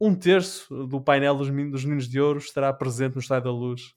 um 0.00 0.14
terço 0.14 0.86
do 0.86 1.00
painel 1.00 1.34
dos, 1.34 1.48
dos 1.48 1.84
Meninos 1.84 2.08
de 2.08 2.20
Ouro 2.20 2.38
estará 2.38 2.72
presente 2.72 3.14
no 3.14 3.20
Estádio 3.20 3.44
da 3.44 3.56
Luz 3.56 3.94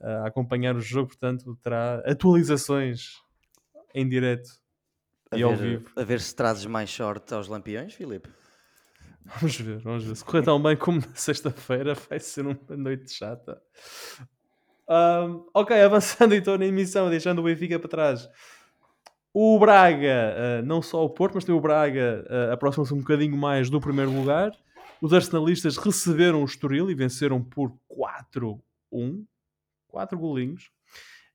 uh, 0.00 0.24
a 0.24 0.26
acompanhar 0.28 0.76
o 0.76 0.80
jogo, 0.80 1.08
portanto, 1.08 1.56
terá 1.62 2.02
atualizações 2.06 3.14
em 3.94 4.08
direto 4.08 4.50
A 5.30 5.38
e 5.38 5.42
ao 5.42 5.56
ver, 5.56 5.78
vivo. 5.78 5.90
a 5.96 6.04
ver 6.04 6.20
se 6.20 6.34
trazes 6.34 6.66
mais 6.66 6.90
sorte 6.90 7.32
aos 7.34 7.48
lampiões, 7.48 7.94
Filipe. 7.94 8.28
Vamos 9.24 9.56
ver, 9.56 9.78
vamos 9.78 10.04
ver. 10.04 10.14
Se 10.14 10.24
correr 10.24 10.42
tão 10.42 10.62
bem 10.62 10.76
como 10.76 11.00
na 11.00 11.14
sexta-feira, 11.14 11.94
vai 11.94 12.20
ser 12.20 12.46
uma 12.46 12.76
noite 12.76 13.12
chata. 13.12 13.60
Ahm, 14.88 15.44
ok, 15.52 15.80
avançando 15.82 16.34
então 16.34 16.56
na 16.56 16.66
emissão, 16.66 17.10
deixando 17.10 17.40
o 17.40 17.42
Benfica 17.42 17.78
para 17.78 17.88
trás. 17.88 18.28
O 19.38 19.58
Braga, 19.58 20.34
ah, 20.34 20.62
não 20.62 20.80
só 20.80 21.04
o 21.04 21.10
Porto, 21.10 21.34
mas 21.34 21.44
também 21.44 21.58
o 21.58 21.62
Braga 21.62 22.24
ah, 22.26 22.54
aproxima-se 22.54 22.94
um 22.94 23.00
bocadinho 23.00 23.36
mais 23.36 23.68
do 23.68 23.78
primeiro 23.78 24.10
lugar. 24.10 24.50
Os 24.98 25.12
arsenalistas 25.12 25.76
receberam 25.76 26.40
o 26.40 26.46
Estoril 26.46 26.90
e 26.90 26.94
venceram 26.94 27.44
por 27.44 27.70
4-1. 27.86 29.26
4 29.88 30.18
golinhos. 30.18 30.70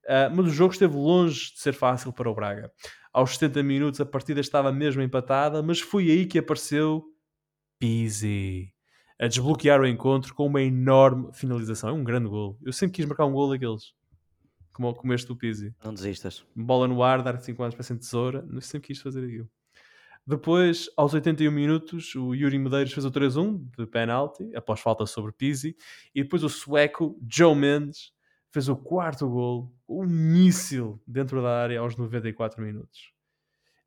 Ah, 0.07 0.31
mas 0.35 0.47
o 0.47 0.49
jogo 0.49 0.73
esteve 0.73 0.95
longe 0.95 1.53
de 1.53 1.59
ser 1.59 1.73
fácil 1.73 2.11
para 2.11 2.27
o 2.27 2.33
Braga. 2.33 2.71
Aos 3.13 3.37
70 3.37 3.61
minutos 3.61 4.01
a 4.01 4.05
partida 4.05 4.41
estava 4.41 4.71
mesmo 4.71 5.03
empatada, 5.03 5.61
mas 5.61 5.79
foi 5.79 6.09
aí 6.09 6.25
que 6.25 6.39
apareceu 6.39 7.03
Pizzi 7.77 8.73
a 9.19 9.27
desbloquear 9.27 9.79
o 9.79 9.85
encontro 9.85 10.33
com 10.33 10.47
uma 10.47 10.63
enorme 10.63 11.31
finalização. 11.33 11.89
É 11.89 11.93
um 11.93 12.03
grande 12.03 12.27
gol. 12.29 12.57
Eu 12.63 12.73
sempre 12.73 12.95
quis 12.95 13.05
marcar 13.05 13.25
um 13.25 13.31
gol 13.31 13.51
daqueles. 13.51 13.93
Como, 14.73 14.93
como 14.93 15.13
este 15.13 15.27
do 15.27 15.35
Pizzi. 15.35 15.73
Não 15.83 15.93
desistas. 15.93 16.45
Bola 16.55 16.87
no 16.87 17.03
ar, 17.03 17.21
dar 17.21 17.37
5 17.37 17.61
anos 17.61 17.75
para 17.75 17.83
sem 17.83 17.97
tesoura. 17.97 18.45
Eu 18.51 18.61
sempre 18.61 18.87
quis 18.87 19.01
fazer 19.01 19.25
aquilo. 19.25 19.49
Depois, 20.25 20.89
aos 20.95 21.13
81 21.13 21.51
minutos, 21.51 22.15
o 22.15 22.33
Yuri 22.35 22.59
Medeiros 22.59 22.93
fez 22.93 23.05
o 23.05 23.11
3-1 23.11 23.67
de 23.77 23.87
penalti, 23.87 24.55
após 24.55 24.79
falta 24.79 25.05
sobre 25.05 25.31
Pizzi. 25.31 25.75
E 26.13 26.23
depois 26.23 26.43
o 26.43 26.49
sueco 26.49 27.19
Joe 27.27 27.55
Mendes 27.55 28.13
fez 28.51 28.69
o 28.69 28.75
quarto 28.75 29.27
gol, 29.27 29.73
um 29.87 30.05
míssil 30.05 31.01
dentro 31.07 31.41
da 31.41 31.61
área 31.61 31.79
aos 31.79 31.95
94 31.95 32.61
minutos. 32.61 33.13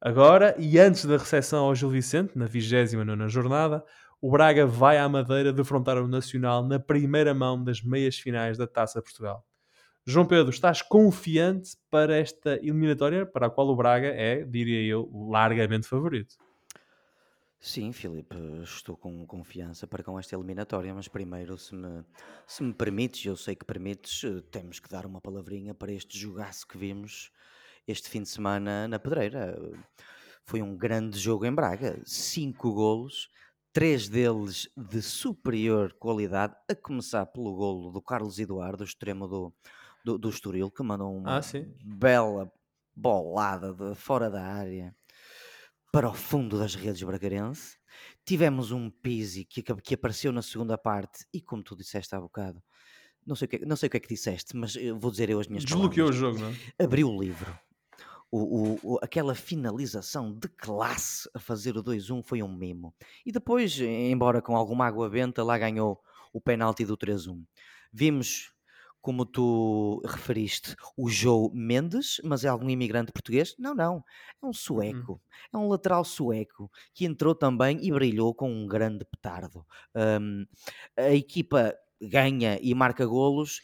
Agora, 0.00 0.54
e 0.58 0.78
antes 0.78 1.04
da 1.04 1.16
recepção 1.16 1.64
ao 1.64 1.74
Gil 1.74 1.88
Vicente, 1.88 2.36
na 2.36 2.46
29 2.46 3.28
jornada, 3.28 3.84
o 4.20 4.30
Braga 4.30 4.66
vai 4.66 4.98
à 4.98 5.08
Madeira 5.08 5.52
defrontar 5.52 5.98
o 5.98 6.08
Nacional 6.08 6.66
na 6.66 6.80
primeira 6.80 7.32
mão 7.32 7.62
das 7.62 7.82
meias 7.82 8.18
finais 8.18 8.58
da 8.58 8.66
Taça 8.66 8.98
de 8.98 9.04
Portugal. 9.04 9.46
João 10.06 10.26
Pedro, 10.26 10.50
estás 10.50 10.82
confiante 10.82 11.78
para 11.90 12.14
esta 12.18 12.56
eliminatória 12.56 13.24
para 13.24 13.46
a 13.46 13.50
qual 13.50 13.68
o 13.68 13.74
Braga 13.76 14.08
é, 14.08 14.44
diria 14.44 14.82
eu, 14.82 15.10
largamente 15.30 15.88
favorito? 15.88 16.36
Sim, 17.58 17.90
Filipe, 17.90 18.36
estou 18.62 18.98
com 18.98 19.26
confiança 19.26 19.86
para 19.86 20.04
com 20.04 20.18
esta 20.18 20.36
eliminatória, 20.36 20.92
mas 20.94 21.08
primeiro, 21.08 21.56
se 21.56 21.74
me, 21.74 22.04
se 22.46 22.62
me 22.62 22.74
permites, 22.74 23.24
eu 23.24 23.34
sei 23.34 23.56
que 23.56 23.64
permites, 23.64 24.22
eh, 24.24 24.42
temos 24.50 24.78
que 24.78 24.90
dar 24.90 25.06
uma 25.06 25.22
palavrinha 25.22 25.72
para 25.72 25.90
este 25.90 26.18
jogaço 26.18 26.68
que 26.68 26.76
vimos 26.76 27.32
este 27.88 28.10
fim 28.10 28.22
de 28.22 28.28
semana 28.28 28.86
na 28.86 28.98
Pedreira. 28.98 29.58
Foi 30.44 30.60
um 30.60 30.76
grande 30.76 31.18
jogo 31.18 31.46
em 31.46 31.54
Braga, 31.54 31.98
cinco 32.04 32.74
golos, 32.74 33.30
três 33.72 34.06
deles 34.06 34.68
de 34.76 35.00
superior 35.00 35.94
qualidade, 35.94 36.54
a 36.70 36.74
começar 36.74 37.24
pelo 37.24 37.54
golo 37.54 37.90
do 37.90 38.02
Carlos 38.02 38.38
Eduardo, 38.38 38.84
extremo 38.84 39.26
do, 39.26 39.54
do, 40.04 40.18
do 40.18 40.28
Estoril, 40.28 40.70
que 40.70 40.82
mandou 40.82 41.16
uma 41.16 41.38
Ah, 41.38 41.42
bela 41.82 42.52
bolada 42.94 43.72
de 43.72 43.94
fora 43.94 44.30
da 44.30 44.42
área 44.44 44.94
para 45.92 46.08
o 46.10 46.14
fundo 46.14 46.58
das 46.58 46.74
redes 46.74 47.02
bracarense. 47.02 47.76
Tivemos 48.24 48.70
um 48.72 48.90
Pizzi 48.90 49.44
que, 49.44 49.62
que 49.62 49.94
apareceu 49.94 50.32
na 50.32 50.42
segunda 50.42 50.76
parte 50.76 51.24
e, 51.32 51.40
como 51.40 51.62
tu 51.62 51.76
disseste 51.76 52.14
há 52.14 52.20
bocado, 52.20 52.62
não 53.26 53.34
sei 53.36 53.46
o 53.46 53.48
que, 53.48 53.64
não 53.64 53.76
sei 53.76 53.86
o 53.86 53.90
que 53.90 53.96
é 53.96 54.00
que 54.00 54.08
disseste, 54.08 54.56
mas 54.56 54.74
vou 54.98 55.10
dizer 55.10 55.30
eu 55.30 55.40
as 55.40 55.46
minhas 55.48 55.64
Desbloqueou 55.64 56.08
o 56.08 56.12
palavras. 56.12 56.38
jogo, 56.38 56.38
não 56.52 56.56
é? 56.78 56.84
Abriu 56.84 57.08
o 57.08 57.20
livro. 57.22 57.56
O, 58.30 58.38
o- 58.74 58.94
o- 58.94 58.98
aquela 59.00 59.34
finalização 59.34 60.32
de 60.36 60.48
classe 60.48 61.28
a 61.32 61.38
fazer 61.38 61.76
o 61.76 61.82
2-1 61.82 62.20
foi 62.22 62.42
um 62.42 62.52
mimo. 62.52 62.92
E 63.24 63.30
depois, 63.30 63.78
embora 63.80 64.42
com 64.42 64.56
alguma 64.56 64.86
água 64.86 65.08
benta, 65.08 65.44
lá 65.44 65.56
ganhou 65.56 66.00
o 66.32 66.40
penalti 66.40 66.84
do 66.84 66.96
3-1. 66.96 67.44
Vimos, 67.92 68.52
como 69.04 69.26
tu 69.26 70.00
referiste, 70.02 70.74
o 70.96 71.10
Joe 71.10 71.50
Mendes, 71.52 72.22
mas 72.24 72.42
é 72.42 72.48
algum 72.48 72.70
imigrante 72.70 73.12
português? 73.12 73.54
Não, 73.58 73.74
não. 73.74 74.02
É 74.42 74.46
um 74.46 74.52
sueco. 74.54 75.20
É 75.52 75.58
um 75.58 75.68
lateral 75.68 76.06
sueco 76.06 76.70
que 76.94 77.04
entrou 77.04 77.34
também 77.34 77.78
e 77.82 77.92
brilhou 77.92 78.34
com 78.34 78.50
um 78.50 78.66
grande 78.66 79.04
petardo. 79.04 79.66
Hum, 79.94 80.46
a 80.96 81.10
equipa 81.10 81.76
ganha 82.00 82.58
e 82.62 82.74
marca 82.74 83.04
golos, 83.04 83.60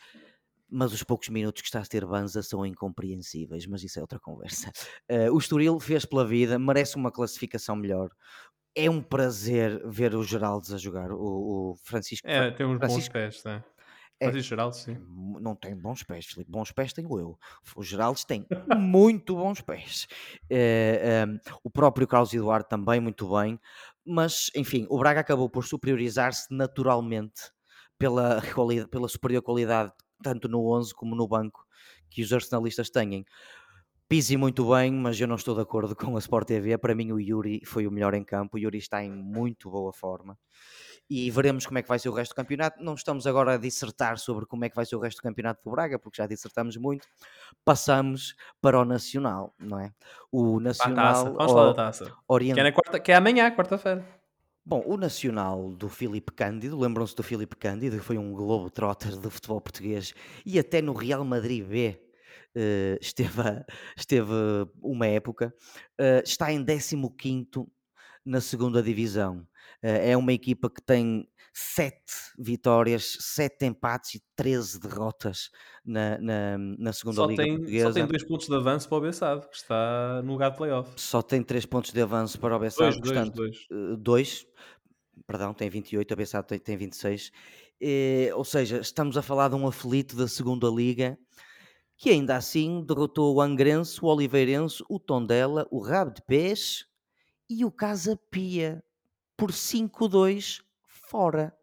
mas 0.69 0.93
os 0.93 1.03
poucos 1.03 1.31
minutos 1.31 1.63
que 1.63 1.69
está 1.69 1.81
a 1.81 1.87
ter 1.87 2.05
Banza 2.05 2.43
são 2.43 2.67
incompreensíveis, 2.67 3.65
mas 3.65 3.83
isso 3.83 3.99
é 3.99 4.03
outra 4.03 4.21
conversa. 4.21 4.71
Uh, 5.11 5.33
o 5.33 5.39
Estoril 5.39 5.81
fez 5.81 6.05
pela 6.05 6.27
vida, 6.27 6.59
merece 6.59 6.97
uma 6.97 7.11
classificação 7.11 7.75
melhor. 7.77 8.11
É 8.75 8.91
um 8.91 9.03
prazer 9.03 9.81
ver 9.89 10.15
o 10.15 10.23
Geraldes 10.23 10.71
a 10.71 10.77
jogar, 10.77 11.11
o, 11.11 11.71
o 11.71 11.77
Francisco. 11.83 12.29
É, 12.29 12.51
tem 12.51 12.67
uns 12.67 12.77
Francisco, 12.77 13.15
bons 13.15 13.41
pés, 13.41 13.45
né? 13.45 13.65
É, 14.21 14.27
Francisco 14.27 14.51
Geraldes, 14.51 14.81
sim. 14.81 14.97
Não 15.41 15.57
tem 15.57 15.75
bons 15.75 16.03
pés, 16.03 16.27
Filipe. 16.27 16.51
Bons 16.51 16.71
pés 16.71 16.93
tenho 16.93 17.19
eu. 17.19 17.39
O 17.75 17.83
Geraldes 17.83 18.25
tem 18.25 18.47
muito 18.79 19.35
bons 19.35 19.63
pés. 19.63 20.07
É, 20.49 21.27
é, 21.27 21.51
o 21.65 21.71
próprio 21.71 22.07
Carlos 22.07 22.35
Eduardo 22.35 22.69
também, 22.69 23.01
muito 23.01 23.31
bem. 23.35 23.59
Mas, 24.05 24.51
enfim, 24.55 24.87
o 24.91 24.99
Braga 24.99 25.21
acabou 25.21 25.49
por 25.49 25.65
superiorizar-se 25.65 26.53
naturalmente 26.55 27.51
pela, 27.99 28.41
pela 28.91 29.09
superior 29.09 29.43
qualidade 29.43 29.93
tanto 30.23 30.49
no 30.49 30.71
11 30.71 30.95
como 30.95 31.15
no 31.17 31.27
banco 31.27 31.67
que 32.11 32.23
os 32.23 32.33
arsenalistas 32.33 32.91
têm. 32.91 33.25
Pisi 34.09 34.37
muito 34.37 34.69
bem, 34.69 34.93
mas 34.93 35.21
eu 35.21 35.29
não 35.29 35.37
estou 35.37 35.55
de 35.55 35.61
acordo 35.61 35.95
com 35.97 36.17
a 36.17 36.19
Sport 36.19 36.49
TV. 36.49 36.77
Para 36.77 36.95
mim, 36.95 37.13
o 37.13 37.21
Yuri 37.21 37.63
foi 37.65 37.87
o 37.87 37.91
melhor 37.91 38.13
em 38.13 38.25
campo. 38.25 38.57
O 38.57 38.59
Yuri 38.59 38.79
está 38.79 39.03
em 39.03 39.11
muito 39.11 39.71
boa 39.71 39.93
forma. 39.93 40.37
E 41.11 41.29
veremos 41.29 41.67
como 41.67 41.77
é 41.77 41.83
que 41.83 41.89
vai 41.89 41.99
ser 41.99 42.09
o 42.09 42.13
resto 42.13 42.31
do 42.31 42.37
campeonato. 42.37 42.81
Não 42.83 42.95
estamos 42.95 43.27
agora 43.27 43.55
a 43.55 43.57
dissertar 43.57 44.17
sobre 44.17 44.47
como 44.47 44.65
é 44.65 44.71
que 44.71 44.77
vai 44.77 44.87
ser 44.87 44.95
o 44.95 45.01
resto 45.01 45.19
do 45.19 45.23
campeonato 45.23 45.61
do 45.65 45.71
Braga, 45.73 45.99
porque 45.99 46.23
já 46.23 46.27
dissertamos 46.27 46.77
muito. 46.77 47.09
Passamos 47.65 48.37
para 48.61 48.79
o 48.79 48.85
Nacional, 48.85 49.53
não 49.59 49.81
é? 49.81 49.93
O 50.31 50.61
Nacional. 50.61 51.15
Taça. 51.15 51.31
Vamos 51.31 51.53
falar 51.53 51.67
da 51.67 51.75
taça. 51.75 52.13
Orient... 52.29 52.55
Que, 52.55 52.61
é 52.61 52.71
quarta... 52.71 53.01
que 53.01 53.11
é 53.11 53.17
amanhã, 53.17 53.51
quarta-feira. 53.51 54.07
Bom, 54.65 54.85
o 54.87 54.97
Nacional 54.97 55.73
do 55.73 55.89
Filipe 55.89 56.31
Cândido, 56.31 56.79
lembram-se 56.79 57.17
do 57.17 57.25
Filipe 57.25 57.57
Cândido, 57.57 57.99
que 57.99 58.05
foi 58.05 58.17
um 58.17 58.33
globo 58.33 58.71
trotter 58.71 59.19
do 59.19 59.31
futebol 59.31 59.61
português 59.61 60.15
e 60.47 60.61
até 60.61 60.81
no 60.81 60.93
Real 60.93 61.25
Madrid 61.25 61.67
B 61.67 62.01
uh, 62.55 62.99
esteve, 63.01 63.43
esteve 63.97 64.31
uma 64.81 65.09
época, 65.09 65.53
uh, 65.99 66.23
está 66.23 66.53
em 66.53 66.65
15 66.65 66.97
na 68.25 68.41
segunda 68.41 68.81
divisão. 68.81 69.47
Uh, 69.83 70.11
é 70.11 70.17
uma 70.17 70.33
equipa 70.33 70.69
que 70.69 70.83
tem 70.83 71.27
sete 71.53 72.13
vitórias, 72.39 73.17
sete 73.21 73.67
empates 73.67 74.15
e 74.15 74.23
13 74.37 74.81
derrotas 74.81 75.51
na, 75.85 76.19
na, 76.19 76.59
na 76.59 76.93
segunda 76.93 77.17
só 77.17 77.27
liga 77.27 77.43
tem, 77.43 77.57
portuguesa. 77.57 77.87
Só 77.87 77.93
tem 77.93 78.07
dois 78.07 78.25
pontos 78.25 78.47
de 78.47 78.55
avanço 78.55 78.89
para 78.89 78.99
o 78.99 79.01
Bessado, 79.01 79.49
que 79.49 79.57
está 79.57 80.23
no 80.23 80.33
lugar 80.33 80.51
de 80.51 80.57
playoff. 80.57 80.93
Só 80.97 81.23
tem 81.23 81.43
três 81.43 81.67
pontos 81.67 81.93
de 81.93 82.01
avanço 82.01 82.39
para 82.39 82.57
o 82.57 82.59
Bessado, 82.59 82.91
dois, 82.91 83.01
portanto, 83.01 83.35
dois, 83.35 83.67
dois. 83.69 83.99
dois, 83.99 84.47
perdão, 85.27 85.53
tem 85.53 85.69
28, 85.69 86.13
a 86.13 86.17
Bessado 86.17 86.47
tem, 86.47 86.59
tem 86.59 86.77
26. 86.77 87.33
E, 87.81 88.31
ou 88.35 88.45
seja, 88.45 88.79
estamos 88.81 89.17
a 89.17 89.23
falar 89.23 89.49
de 89.49 89.57
um 89.57 89.67
aflito 89.67 90.17
da 90.17 90.29
segunda 90.29 90.69
liga 90.69 91.19
que 91.97 92.09
ainda 92.09 92.37
assim 92.37 92.83
derrotou 92.87 93.35
o 93.35 93.43
Angrense, 93.43 94.03
o 94.03 94.07
Oliveirense, 94.07 94.83
o 94.89 94.99
Tondela, 94.99 95.67
o 95.71 95.81
Rabo 95.81 96.15
de 96.15 96.23
Peixe 96.23 96.87
e 97.49 97.63
o 97.63 97.71
Casa 97.71 98.19
Pia 98.31 98.83
por 99.41 99.53
5-2 99.55 100.61
fora. 100.85 101.57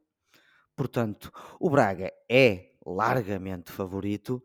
Portanto, 0.76 1.32
o 1.60 1.70
Braga 1.70 2.12
é 2.28 2.72
largamente 2.84 3.72
favorito, 3.72 4.44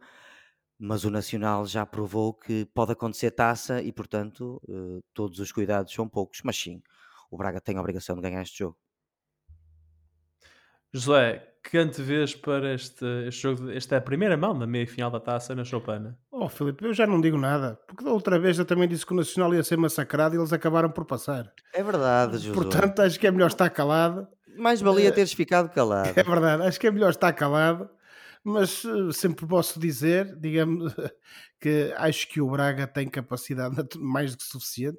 mas 0.78 1.06
o 1.06 1.10
Nacional 1.10 1.64
já 1.64 1.86
provou 1.86 2.34
que 2.34 2.66
pode 2.74 2.92
acontecer 2.92 3.30
taça 3.30 3.80
e, 3.80 3.90
portanto, 3.90 4.60
eh, 4.68 5.00
todos 5.14 5.38
os 5.38 5.50
cuidados 5.50 5.94
são 5.94 6.06
poucos. 6.06 6.42
Mas 6.44 6.58
sim, 6.58 6.82
o 7.30 7.38
Braga 7.38 7.58
tem 7.58 7.78
a 7.78 7.80
obrigação 7.80 8.16
de 8.16 8.20
ganhar 8.20 8.42
este 8.42 8.58
jogo. 8.58 8.78
José, 10.92 11.51
que 11.62 11.78
antevês 11.78 12.34
para 12.34 12.74
este, 12.74 13.04
este 13.26 13.42
jogo? 13.42 13.70
Esta 13.70 13.94
é 13.94 13.98
a 13.98 14.00
primeira 14.00 14.36
mão 14.36 14.58
da 14.58 14.66
meia-final 14.66 15.10
da 15.10 15.20
taça 15.20 15.54
na 15.54 15.64
Chopana. 15.64 16.18
Oh, 16.30 16.48
Filipe, 16.48 16.84
eu 16.84 16.92
já 16.92 17.06
não 17.06 17.20
digo 17.20 17.38
nada, 17.38 17.78
porque 17.86 18.04
da 18.04 18.10
outra 18.10 18.38
vez 18.38 18.58
eu 18.58 18.64
também 18.64 18.88
disse 18.88 19.06
que 19.06 19.12
o 19.12 19.16
Nacional 19.16 19.54
ia 19.54 19.62
ser 19.62 19.76
massacrado 19.76 20.34
e 20.34 20.38
eles 20.38 20.52
acabaram 20.52 20.90
por 20.90 21.04
passar. 21.04 21.52
É 21.72 21.82
verdade, 21.82 22.38
José. 22.38 22.52
Portanto, 22.52 23.00
acho 23.00 23.18
que 23.18 23.26
é 23.26 23.30
melhor 23.30 23.46
estar 23.46 23.70
calado. 23.70 24.26
Mais 24.56 24.80
valia 24.80 25.08
eh, 25.08 25.12
teres 25.12 25.32
ficado 25.32 25.70
calado. 25.70 26.12
É 26.18 26.22
verdade, 26.22 26.62
acho 26.64 26.80
que 26.80 26.86
é 26.86 26.90
melhor 26.90 27.10
estar 27.10 27.32
calado, 27.32 27.88
mas 28.44 28.84
eh, 28.84 29.12
sempre 29.12 29.46
posso 29.46 29.78
dizer, 29.78 30.36
digamos, 30.38 30.92
que 31.60 31.94
acho 31.96 32.28
que 32.28 32.40
o 32.40 32.50
Braga 32.50 32.86
tem 32.86 33.08
capacidade 33.08 33.76
mais 33.98 34.32
do 34.32 34.38
que 34.38 34.44
suficiente 34.44 34.98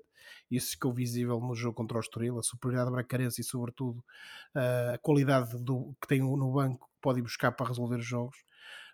isso 0.55 0.71
ficou 0.71 0.93
visível 0.93 1.39
no 1.39 1.55
jogo 1.55 1.75
contra 1.75 1.97
o 1.97 2.01
Estoril, 2.01 2.39
a 2.39 2.43
superioridade 2.43 2.91
bracarense 2.91 3.41
e 3.41 3.43
sobretudo 3.43 4.03
a 4.93 4.97
qualidade 4.99 5.57
do, 5.63 5.95
que 6.01 6.07
tem 6.07 6.19
no 6.19 6.51
banco 6.51 6.87
que 6.87 7.01
pode 7.01 7.19
ir 7.19 7.23
buscar 7.23 7.51
para 7.51 7.67
resolver 7.67 7.97
os 7.97 8.05
jogos, 8.05 8.37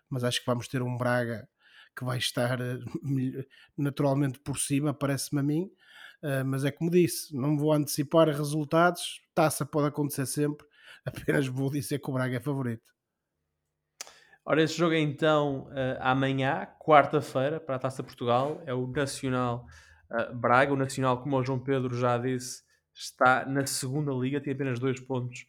mas 0.08 0.24
acho 0.24 0.40
que 0.40 0.46
vamos 0.46 0.68
ter 0.68 0.82
um 0.82 0.96
Braga 0.96 1.48
que 1.96 2.04
vai 2.04 2.18
estar 2.18 2.60
eh, 2.60 2.78
naturalmente 3.76 4.38
por 4.40 4.58
cima, 4.58 4.94
parece-me 4.94 5.40
a 5.40 5.42
mim, 5.42 5.70
Uh, 6.22 6.44
mas 6.44 6.64
é 6.64 6.70
como 6.70 6.90
disse, 6.90 7.34
não 7.34 7.56
vou 7.56 7.72
antecipar 7.72 8.28
resultados, 8.28 9.22
taça 9.34 9.64
pode 9.64 9.88
acontecer 9.88 10.26
sempre, 10.26 10.66
apenas 11.04 11.46
vou 11.46 11.70
dizer 11.70 11.98
que 11.98 12.10
o 12.10 12.12
Braga 12.12 12.36
é 12.36 12.40
favorito. 12.40 12.84
Ora, 14.44 14.62
esse 14.62 14.74
jogo 14.74 14.94
é 14.94 14.98
então 14.98 15.68
uh, 15.68 15.96
amanhã, 16.00 16.66
quarta-feira, 16.78 17.58
para 17.58 17.76
a 17.76 17.78
Taça 17.78 18.02
Portugal, 18.02 18.62
é 18.66 18.74
o 18.74 18.86
Nacional 18.86 19.64
uh, 20.10 20.34
Braga, 20.34 20.72
o 20.72 20.76
Nacional, 20.76 21.22
como 21.22 21.36
o 21.36 21.44
João 21.44 21.58
Pedro 21.58 21.94
já 21.94 22.18
disse, 22.18 22.62
está 22.94 23.44
na 23.46 23.66
segunda 23.66 24.12
liga, 24.12 24.40
tem 24.40 24.52
apenas 24.52 24.78
dois 24.78 25.00
pontos 25.00 25.46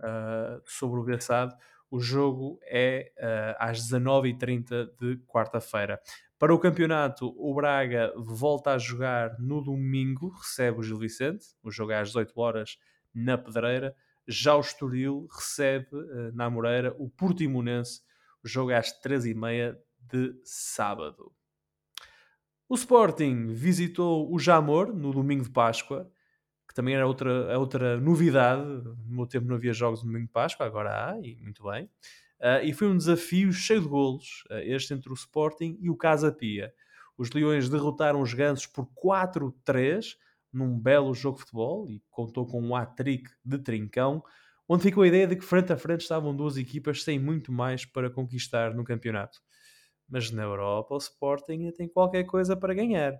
uh, 0.00 0.62
sobre 0.64 1.00
o 1.00 1.04
Bessado. 1.04 1.54
O 1.90 2.00
jogo 2.00 2.58
é 2.64 3.12
uh, 3.18 3.56
às 3.58 3.80
19h30 3.80 4.90
de 4.98 5.16
quarta-feira. 5.26 6.00
Para 6.38 6.54
o 6.54 6.58
campeonato, 6.58 7.34
o 7.38 7.54
Braga 7.54 8.12
volta 8.16 8.72
a 8.72 8.78
jogar 8.78 9.38
no 9.38 9.62
domingo, 9.62 10.30
recebe 10.30 10.80
o 10.80 10.82
Gil 10.82 10.98
Vicente. 10.98 11.46
O 11.62 11.70
jogo 11.70 11.92
é 11.92 12.00
às 12.00 12.08
18 12.08 12.38
horas 12.38 12.78
na 13.14 13.38
Pedreira. 13.38 13.94
Já 14.26 14.56
o 14.56 14.60
Estoril 14.60 15.28
recebe 15.30 15.88
na 16.32 16.50
Moreira 16.50 16.94
o 16.98 17.08
Portimonense. 17.08 18.00
O 18.42 18.48
jogo 18.48 18.70
é 18.72 18.76
às 18.76 18.90
13h30 19.00 19.76
de 20.00 20.34
sábado. 20.44 21.32
O 22.74 22.76
Sporting 22.76 23.52
visitou 23.52 24.34
o 24.34 24.36
Jamor 24.36 24.92
no 24.92 25.12
domingo 25.12 25.44
de 25.44 25.50
Páscoa 25.50 26.10
que 26.66 26.74
também 26.74 26.96
era 26.96 27.06
outra, 27.06 27.56
outra 27.56 28.00
novidade. 28.00 28.66
No 28.66 29.14
meu 29.14 29.26
tempo 29.28 29.46
não 29.46 29.54
havia 29.54 29.72
jogos 29.72 30.02
no 30.02 30.08
domingo 30.08 30.26
de 30.26 30.32
Páscoa, 30.32 30.66
agora 30.66 30.90
há, 30.90 31.20
e 31.20 31.36
muito 31.36 31.62
bem. 31.62 31.84
Uh, 32.40 32.64
e 32.64 32.72
foi 32.72 32.88
um 32.88 32.96
desafio 32.96 33.52
cheio 33.52 33.80
de 33.80 33.86
golos, 33.86 34.42
uh, 34.50 34.54
este 34.54 34.92
entre 34.92 35.08
o 35.08 35.14
Sporting 35.14 35.78
e 35.80 35.88
o 35.88 35.94
Casa 35.94 36.32
Pia. 36.32 36.74
Os 37.16 37.30
Leões 37.30 37.68
derrotaram 37.68 38.20
os 38.20 38.34
Gansos 38.34 38.66
por 38.66 38.88
4-3 39.00 40.16
num 40.52 40.76
belo 40.76 41.14
jogo 41.14 41.36
de 41.36 41.44
futebol 41.44 41.88
e 41.88 42.02
contou 42.10 42.44
com 42.44 42.60
um 42.60 42.74
hat-trick 42.74 43.30
de 43.44 43.58
trincão, 43.58 44.20
onde 44.68 44.82
ficou 44.82 45.04
a 45.04 45.06
ideia 45.06 45.28
de 45.28 45.36
que 45.36 45.44
frente 45.44 45.72
a 45.72 45.76
frente 45.76 46.00
estavam 46.00 46.34
duas 46.34 46.56
equipas 46.56 47.04
sem 47.04 47.20
muito 47.20 47.52
mais 47.52 47.84
para 47.84 48.10
conquistar 48.10 48.74
no 48.74 48.82
campeonato 48.82 49.40
mas 50.08 50.30
na 50.30 50.42
Europa 50.42 50.94
o 50.94 50.98
Sporting 50.98 51.70
tem 51.72 51.88
qualquer 51.88 52.24
coisa 52.24 52.56
para 52.56 52.74
ganhar. 52.74 53.14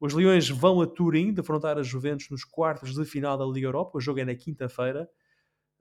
Os 0.00 0.12
Leões 0.12 0.48
vão 0.48 0.80
a 0.80 0.86
Turim 0.86 1.32
defrontar 1.32 1.78
a 1.78 1.82
Juventus 1.82 2.28
nos 2.30 2.44
quartos 2.44 2.94
de 2.94 3.04
final 3.04 3.36
da 3.36 3.44
Liga 3.44 3.66
Europa. 3.66 3.98
O 3.98 4.00
jogo 4.00 4.20
é 4.20 4.24
na 4.24 4.34
quinta-feira. 4.34 5.08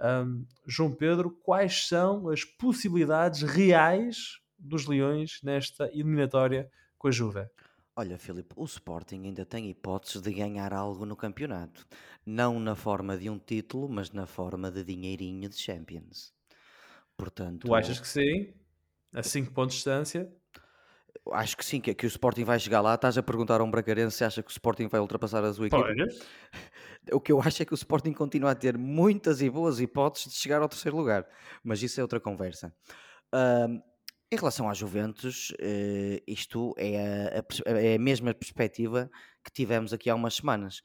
Um, 0.02 0.46
João 0.66 0.94
Pedro, 0.94 1.32
quais 1.44 1.88
são 1.88 2.30
as 2.30 2.44
possibilidades 2.44 3.42
reais 3.42 4.40
dos 4.58 4.86
Leões 4.86 5.40
nesta 5.44 5.90
eliminatória 5.94 6.70
com 6.98 7.08
a 7.08 7.12
Juve? 7.12 7.48
Olha, 7.96 8.18
Filipe, 8.18 8.54
o 8.56 8.64
Sporting 8.64 9.26
ainda 9.26 9.46
tem 9.46 9.70
hipóteses 9.70 10.22
de 10.22 10.32
ganhar 10.32 10.74
algo 10.74 11.06
no 11.06 11.18
campeonato. 11.18 11.86
Não 12.26 12.58
na 12.58 12.74
forma 12.74 13.18
de 13.18 13.30
um 13.30 13.38
título, 13.38 13.90
mas 13.90 14.12
na 14.12 14.26
forma 14.26 14.72
de 14.72 14.86
dinheirinho 14.86 15.50
de 15.50 15.58
Champions. 15.58 16.34
Portanto, 17.18 17.68
tu 17.68 17.76
achas 17.76 18.00
que 18.00 18.08
sim? 18.08 18.54
A 19.12 19.22
5 19.22 19.52
pontos 19.52 19.76
de 19.76 19.80
distância? 19.80 20.34
Acho 21.32 21.58
que 21.58 21.66
sim, 21.66 21.80
que, 21.80 21.94
que 21.94 22.06
o 22.06 22.08
Sporting 22.08 22.44
vai 22.44 22.60
chegar 22.60 22.82
lá. 22.82 22.96
Estás 22.96 23.18
a 23.18 23.24
perguntar 23.24 23.62
a 23.62 23.64
um 23.64 23.72
Bracarense 23.72 24.18
se 24.18 24.24
acha 24.24 24.42
que 24.42 24.50
o 24.50 24.52
Sporting 24.52 24.88
vai 24.88 25.00
ultrapassar 25.00 25.44
a 25.44 25.54
sua. 25.54 25.68
O 27.12 27.20
que 27.20 27.32
eu 27.32 27.42
acho 27.42 27.64
é 27.64 27.66
que 27.66 27.74
o 27.74 27.76
Sporting 27.76 28.14
continua 28.14 28.52
a 28.52 28.56
ter 28.56 28.78
muitas 28.78 29.42
e 29.42 29.50
boas 29.50 29.80
hipóteses 29.80 30.32
de 30.34 30.38
chegar 30.38 30.62
ao 30.62 30.70
terceiro 30.70 30.98
lugar, 30.98 31.26
mas 31.64 31.82
isso 31.82 32.00
é 32.00 32.04
outra 32.04 32.20
conversa. 32.20 32.74
Uh, 33.34 33.82
em 34.32 34.36
relação 34.36 34.70
à 34.70 34.74
Juventus, 34.74 35.50
uh, 35.52 36.22
isto 36.28 36.76
é 36.78 37.40
a, 37.68 37.72
a, 37.72 37.80
é 37.80 37.96
a 37.96 38.00
mesma 38.00 38.34
perspectiva 38.34 39.10
que 39.44 39.52
tivemos 39.52 39.92
aqui 39.92 40.10
há 40.10 40.14
umas 40.14 40.36
semanas. 40.36 40.84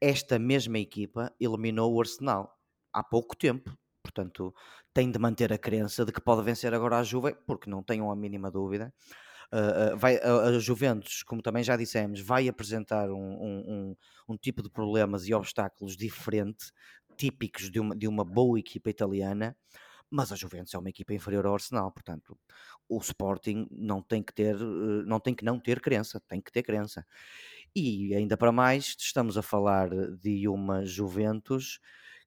Esta 0.00 0.38
mesma 0.38 0.78
equipa 0.78 1.34
eliminou 1.38 1.92
o 1.92 2.00
Arsenal 2.00 2.56
há 2.92 3.02
pouco 3.02 3.36
tempo, 3.36 3.76
portanto, 4.02 4.54
tem 4.94 5.10
de 5.10 5.18
manter 5.18 5.52
a 5.52 5.58
crença 5.58 6.06
de 6.06 6.12
que 6.12 6.22
pode 6.22 6.42
vencer 6.42 6.72
agora 6.72 6.98
a 6.98 7.02
Juve, 7.02 7.36
porque 7.46 7.68
não 7.68 7.82
tenham 7.82 8.10
a 8.10 8.16
mínima 8.16 8.50
dúvida. 8.50 8.94
Vai, 9.96 10.16
a, 10.18 10.48
a, 10.48 10.58
Juventus, 10.58 11.22
como 11.22 11.40
também 11.40 11.62
já 11.62 11.76
dissemos, 11.76 12.20
vai 12.20 12.48
apresentar 12.48 13.10
um, 13.10 13.16
um, 13.16 13.64
um, 13.68 13.96
um, 14.28 14.36
tipo 14.36 14.62
de 14.62 14.70
problemas 14.70 15.26
e 15.28 15.34
obstáculos 15.34 15.96
diferente, 15.96 16.72
típicos 17.16 17.70
de 17.70 17.80
uma, 17.80 17.96
de 17.96 18.08
uma 18.08 18.24
boa 18.24 18.58
equipa 18.58 18.90
italiana, 18.90 19.56
mas 20.10 20.32
a 20.32 20.36
Juventus 20.36 20.74
é 20.74 20.78
uma 20.78 20.88
equipa 20.88 21.14
inferior 21.14 21.46
ao 21.46 21.54
Arsenal, 21.54 21.90
portanto, 21.90 22.38
o 22.88 22.98
Sporting 22.98 23.66
não 23.70 24.00
tem 24.00 24.22
que 24.22 24.32
ter, 24.32 24.54
eh, 24.54 25.04
não 25.04 25.18
tem 25.18 25.34
que 25.34 25.44
não 25.44 25.58
ter 25.58 25.80
crença, 25.80 26.20
tem 26.28 26.40
que 26.40 26.52
ter 26.52 26.62
crença. 26.62 27.04
E 27.74 28.14
ainda 28.14 28.36
para 28.36 28.52
mais, 28.52 28.96
estamos 28.98 29.36
a 29.36 29.42
falar 29.42 29.90
de 30.18 30.48
uma 30.48 30.84
Juventus 30.84 31.80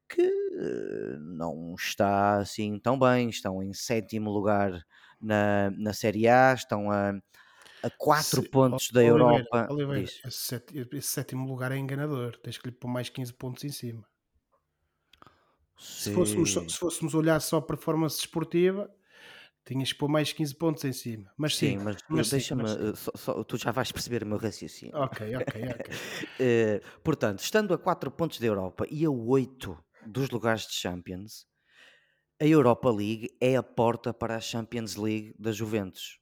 que 0.09 0.21
eh, 0.21 1.17
não 1.19 1.75
está 1.75 2.39
assim 2.39 2.77
tão 2.79 2.99
bem, 2.99 3.29
estão 3.29 3.63
em 3.63 3.73
sétimo 3.73 4.29
lugar 4.31 4.83
na, 5.21 5.71
na 5.71 5.93
Série 5.93 6.27
A, 6.27 6.53
estão 6.53 6.91
a, 6.91 7.11
a 7.83 7.89
4 7.97 8.41
Se- 8.41 8.49
pontos 8.49 8.89
Ó- 8.89 8.93
da 8.93 9.01
Oliveira, 9.01 9.47
Europa. 9.49 9.67
Oliveira, 9.73 10.03
esse, 10.25 10.61
sétimo 11.01 11.47
lugar 11.47 11.71
é 11.71 11.77
enganador. 11.77 12.37
Tens 12.37 12.57
que 12.57 12.67
lhe 12.69 12.75
pôr 12.75 12.87
mais 12.89 13.09
15 13.09 13.33
pontos 13.33 13.63
em 13.63 13.69
cima. 13.69 14.05
Se 15.77 16.13
fôssemos, 16.13 16.51
se 16.53 16.77
fôssemos 16.77 17.13
olhar 17.13 17.39
só 17.39 17.57
a 17.57 17.61
performance 17.61 18.17
desportiva, 18.17 18.93
tinhas 19.65 19.93
que 19.93 19.97
pôr 19.99 20.09
mais 20.09 20.33
15 20.33 20.53
pontos 20.55 20.83
em 20.83 20.91
cima. 20.91 21.31
Mas 21.37 21.55
sim, 21.55 21.77
Sim, 21.77 21.83
mas, 21.83 21.97
mas 22.09 22.29
deixa-me, 22.29 22.63
tu 23.47 23.57
já 23.57 23.71
vais 23.71 23.91
perceber 23.91 24.23
o 24.23 24.25
meu 24.27 24.37
raciocínio. 24.37 24.95
Ok, 24.97 25.35
ok, 25.35 25.61
ok. 25.69 25.95
Eh, 26.41 26.81
portanto, 27.03 27.39
estando 27.39 27.73
a 27.73 27.77
4 27.77 28.09
pontos 28.11 28.39
da 28.39 28.47
Europa 28.47 28.85
e 28.89 29.05
a 29.05 29.09
8 29.09 29.77
dos 30.07 30.29
lugares 30.29 30.65
de 30.65 30.73
Champions, 30.73 31.45
a 32.39 32.45
Europa 32.45 32.89
League 32.89 33.29
é 33.41 33.57
a 33.57 33.63
porta 33.63 34.13
para 34.13 34.37
a 34.37 34.39
Champions 34.39 34.95
League 34.95 35.35
da 35.37 35.51
Juventus. 35.51 36.19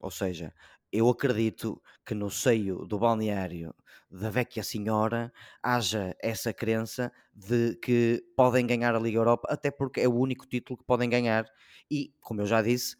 Ou 0.00 0.10
seja, 0.10 0.52
eu 0.92 1.08
acredito 1.08 1.80
que 2.04 2.14
no 2.14 2.30
seio 2.30 2.84
do 2.84 2.98
balneário 2.98 3.72
da 4.10 4.28
Vecchia 4.28 4.64
Senhora 4.64 5.32
haja 5.62 6.16
essa 6.20 6.52
crença 6.52 7.12
de 7.32 7.76
que 7.76 8.20
podem 8.36 8.66
ganhar 8.66 8.94
a 8.94 8.98
Liga 8.98 9.18
Europa, 9.18 9.46
até 9.48 9.70
porque 9.70 10.00
é 10.00 10.08
o 10.08 10.14
único 10.14 10.46
título 10.46 10.76
que 10.76 10.84
podem 10.84 11.08
ganhar. 11.08 11.46
E, 11.88 12.12
como 12.20 12.40
eu 12.40 12.46
já 12.46 12.60
disse, 12.60 12.96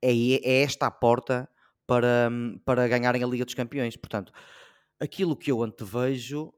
é, 0.00 0.12
é 0.12 0.62
esta 0.62 0.86
a 0.86 0.90
porta 0.92 1.48
para, 1.84 2.30
para 2.64 2.86
ganharem 2.86 3.24
a 3.24 3.26
Liga 3.26 3.44
dos 3.44 3.54
Campeões. 3.54 3.96
Portanto, 3.96 4.32
aquilo 5.00 5.36
que 5.36 5.50
eu 5.50 5.60
antevejo 5.62 6.54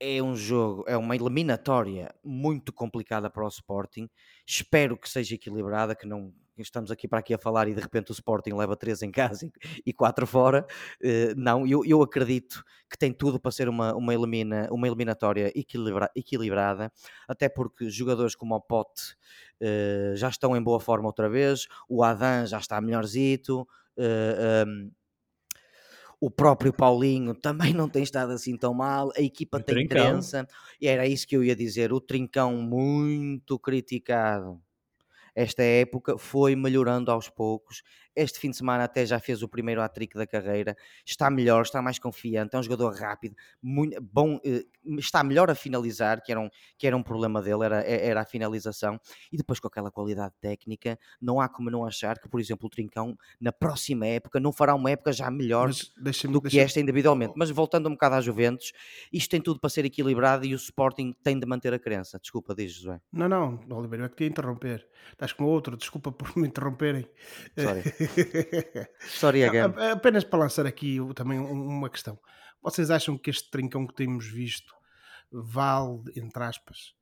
é 0.00 0.22
um 0.22 0.34
jogo, 0.36 0.84
é 0.86 0.96
uma 0.96 1.16
eliminatória 1.16 2.14
muito 2.24 2.72
complicada 2.72 3.28
para 3.30 3.44
o 3.44 3.48
Sporting. 3.48 4.08
Espero 4.46 4.96
que 4.96 5.08
seja 5.08 5.34
equilibrada, 5.34 5.94
que 5.96 6.06
não 6.06 6.32
estamos 6.56 6.90
aqui 6.90 7.06
para 7.06 7.20
aqui 7.20 7.32
a 7.32 7.38
falar 7.38 7.68
e 7.68 7.74
de 7.74 7.80
repente 7.80 8.10
o 8.10 8.12
Sporting 8.12 8.50
leva 8.54 8.76
3 8.76 9.00
em 9.02 9.10
casa 9.12 9.48
e- 9.86 9.92
4 9.92 10.26
fora. 10.26 10.66
Eh, 11.00 11.32
não, 11.36 11.66
eu, 11.66 11.84
eu 11.84 12.02
acredito 12.02 12.64
que 12.90 12.98
tem 12.98 13.12
tudo 13.12 13.40
para 13.40 13.50
ser 13.52 13.68
uma, 13.68 13.94
uma, 13.94 14.12
elimina, 14.14 14.68
uma 14.72 14.86
eliminatória 14.88 15.52
equilibra- 15.56 16.10
equilibrada, 16.16 16.92
até 17.28 17.48
porque 17.48 17.88
jogadores 17.90 18.34
como 18.34 18.54
o 18.56 18.60
Pote 18.60 19.16
eh, 19.60 20.14
já 20.16 20.28
estão 20.28 20.56
em 20.56 20.62
boa 20.62 20.80
forma 20.80 21.06
outra 21.06 21.28
vez, 21.28 21.66
o 21.88 22.02
Adan 22.02 22.46
já 22.46 22.58
está 22.58 22.80
melhorzito. 22.80 23.66
eh, 23.96 24.62
ehm, 24.66 24.90
o 26.20 26.30
próprio 26.30 26.72
Paulinho 26.72 27.34
também 27.34 27.72
não 27.74 27.88
tem 27.88 28.02
estado 28.02 28.32
assim 28.32 28.56
tão 28.56 28.74
mal, 28.74 29.10
a 29.16 29.20
equipa 29.22 29.58
O 29.58 29.60
tem 29.60 29.80
Trincão. 29.80 30.16
crença, 30.18 30.46
e 30.80 30.86
era 30.88 31.06
isso 31.06 31.26
que 31.26 31.36
eu 31.36 31.44
ia 31.44 31.56
dizer. 31.56 31.92
O 31.92 32.00
Trincão, 32.00 32.56
muito 32.62 33.58
criticado 33.58 34.60
esta 35.34 35.62
época, 35.62 36.18
foi 36.18 36.56
melhorando 36.56 37.10
aos 37.10 37.28
poucos. 37.28 37.82
Este 38.18 38.38
fim 38.38 38.50
de 38.50 38.56
semana 38.56 38.84
até 38.84 39.06
já 39.06 39.20
fez 39.20 39.42
o 39.42 39.48
primeiro 39.48 39.80
hat-trick 39.80 40.16
da 40.16 40.26
carreira, 40.26 40.76
está 41.04 41.30
melhor, 41.30 41.62
está 41.62 41.80
mais 41.80 41.98
confiante, 41.98 42.56
é 42.56 42.58
um 42.58 42.62
jogador 42.62 42.94
rápido, 42.94 43.34
muito 43.62 44.00
bom, 44.00 44.40
eh, 44.44 44.64
está 44.98 45.22
melhor 45.22 45.50
a 45.50 45.54
finalizar, 45.54 46.22
que 46.22 46.32
era 46.32 46.40
um, 46.40 46.48
que 46.76 46.86
era 46.86 46.96
um 46.96 47.02
problema 47.02 47.40
dele, 47.40 47.64
era, 47.64 47.82
era 47.82 48.20
a 48.22 48.24
finalização, 48.24 49.00
e 49.32 49.36
depois 49.36 49.60
com 49.60 49.68
aquela 49.68 49.90
qualidade 49.90 50.34
técnica, 50.40 50.98
não 51.20 51.40
há 51.40 51.48
como 51.48 51.70
não 51.70 51.84
achar 51.84 52.18
que, 52.18 52.28
por 52.28 52.40
exemplo, 52.40 52.66
o 52.66 52.70
Trincão, 52.70 53.16
na 53.40 53.52
próxima 53.52 54.06
época, 54.06 54.40
não 54.40 54.52
fará 54.52 54.74
uma 54.74 54.90
época 54.90 55.12
já 55.12 55.30
melhor 55.30 55.70
do 56.30 56.42
que 56.42 56.58
esta 56.58 56.80
individualmente. 56.80 57.34
Mas 57.36 57.50
voltando 57.50 57.88
um 57.88 57.92
bocado 57.92 58.16
à 58.16 58.20
Juventus, 58.20 58.72
isto 59.12 59.30
tem 59.30 59.40
tudo 59.40 59.60
para 59.60 59.70
ser 59.70 59.84
equilibrado 59.84 60.44
e 60.44 60.54
o 60.54 60.56
Sporting 60.56 61.14
tem 61.22 61.38
de 61.38 61.46
manter 61.46 61.72
a 61.72 61.78
crença. 61.78 62.18
Desculpa, 62.18 62.54
diz 62.54 62.72
José. 62.72 63.00
Não, 63.12 63.28
não, 63.28 63.60
Oliveira, 63.70 64.04
eu 64.04 64.06
é 64.06 64.08
que 64.08 64.16
te 64.16 64.24
ia 64.24 64.28
interromper. 64.28 64.86
Estás 65.12 65.32
como 65.32 65.48
outro, 65.48 65.76
desculpa 65.76 66.10
por 66.12 66.36
me 66.36 66.48
interromperem. 66.48 67.08
Sorry. 67.56 67.82
Sorry 69.00 69.44
again. 69.44 69.72
A- 69.76 69.88
a- 69.88 69.92
Apenas 69.92 70.24
para 70.24 70.38
lançar 70.40 70.66
aqui 70.66 70.98
também 71.14 71.38
um- 71.38 71.68
uma 71.68 71.88
questão. 71.90 72.18
Vocês 72.62 72.90
acham 72.90 73.16
que 73.16 73.30
este 73.30 73.50
trincão 73.50 73.86
que 73.86 73.94
temos 73.94 74.26
visto 74.26 74.74
vale, 75.30 76.00
entre 76.16 76.42
aspas, 76.42 76.94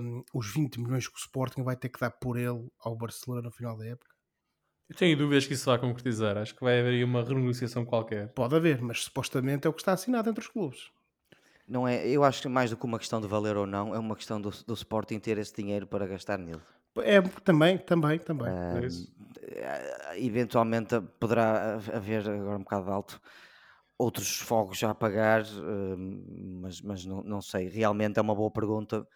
hum, 0.00 0.24
os 0.34 0.52
20 0.52 0.80
milhões 0.80 1.06
que 1.06 1.14
o 1.14 1.18
Sporting 1.18 1.62
vai 1.62 1.76
ter 1.76 1.88
que 1.88 2.00
dar 2.00 2.10
por 2.10 2.36
ele 2.36 2.68
ao 2.80 2.96
Barcelona 2.96 3.42
no 3.42 3.50
final 3.52 3.76
da 3.76 3.86
época? 3.86 4.10
Eu 4.88 4.96
tenho 4.96 5.16
dúvidas 5.16 5.46
que 5.46 5.54
isso 5.54 5.66
vai 5.66 5.78
concretizar. 5.78 6.36
Acho 6.36 6.54
que 6.54 6.62
vai 6.64 6.80
haver 6.80 6.92
aí 6.94 7.04
uma 7.04 7.22
renegociação 7.24 7.84
qualquer. 7.84 8.28
Pode 8.34 8.54
haver, 8.54 8.82
mas 8.82 9.04
supostamente 9.04 9.66
é 9.66 9.70
o 9.70 9.72
que 9.72 9.80
está 9.80 9.92
assinado 9.92 10.28
entre 10.28 10.42
os 10.42 10.48
clubes. 10.48 10.90
Não 11.66 11.86
é, 11.88 12.06
eu 12.06 12.24
acho 12.24 12.42
que 12.42 12.48
mais 12.48 12.70
do 12.70 12.76
que 12.76 12.84
uma 12.84 12.98
questão 12.98 13.20
de 13.20 13.26
valer 13.28 13.56
ou 13.56 13.66
não, 13.66 13.94
é 13.94 13.98
uma 13.98 14.16
questão 14.16 14.40
do, 14.40 14.50
do 14.50 14.74
Sporting 14.74 15.18
ter 15.18 15.38
esse 15.38 15.54
dinheiro 15.54 15.86
para 15.86 16.06
gastar 16.06 16.36
nele. 16.36 16.60
É, 16.98 17.22
também, 17.22 17.78
também, 17.78 18.18
também. 18.18 18.48
É 18.48 18.84
isso. 18.84 19.10
Eh, 19.18 19.31
eventualmente 20.16 21.00
poderá 21.18 21.74
haver 21.74 22.28
agora 22.28 22.56
um 22.56 22.62
bocado 22.62 22.90
alto 22.90 23.20
outros 23.98 24.38
fogos 24.38 24.82
a 24.82 24.94
pagar, 24.94 25.42
eh, 25.42 25.96
mas, 26.60 26.80
mas 26.80 27.04
não, 27.04 27.22
não 27.22 27.40
sei. 27.40 27.68
Realmente 27.68 28.18
é 28.18 28.22
uma 28.22 28.34
boa 28.34 28.50
pergunta. 28.50 29.06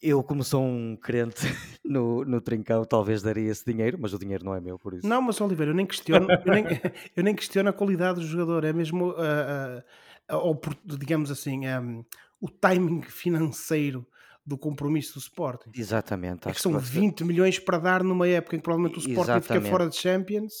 Eu, 0.00 0.22
como 0.22 0.44
sou 0.44 0.62
um 0.62 0.96
crente 0.96 1.42
no, 1.84 2.24
no 2.24 2.40
Trincão, 2.40 2.84
talvez 2.84 3.20
daria 3.20 3.50
esse 3.50 3.64
dinheiro, 3.64 3.98
mas 4.00 4.14
o 4.14 4.18
dinheiro 4.18 4.44
não 4.44 4.54
é 4.54 4.60
meu, 4.60 4.78
por 4.78 4.94
isso. 4.94 5.06
Não, 5.06 5.20
mas 5.20 5.40
Oliveira, 5.40 5.72
eu 5.72 5.76
nem 5.76 5.84
questiono, 5.86 6.28
eu 6.30 6.52
nem, 6.52 6.64
eu 7.16 7.22
nem 7.22 7.34
questiono 7.34 7.68
a 7.68 7.72
qualidade 7.72 8.20
do 8.20 8.26
jogador, 8.26 8.64
é 8.64 8.72
mesmo, 8.72 9.12
ah, 9.18 9.82
ah, 10.28 10.34
a 10.34 10.38
opor- 10.38 10.76
digamos 10.84 11.30
assim, 11.30 11.66
ah, 11.66 11.82
o 12.40 12.48
timing 12.48 13.02
financeiro 13.02 14.06
do 14.48 14.56
compromisso 14.58 15.14
do 15.14 15.18
Sporting. 15.20 15.70
Exatamente. 15.74 16.48
É 16.48 16.52
que 16.52 16.60
são 16.60 16.72
ser- 16.72 16.80
20 16.80 17.22
milhões 17.24 17.58
para 17.58 17.78
dar 17.78 18.02
numa 18.02 18.26
época 18.26 18.56
em 18.56 18.58
que 18.58 18.62
provavelmente 18.64 18.96
o 18.96 19.00
Sporting 19.00 19.20
fica 19.42 19.54
Exatamente. 19.54 19.70
fora 19.70 19.88
de 19.88 19.96
Champions. 19.96 20.52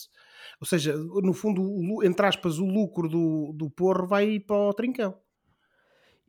Ou 0.60 0.66
seja, 0.66 0.96
no 0.96 1.32
fundo, 1.32 1.62
o 1.62 2.04
entre 2.04 2.26
aspas, 2.26 2.58
o 2.58 2.66
lucro 2.66 3.08
do, 3.08 3.52
do 3.54 3.70
Porro 3.70 4.06
vai 4.06 4.28
ir 4.28 4.40
para 4.40 4.56
o 4.56 4.74
Trincão. 4.74 5.14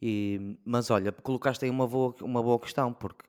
E, 0.02 0.58
mas 0.66 0.90
olha, 0.90 1.12
colocaste 1.12 1.66
aí 1.66 1.72
uma 1.72 1.88
boa, 1.88 2.16
uma 2.22 2.42
boa 2.42 2.60
questão, 2.60 2.94
porque 2.94 3.26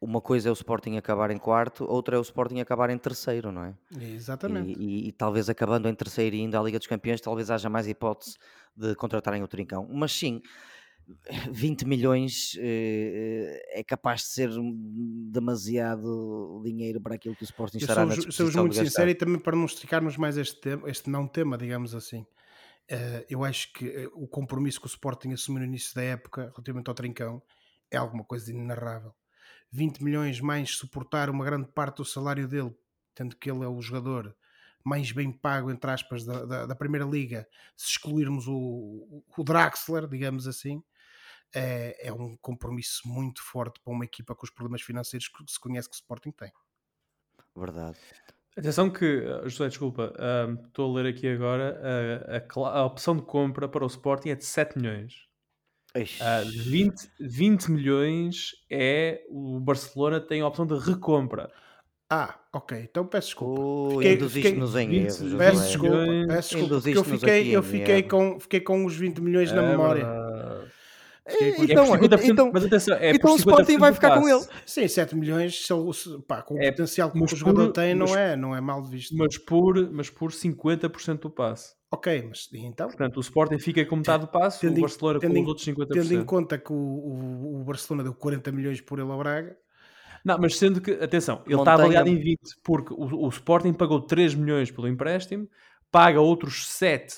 uma 0.00 0.20
coisa 0.20 0.48
é 0.48 0.50
o 0.50 0.54
Sporting 0.54 0.96
acabar 0.96 1.30
em 1.30 1.36
quarto, 1.38 1.84
outra 1.84 2.16
é 2.16 2.18
o 2.18 2.22
Sporting 2.22 2.60
acabar 2.60 2.88
em 2.90 2.96
terceiro, 2.98 3.52
não 3.52 3.64
é? 3.64 3.74
Exatamente. 4.00 4.72
E, 4.78 5.04
e- 5.04 5.08
e 5.08 5.12
talvez 5.12 5.48
acabando 5.50 5.88
em 5.88 5.94
terceiro 5.94 6.34
e 6.36 6.40
indo 6.40 6.56
à 6.58 6.62
Liga 6.62 6.78
dos 6.78 6.86
Campeões, 6.86 7.20
talvez 7.20 7.50
haja 7.50 7.68
mais 7.68 7.86
hipótese 7.86 8.36
de 8.76 8.94
contratarem 8.94 9.42
o 9.42 9.48
Trincão. 9.48 9.86
Mas 9.92 10.12
sim, 10.12 10.40
20 11.50 11.86
milhões 11.86 12.56
eh, 12.58 13.60
eh, 13.72 13.80
é 13.80 13.84
capaz 13.84 14.22
de 14.22 14.26
ser 14.28 14.50
demasiado 15.30 16.62
dinheiro 16.64 17.00
para 17.00 17.14
aquilo 17.14 17.36
que 17.36 17.42
o 17.42 17.44
Sporting 17.44 17.78
Eu 17.78 17.82
estará 17.82 18.06
sou, 18.14 18.26
na 18.26 18.32
sou 18.52 18.62
muito 18.62 18.76
sincero 18.76 19.10
e 19.10 19.14
também 19.14 19.38
para 19.38 19.56
não 19.56 19.64
esticarmos 19.64 20.16
mais 20.16 20.36
este, 20.36 20.60
tema, 20.60 20.88
este 20.88 21.10
não 21.10 21.26
tema, 21.26 21.58
digamos 21.58 21.94
assim. 21.94 22.26
eh, 22.88 23.26
eu 23.28 23.44
acho 23.44 23.72
que 23.72 24.10
o 24.14 24.26
compromisso 24.28 24.80
que 24.80 24.86
o 24.86 24.88
Sporting 24.88 25.32
assumiu 25.32 25.60
no 25.60 25.66
início 25.66 25.94
da 25.94 26.02
época 26.02 26.50
relativamente 26.54 26.88
ao 26.88 26.94
Trincão 26.94 27.42
é 27.90 27.96
alguma 27.96 28.24
coisa 28.24 28.50
inenarrável. 28.50 29.14
20 29.70 30.02
milhões 30.02 30.40
mais 30.40 30.76
suportar 30.76 31.30
uma 31.30 31.44
grande 31.44 31.68
parte 31.68 31.98
do 31.98 32.04
salário 32.04 32.46
dele, 32.46 32.74
tendo 33.14 33.36
que 33.36 33.50
ele 33.50 33.64
é 33.64 33.68
o 33.68 33.80
jogador 33.80 34.34
mais 34.84 35.10
bem 35.10 35.32
pago, 35.32 35.70
entre 35.70 35.90
aspas, 35.90 36.24
da, 36.26 36.44
da, 36.44 36.66
da 36.66 36.74
Primeira 36.74 37.06
Liga, 37.06 37.48
se 37.74 37.92
excluirmos 37.92 38.46
o, 38.46 39.24
o 39.36 39.42
Draxler, 39.42 40.06
digamos 40.06 40.46
assim, 40.46 40.82
é, 41.54 42.08
é 42.08 42.12
um 42.12 42.36
compromisso 42.38 43.02
muito 43.06 43.42
forte 43.42 43.80
para 43.82 43.92
uma 43.92 44.04
equipa 44.04 44.34
com 44.34 44.44
os 44.44 44.50
problemas 44.50 44.82
financeiros 44.82 45.28
que 45.28 45.44
se 45.50 45.58
conhece 45.60 45.88
que 45.88 45.94
o 45.94 45.98
Sporting 45.98 46.32
tem. 46.32 46.52
Verdade. 47.56 47.98
Atenção 48.56 48.88
que, 48.90 49.04
eh, 49.04 49.48
José, 49.48 49.68
desculpa, 49.68 50.12
ahm, 50.18 50.54
estou 50.66 50.90
a 50.90 51.02
ler 51.02 51.10
aqui 51.12 51.26
agora, 51.26 51.80
a, 52.28 52.36
a 52.36 52.78
a 52.80 52.84
opção 52.86 53.16
de 53.16 53.22
compra 53.22 53.68
para 53.68 53.84
o 53.84 53.86
Sporting 53.88 54.28
é 54.30 54.34
de 54.36 54.44
7 54.44 54.78
milhões. 54.78 55.26
Ah, 56.20 56.42
20, 56.44 57.08
20 57.20 57.70
milhões 57.70 58.50
é 58.70 59.24
o 59.28 59.60
Barcelona 59.60 60.20
tem 60.20 60.40
a 60.40 60.46
opção 60.48 60.66
de 60.66 60.76
recompra. 60.78 61.52
Ah, 62.10 62.38
ok, 62.52 62.78
então 62.80 63.06
peço 63.06 63.28
desculpa. 63.28 63.92
Fiquei- 63.94 64.14
induziste-nos 64.14 64.76
em 64.76 64.88
20 64.88 65.04
erros. 65.20 65.34
Peço 65.34 65.66
desculpa, 65.66 65.96
peço 66.28 66.48
desculpa, 66.56 66.80
porque 66.80 66.98
eu 66.98 67.04
fiquei, 67.04 67.56
eu 67.56 67.62
fiquei, 67.62 68.02
com, 68.02 68.40
fiquei 68.40 68.60
com 68.60 68.84
os 68.84 68.96
20 68.96 69.20
milhões 69.20 69.52
na 69.52 69.62
É 69.62 69.68
memória. 69.70 70.04
verdade. 70.04 70.72
Eh, 71.26 71.48
É 71.48 71.52
por 71.52 71.64
Então, 71.70 71.86
50%, 71.86 72.30
então, 72.32 72.50
mas 72.52 72.64
atenção, 72.64 72.96
é 72.98 73.10
então 73.10 73.20
por 73.30 73.34
o 73.34 73.36
Sporting 73.36 73.72
50% 73.72 73.78
vai 73.80 73.92
ficar 73.94 74.20
com 74.20 74.28
ele. 74.28 74.44
Sim, 74.66 74.86
7 74.86 75.16
milhões, 75.16 75.66
se 75.66 75.72
pá, 76.28 76.42
com 76.42 76.54
o 76.54 76.58
É, 76.62 76.70
potencial 76.70 77.10
que 77.10 77.22
o 77.22 77.26
jogador 77.26 77.66
por- 77.66 77.72
tem, 77.72 77.94
não 77.94 78.06
mas- 78.06 78.16
é, 78.16 78.36
não 78.36 78.54
é 78.54 78.60
mal 78.60 78.82
visto. 78.84 79.16
Mas 79.16 79.38
por, 79.38 79.90
mas 79.90 80.10
por 80.10 80.32
50% 80.32 81.22
do 81.22 81.30
passe. 81.30 81.74
Ok, 81.90 82.26
mas 82.28 82.48
e 82.52 82.58
então, 82.58 82.88
Portanto, 82.88 83.16
o 83.16 83.20
Sporting 83.20 83.58
fica 83.58 83.84
com 83.86 83.96
metade 83.96 84.24
do 84.26 84.28
passe, 84.30 84.60
Tendo 84.60 84.76
o 84.78 84.80
Barcelona 84.82 85.18
tendo 85.20 85.34
com 85.34 85.40
os 85.42 85.48
outros 85.48 85.64
50%. 85.66 85.88
tendo 86.08 86.12
em 86.20 86.24
conta 86.24 86.58
que 86.58 86.72
o, 86.72 86.76
o- 86.76 87.60
o 87.60 87.64
Barcelona 87.64 88.02
deu 88.02 88.12
40 88.14 88.50
milhões 88.52 88.80
por 88.80 88.98
ele 88.98 89.10
ao 89.10 89.16
Braga, 89.18 89.56
Não, 90.24 90.36
mas 90.38 90.58
sendo 90.58 90.80
que, 90.80 90.90
atenção, 90.90 91.42
ele 91.46 91.54
está 91.56 91.74
avaliado 91.74 92.08
em 92.08 92.16
20, 92.18 92.40
porque 92.62 92.92
o, 92.92 93.24
o 93.26 93.28
Sporting 93.28 93.72
pagou 93.72 94.00
3 94.02 94.34
milhões 94.34 94.70
pelo 94.70 94.88
empréstimo, 94.88 95.48
paga 95.90 96.20
outros 96.20 96.66
7 96.68 97.14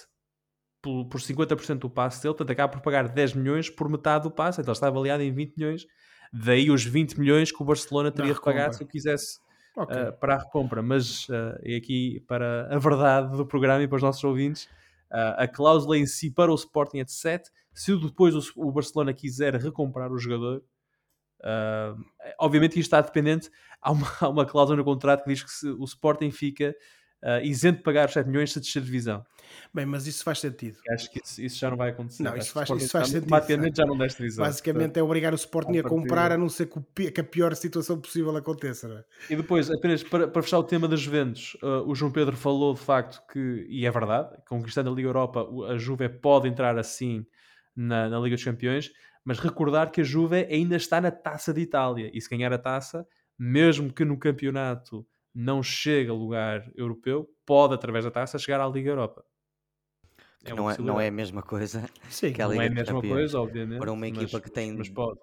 por, 0.87 1.05
por 1.07 1.20
50% 1.20 1.78
do 1.80 1.91
passe 1.91 2.22
dele, 2.22 2.34
portanto 2.34 2.51
acaba 2.53 2.72
por 2.72 2.80
pagar 2.80 3.09
10 3.09 3.34
milhões 3.34 3.68
por 3.68 3.89
metade 3.89 4.22
do 4.22 4.30
passe, 4.30 4.61
então 4.61 4.72
está 4.72 4.87
avaliado 4.87 5.20
em 5.20 5.32
20 5.32 5.57
milhões, 5.57 5.87
daí 6.32 6.70
os 6.70 6.84
20 6.84 7.18
milhões 7.18 7.51
que 7.51 7.61
o 7.61 7.66
Barcelona 7.66 8.12
teria 8.12 8.32
de 8.32 8.41
pagar 8.41 8.72
se 8.72 8.84
o 8.84 8.87
quisesse 8.87 9.41
Ok. 9.76 9.95
uh, 9.95 10.12
para 10.12 10.37
a 10.37 10.39
recompra. 10.39 10.80
Mas 10.82 11.28
uh, 11.28 11.59
é 11.62 11.76
aqui 11.76 12.20
para 12.28 12.68
a 12.74 12.78
verdade 12.78 13.37
do 13.37 13.45
programa 13.45 13.82
e 13.82 13.89
para 13.89 13.97
os 13.97 14.03
nossos 14.03 14.22
ouvintes, 14.22 14.64
uh, 15.11 15.34
a 15.37 15.49
cláusula 15.49 15.99
em 15.99 16.07
si 16.07 16.30
para 16.30 16.53
o 16.53 16.55
Sporting 16.55 17.01
é 17.01 17.05
de 17.05 17.12
7. 17.12 17.51
Se 17.74 17.95
depois 17.99 18.34
o, 18.34 18.41
o 18.57 18.70
Barcelona 18.70 19.12
quiser 19.12 19.55
recomprar 19.57 20.11
o 20.12 20.18
jogador, 20.18 20.62
uh, 21.41 22.01
obviamente 22.39 22.78
isto 22.78 22.87
está 22.87 23.01
dependente. 23.01 23.51
Há 23.82 23.91
uma, 23.91 24.07
há 24.20 24.28
uma 24.28 24.47
cláusula 24.47 24.76
no 24.76 24.84
contrato 24.84 25.24
que 25.24 25.30
diz 25.30 25.43
que 25.43 25.51
se, 25.51 25.68
o 25.68 25.84
Sporting 25.84 26.30
fica 26.30 26.74
uh, 27.23 27.45
isento 27.45 27.79
de 27.79 27.83
pagar 27.85 28.07
os 28.09 28.12
7 28.12 28.27
milhões 28.29 28.53
se 28.53 28.61
descer 28.61 28.81
de 28.81 28.87
divisão. 28.87 29.25
Bem, 29.73 29.87
mas 29.87 30.07
isso 30.07 30.25
faz 30.25 30.41
sentido. 30.41 30.79
Acho 30.91 31.11
que 31.11 31.21
isso, 31.23 31.43
isso 31.43 31.59
já 31.59 31.71
não 31.71 31.77
vai 31.77 31.91
acontecer. 31.91 32.23
Não, 32.23 32.37
isso 32.37 32.53
faz- 32.53 32.69
isso 32.71 32.91
faz 32.91 33.09
sentido, 33.09 33.25
Automaticamente 33.25 33.77
já 33.77 33.87
não 33.87 33.97
desce 33.97 34.17
divisão. 34.17 34.45
Basicamente 34.45 34.99
é 34.99 35.03
obrigar 35.03 35.33
o 35.33 35.37
Sporting 35.37 35.79
a 35.79 35.83
comprar, 35.83 36.33
a 36.33 36.39
não 36.39 36.49
ser 36.49 36.69
que, 36.69 37.21
a 37.21 37.25
pior 37.25 37.55
situação 37.55 38.01
possível 38.01 38.37
aconteça. 38.37 38.89
é? 38.89 39.33
E 39.33 39.37
depois, 39.37 39.71
apenas 39.71 40.03
para, 40.03 40.29
para 40.29 40.43
fechar 40.43 40.59
o 40.59 40.64
tema 40.64 40.89
das 40.89 41.01
Juventus, 41.01 41.57
uh, 41.62 41.89
o 41.89 41.95
João 41.95 42.11
Pedro 42.11 42.37
falou 42.37 42.75
de 42.75 42.81
facto 42.81 43.23
que, 43.33 43.67
e 43.69 43.87
é 43.87 43.91
verdade, 43.91 44.37
conquistando 44.49 44.91
a 44.91 44.95
Liga 44.95 45.09
Europa, 45.09 45.47
a 45.69 45.79
Juve 45.79 46.09
pode 46.09 46.49
entrar 46.49 46.79
assim 46.79 47.25
na, 47.75 48.09
na 48.09 48.19
Liga 48.19 48.37
dos 48.37 48.45
Campeões, 48.45 48.91
mas 49.25 49.39
recordar 49.39 49.91
que 49.91 50.01
a 50.01 50.05
Juve 50.05 50.47
ainda 50.51 50.77
está 50.77 51.01
na 51.01 51.11
Taça 51.11 51.53
de 51.53 51.61
Itália, 51.61 52.11
e 52.14 52.21
se 52.21 52.29
ganhar 52.29 52.53
a 52.53 52.59
Taça, 52.59 53.07
mesmo 53.39 53.93
que 53.93 54.05
no 54.05 54.19
campeonato 54.19 55.07
não 55.39 55.62
chegue 55.62 56.09
a 56.11 56.14
lugar 56.14 56.70
europeu, 56.74 57.28
pode, 57.45 57.74
através 57.74 58.05
da 58.07 58.11
Taça, 58.11 58.39
chegar 58.39 58.61
à 58.61 58.66
Liga 58.68 58.89
Europa. 58.91 59.22
Uma 60.49 60.55
não, 60.57 60.70
é, 60.70 60.78
não 60.78 61.01
é 61.01 61.09
a 61.09 61.11
mesma 61.11 61.43
coisa 61.43 61.84
Sim, 62.09 62.32
que 62.32 62.41
a 62.41 62.45
Não 62.47 62.53
Liga 62.53 62.64
é 62.64 62.68
a 62.68 62.70
mesma 62.70 62.95
Campeões. 62.95 63.12
coisa, 63.14 63.41
obviamente. 63.41 63.78
para 63.80 63.93
uma 63.93 64.07
equipa 64.07 64.30
mas- 64.34 64.43
que 64.43 64.51
tem. 64.51 64.76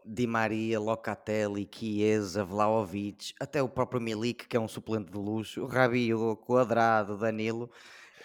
Di 0.05 0.27
Maria, 0.27 0.79
Locatelli, 0.79 1.67
Chiesa, 1.73 2.43
Vlaovic, 2.43 3.33
até 3.39 3.63
o 3.63 3.69
próprio 3.69 4.01
Milik, 4.01 4.47
que 4.47 4.57
é 4.57 4.59
um 4.59 4.67
suplente 4.67 5.11
de 5.11 5.17
luxo, 5.17 5.65
Rabiot, 5.65 6.41
Quadrado, 6.45 7.17
Danilo. 7.17 7.71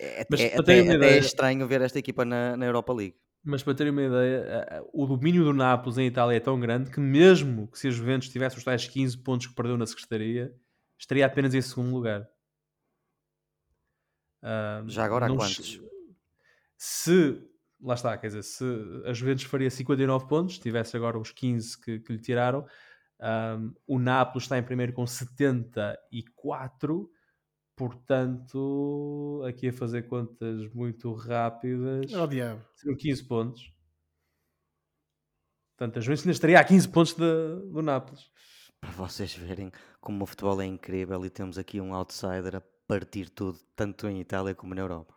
É, 0.01 0.27
Mas 0.29 0.41
é- 0.41 0.51
para 0.51 0.61
até, 0.61 0.83
uma 0.83 0.83
até 0.83 0.93
é 0.93 0.97
ideia- 0.97 1.19
estranho 1.21 1.67
ver 1.69 1.81
esta 1.83 1.99
equipa 2.01 2.25
na, 2.25 2.57
na 2.57 2.67
Europa 2.67 2.93
League. 2.93 3.15
Mas 3.45 3.63
para 3.63 3.75
terem 3.75 3.93
uma 3.93 4.03
ideia, 4.03 4.85
o 4.93 5.07
domínio 5.07 5.45
do 5.45 5.53
Nápoles 5.55 5.97
em 5.99 6.07
Itália 6.07 6.37
é 6.37 6.41
tão 6.41 6.59
grande 6.59 6.91
que 6.91 6.99
mesmo 7.01 7.69
que 7.69 7.79
se 7.79 7.87
a 7.87 7.91
Juventus 7.91 8.29
tivesse 8.29 8.59
os 8.59 8.65
tais 8.65 8.89
15 8.89 9.17
pontos 9.17 9.47
que 9.47 9.55
perdeu 9.55 9.77
na 9.79 9.87
Secretaria, 9.87 10.53
estaria 10.99 11.25
apenas 11.27 11.55
em 11.55 11.63
segundo 11.63 11.93
lugar. 11.95 12.29
Ah, 14.43 14.83
Já 14.87 15.05
agora 15.05 15.27
há 15.27 15.35
quantos? 15.35 15.81
Se, 16.77 17.43
lá 17.81 17.95
está, 17.95 18.17
quer 18.17 18.29
dizer, 18.29 18.43
se 18.45 18.65
a 19.05 19.13
Juventus 19.13 19.45
faria 19.45 19.71
59 19.71 20.29
pontos, 20.29 20.59
tivesse 20.59 20.97
agora 20.97 21.19
os 21.19 21.33
15 21.33 21.81
que, 21.81 21.99
que 22.01 22.13
lhe 22.13 22.21
tiraram, 22.21 22.67
ah, 23.21 23.59
o 23.87 23.99
Nápoles 23.99 24.45
está 24.45 24.59
em 24.59 24.63
primeiro 24.63 24.93
com 24.93 25.07
74, 25.07 27.11
portanto, 27.77 29.43
aqui 29.49 29.69
a 29.69 29.73
fazer 29.73 30.03
contas 30.09 30.73
muito 30.73 31.13
rápidas, 31.13 32.13
Oh, 32.15 32.27
diabo. 32.27 32.65
seriam 32.75 32.97
15 32.97 33.25
pontos. 33.25 33.73
Portanto, 35.77 35.99
a 35.99 36.01
Juventus 36.01 36.25
ainda 36.25 36.33
estaria 36.33 36.59
a 36.61 36.65
15 36.65 36.89
pontos 36.89 37.15
de- 37.15 37.71
do 37.73 37.83
Nápoles. 37.83 38.31
Para 38.81 38.91
vocês 38.91 39.33
verem 39.35 39.71
como 40.01 40.25
o 40.25 40.27
futebol 40.27 40.61
é 40.61 40.67
incrível 40.67 41.25
e 41.25 41.31
temos 41.31 41.59
aqui 41.59 41.81
um 41.81 41.95
outsider 41.95 42.57
a 42.57 42.63
partir 42.87 43.29
tudo, 43.31 43.59
tanto 43.77 44.09
em 44.09 44.21
Itália 44.21 44.55
como 44.55 44.75
na 44.75 44.81
Europa. 44.81 45.15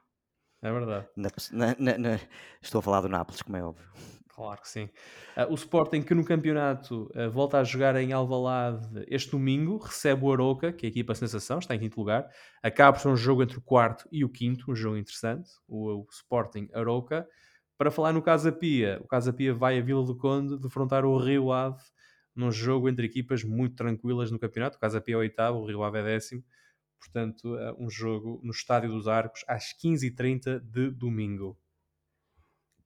É 0.62 0.72
verdade. 0.72 1.08
Na- 1.52 1.76
na- 1.80 1.98
na- 1.98 2.20
Estou 2.62 2.80
a 2.80 2.82
falar 2.82 3.02
do 3.02 3.10
Nápoles, 3.10 3.42
como 3.42 3.58
é 3.58 3.64
óbvio. 3.64 3.88
Claro 4.30 4.62
que 4.62 4.70
sim. 4.70 4.90
Ah, 5.36 5.46
o 5.50 5.56
Sporting 5.56 6.02
que 6.02 6.16
no 6.16 6.24
campeonato 6.24 7.10
ah, 7.14 7.28
volta 7.28 7.60
a 7.60 7.64
jogar 7.64 7.96
em 7.98 8.14
Alvalade 8.14 8.88
este 9.08 9.32
domingo, 9.32 9.78
recebe 9.78 10.24
o 10.24 10.32
Aroca, 10.32 10.72
que 10.72 10.86
é 10.86 10.88
a 10.88 10.90
equipa 10.92 11.14
sensação, 11.14 11.60
está 11.60 11.76
em 11.76 11.80
quinto 11.80 12.00
lugar. 12.00 12.28
Acaba 12.64 12.94
por 12.94 13.02
ser 13.02 13.10
um 13.10 13.16
jogo 13.16 13.44
entre 13.44 13.58
o 13.58 13.62
quarto 13.62 14.08
e 14.12 14.24
o 14.24 14.30
quinto, 14.30 14.72
um 14.72 14.76
jogo 14.76 14.98
interessante, 14.98 15.50
o, 15.68 16.02
o 16.02 16.08
Sporting 16.12 16.70
Aroca. 16.74 17.28
Para 17.78 17.92
falar 17.92 18.14
no 18.14 18.22
Casa 18.22 18.52
Pia, 18.52 19.00
o 19.04 19.08
Casa 19.08 19.34
Pia 19.34 19.54
vai 19.54 19.78
a 19.78 19.82
Vila 19.82 20.04
do 20.06 20.16
Conde 20.18 20.58
defrontar 20.60 21.04
o 21.04 21.18
Rio 21.18 21.52
Ave 21.52 21.82
num 22.36 22.52
jogo 22.52 22.90
entre 22.90 23.06
equipas 23.06 23.44
muito 23.44 23.76
tranquilas 23.76 24.32
no 24.32 24.40
campeonato. 24.40 24.78
O 24.78 24.80
Casa 24.80 25.02
Pia 25.02 25.16
é 25.16 25.18
oitavo, 25.18 25.60
o 25.60 25.66
Rio 25.66 25.84
Ave 25.84 26.00
é 26.00 26.04
décimo. 26.04 26.44
Portanto, 27.00 27.58
é 27.58 27.74
um 27.74 27.90
jogo 27.90 28.40
no 28.44 28.52
Estádio 28.52 28.92
dos 28.92 29.08
Arcos 29.08 29.44
às 29.48 29.74
15h30 29.74 30.60
de 30.60 30.92
domingo. 30.92 31.58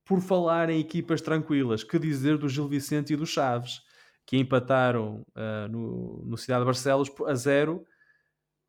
Por 0.06 0.22
falar 0.22 0.70
em 0.70 0.80
equipas 0.80 1.22
tranquilas, 1.22 1.84
que 1.84 2.00
dizer 2.00 2.38
do 2.38 2.48
Gil 2.48 2.68
Vicente 2.68 3.14
e 3.14 3.16
do 3.16 3.26
Chaves, 3.26 3.82
que 4.26 4.38
empataram 4.38 5.26
ah, 5.36 5.68
no, 5.68 6.24
no 6.26 6.38
Cidade 6.38 6.62
de 6.62 6.66
Barcelos 6.66 7.12
a 7.28 7.36
zero. 7.36 7.86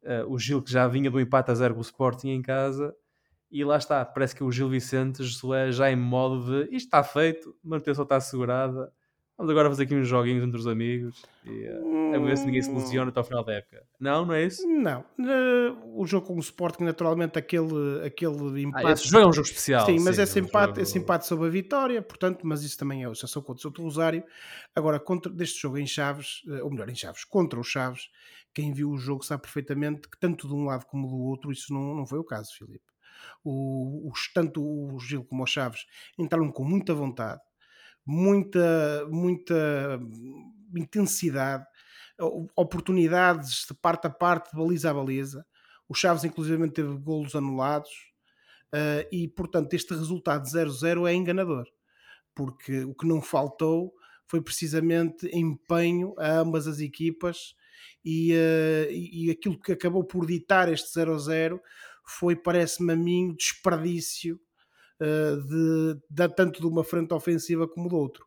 Ah, 0.05 0.24
o 0.27 0.39
Gil 0.39 0.62
que 0.62 0.70
já 0.70 0.89
vinha 0.89 1.11
do 1.11 1.20
empate 1.20 1.51
a 1.51 1.55
zero 1.55 1.74
com 1.74 1.81
o 1.81 1.83
Sporting 1.83 2.31
em 2.31 2.43
casa. 2.43 2.95
E 3.51 3.64
lá 3.64 3.77
está, 3.77 4.05
parece 4.05 4.35
que 4.35 4.43
o 4.43 4.51
Gil 4.51 4.68
Vicente 4.68 5.22
Josué 5.22 5.70
já 5.70 5.91
em 5.91 5.97
modo 5.97 6.45
de 6.45 6.74
isto 6.74 6.87
está 6.87 7.05
feito, 7.05 7.57
a 7.64 7.68
manutenção 7.68 8.03
está 8.03 8.16
assegurada. 8.16 8.93
Vamos 9.39 9.51
agora 9.51 9.68
fazer 9.68 9.82
aqui 9.82 9.95
uns 9.95 10.09
joguinhos 10.09 10.43
entre 10.43 10.59
os 10.59 10.66
amigos 10.66 11.22
e 11.45 11.66
ah, 11.68 12.16
a 12.16 12.18
ver 12.18 12.39
se 12.39 12.47
ninguém 12.47 12.62
se 12.62 12.72
lesiona 12.72 13.11
até 13.11 13.20
ao 13.20 13.24
final 13.24 13.45
da 13.45 13.53
época. 13.53 13.82
Não, 14.01 14.24
não 14.24 14.32
é 14.32 14.45
isso? 14.47 14.66
Não. 14.66 15.05
Eh, 15.20 15.74
o 15.95 16.07
jogo 16.07 16.28
com 16.28 16.37
o 16.37 16.41
Sporting, 16.41 16.84
naturalmente, 16.84 17.39
aquele, 17.39 18.03
aquele 18.07 18.34
Ah, 18.34 18.61
empate. 18.61 18.93
esse 18.93 19.09
jogo 19.09 19.24
é 19.24 19.28
um 19.28 19.32
jogo 19.34 19.47
especial. 19.47 19.84
Sim, 19.84 19.99
mas 20.01 20.18
esse, 20.18 20.39
é 20.39 20.43
um 20.43 20.47
empate, 20.47 20.66
jogo- 20.68 20.80
esse 20.80 20.99
empate 20.99 21.26
sobre 21.26 21.49
a 21.49 21.51
vitória, 21.51 22.01
portanto, 22.01 22.47
mas 22.47 22.62
isso 22.62 22.78
também 22.78 23.05
é 23.05 23.14
já 23.14 23.26
são 23.26 23.43
contra 23.43 23.68
o 23.68 23.72
Rosário. 23.84 24.24
Agora, 24.74 24.99
contra, 24.99 25.30
deste 25.30 25.61
jogo 25.61 25.76
em 25.76 25.87
Chaves, 25.87 26.41
eh, 26.49 26.62
ou 26.62 26.70
melhor, 26.70 26.89
em 26.89 26.95
Chaves, 26.95 27.22
contra 27.24 27.61
os 27.61 27.66
Chaves, 27.68 28.05
quem 28.55 28.72
viu 28.72 28.89
o 28.91 28.97
jogo 28.97 29.22
sabe 29.22 29.43
perfeitamente 29.43 30.09
que 30.09 30.18
tanto 30.18 30.49
de 30.49 30.55
um 30.55 30.64
lado 30.64 30.87
como 30.87 31.07
do 31.07 31.16
outro, 31.18 31.53
isso 31.53 31.74
não, 31.74 31.95
não 31.95 32.07
foi 32.07 32.18
o 32.18 32.24
caso, 32.24 32.55
Filipe. 32.57 32.87
O, 33.45 34.11
os, 34.11 34.32
tanto 34.32 34.62
o 34.64 34.99
Gil 34.99 35.24
como 35.24 35.43
o 35.43 35.47
Chaves 35.47 35.80
entraram 36.18 36.51
com 36.51 36.64
muita 36.64 36.95
vontade, 36.95 37.41
muita, 38.07 39.07
muita 39.11 40.00
intensidade, 40.74 41.66
oportunidades 42.57 43.66
de 43.68 43.74
parte 43.74 44.07
a 44.07 44.11
parte, 44.11 44.50
de 44.50 44.57
baliza 44.57 44.90
a 44.90 44.94
baliza. 44.94 45.44
O 45.88 45.94
Chaves, 45.94 46.24
inclusive, 46.24 46.70
teve 46.70 46.96
golos 46.96 47.34
anulados. 47.34 47.90
Uh, 48.66 49.07
e 49.12 49.28
portanto 49.28 49.72
este 49.74 49.94
resultado 49.94 50.44
0-0 50.44 51.09
é 51.09 51.14
enganador 51.14 51.66
porque 52.36 52.84
o 52.84 52.94
que 52.94 53.07
não 53.07 53.22
faltou 53.22 53.92
foi 54.28 54.42
precisamente 54.42 55.26
empenho 55.34 56.14
a 56.18 56.38
ambas 56.38 56.68
as 56.68 56.78
equipas 56.78 57.54
e, 58.04 58.32
uh, 58.34 58.92
e 58.92 59.30
aquilo 59.30 59.59
que 59.59 59.72
acabou 59.72 60.04
por 60.04 60.26
ditar 60.26 60.70
este 60.70 61.00
0-0 61.00 61.59
foi, 62.04 62.36
parece-me 62.36 62.92
a 62.92 62.96
mim, 62.96 63.34
desperdício 63.34 64.38
de, 65.01 66.01
de- 66.09 66.34
tanto 66.34 66.61
de 66.61 66.66
uma 66.66 66.84
frente 66.84 67.12
ofensiva 67.12 67.68
como 67.68 67.88
do 67.88 67.97
outro. 67.97 68.26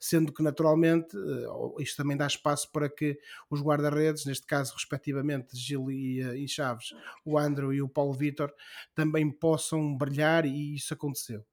Sendo 0.00 0.32
que, 0.32 0.42
naturalmente, 0.42 1.16
uh, 1.16 1.80
isto 1.80 1.96
também 1.96 2.16
dá 2.16 2.26
espaço 2.26 2.70
para 2.70 2.88
que 2.88 3.18
os 3.50 3.60
guarda-redes, 3.60 4.26
neste 4.26 4.46
caso, 4.46 4.74
respectivamente, 4.74 5.56
Gil 5.56 5.90
e, 5.90 6.22
uh, 6.22 6.34
e 6.34 6.46
Chaves, 6.46 6.94
o 7.24 7.36
Andrew 7.38 7.72
e 7.72 7.82
o 7.82 7.88
Paulo 7.88 8.12
Vitor, 8.12 8.52
também 8.94 9.30
possam 9.30 9.96
brilhar 9.96 10.44
e 10.46 10.74
isso 10.74 10.94
aconteceu. 10.94 11.44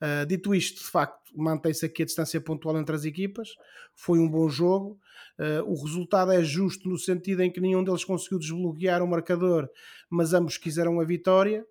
Uh, 0.00 0.26
dito 0.26 0.54
isto, 0.54 0.82
de 0.82 0.90
facto, 0.90 1.30
mantém-se 1.36 1.86
aqui 1.86 2.02
a 2.02 2.06
distância 2.06 2.40
pontual 2.40 2.78
entre 2.78 2.94
as 2.94 3.04
equipas. 3.04 3.50
Foi 3.94 4.18
um 4.18 4.28
bom 4.28 4.48
jogo. 4.48 4.98
Uh, 5.38 5.62
o 5.70 5.80
resultado 5.80 6.32
é 6.32 6.42
justo 6.42 6.88
no 6.88 6.98
sentido 6.98 7.42
em 7.42 7.50
que 7.50 7.60
nenhum 7.60 7.84
deles 7.84 8.04
conseguiu 8.04 8.38
desbloquear 8.38 9.02
o 9.02 9.06
marcador, 9.06 9.68
mas 10.10 10.32
ambos 10.32 10.56
quiseram 10.56 11.00
a 11.00 11.04
vitória 11.04 11.64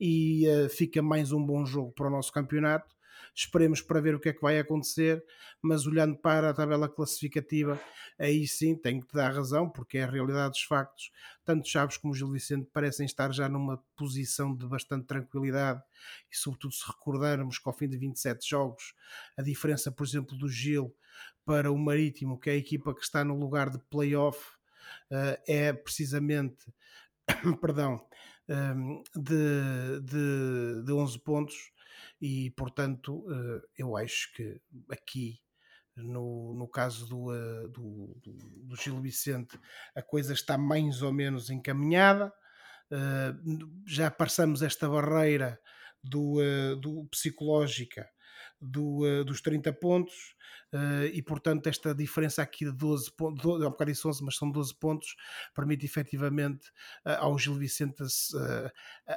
e 0.00 0.46
uh, 0.48 0.68
fica 0.68 1.02
mais 1.02 1.32
um 1.32 1.44
bom 1.44 1.64
jogo 1.64 1.92
para 1.92 2.08
o 2.08 2.10
nosso 2.10 2.32
campeonato. 2.32 2.96
Esperemos 3.34 3.82
para 3.82 4.00
ver 4.00 4.14
o 4.14 4.20
que 4.20 4.30
é 4.30 4.32
que 4.32 4.40
vai 4.40 4.58
acontecer, 4.58 5.22
mas 5.60 5.86
olhando 5.86 6.16
para 6.16 6.48
a 6.48 6.54
tabela 6.54 6.88
classificativa, 6.88 7.78
aí 8.18 8.46
sim 8.46 8.74
tenho 8.74 9.02
que 9.02 9.08
te 9.08 9.14
dar 9.14 9.30
razão, 9.30 9.68
porque 9.68 9.98
é 9.98 10.04
a 10.04 10.10
realidade 10.10 10.52
dos 10.52 10.62
factos. 10.62 11.10
Tanto 11.44 11.68
Chaves 11.68 11.98
como 11.98 12.14
Gil 12.14 12.30
Vicente 12.30 12.68
parecem 12.72 13.04
estar 13.04 13.30
já 13.32 13.46
numa 13.48 13.76
posição 13.94 14.54
de 14.54 14.66
bastante 14.66 15.06
tranquilidade 15.06 15.82
e, 16.32 16.36
sobretudo, 16.36 16.72
se 16.72 16.86
recordarmos 16.86 17.58
que 17.58 17.68
ao 17.68 17.76
fim 17.76 17.88
de 17.88 17.98
27 17.98 18.48
jogos, 18.48 18.94
a 19.36 19.42
diferença, 19.42 19.92
por 19.92 20.06
exemplo, 20.06 20.36
do 20.36 20.48
Gil 20.48 20.94
para 21.44 21.70
o 21.70 21.78
Marítimo, 21.78 22.38
que 22.40 22.48
é 22.48 22.54
a 22.54 22.56
equipa 22.56 22.94
que 22.94 23.02
está 23.02 23.22
no 23.22 23.38
lugar 23.38 23.68
de 23.68 23.78
playoff, 23.90 24.38
uh, 25.10 25.38
é 25.46 25.72
precisamente, 25.72 26.72
perdão, 27.60 28.04
de, 29.14 30.00
de, 30.00 30.84
de 30.84 30.92
11 30.92 31.18
pontos 31.20 31.72
e, 32.20 32.50
portanto, 32.50 33.18
uh, 33.26 33.62
eu 33.76 33.96
acho 33.96 34.32
que 34.34 34.60
aqui 34.90 35.40
no, 35.96 36.54
no 36.54 36.68
caso 36.68 37.08
do, 37.08 37.30
uh, 37.30 37.68
do, 37.68 38.16
do, 38.22 38.32
do, 38.64 38.76
Gil 38.76 39.00
Vicente, 39.00 39.58
a 39.94 40.02
coisa 40.02 40.32
está 40.32 40.56
mais 40.58 41.02
ou 41.02 41.12
menos 41.12 41.50
encaminhada. 41.50 42.32
Uh, 42.90 43.82
já 43.86 44.10
passamos 44.10 44.62
esta 44.62 44.88
barreira 44.88 45.58
do, 46.02 46.36
do 46.76 47.04
psicológica 47.06 48.08
do, 48.60 49.24
dos 49.24 49.40
30 49.40 49.72
pontos 49.74 50.34
uh, 50.72 51.06
e 51.12 51.22
portanto 51.22 51.66
esta 51.66 51.94
diferença 51.94 52.42
aqui 52.42 52.64
de 52.64 52.72
12 52.72 53.12
pontos, 53.12 53.44
há 53.44 53.66
um 53.66 53.70
bocado 53.70 53.90
disse 53.90 54.06
11, 54.06 54.24
mas 54.24 54.36
são 54.36 54.50
12 54.50 54.74
pontos, 54.78 55.14
permite 55.54 55.84
efetivamente 55.84 56.68
uh, 57.04 57.18
ao 57.18 57.38
Gil 57.38 57.54
Vicente 57.54 58.02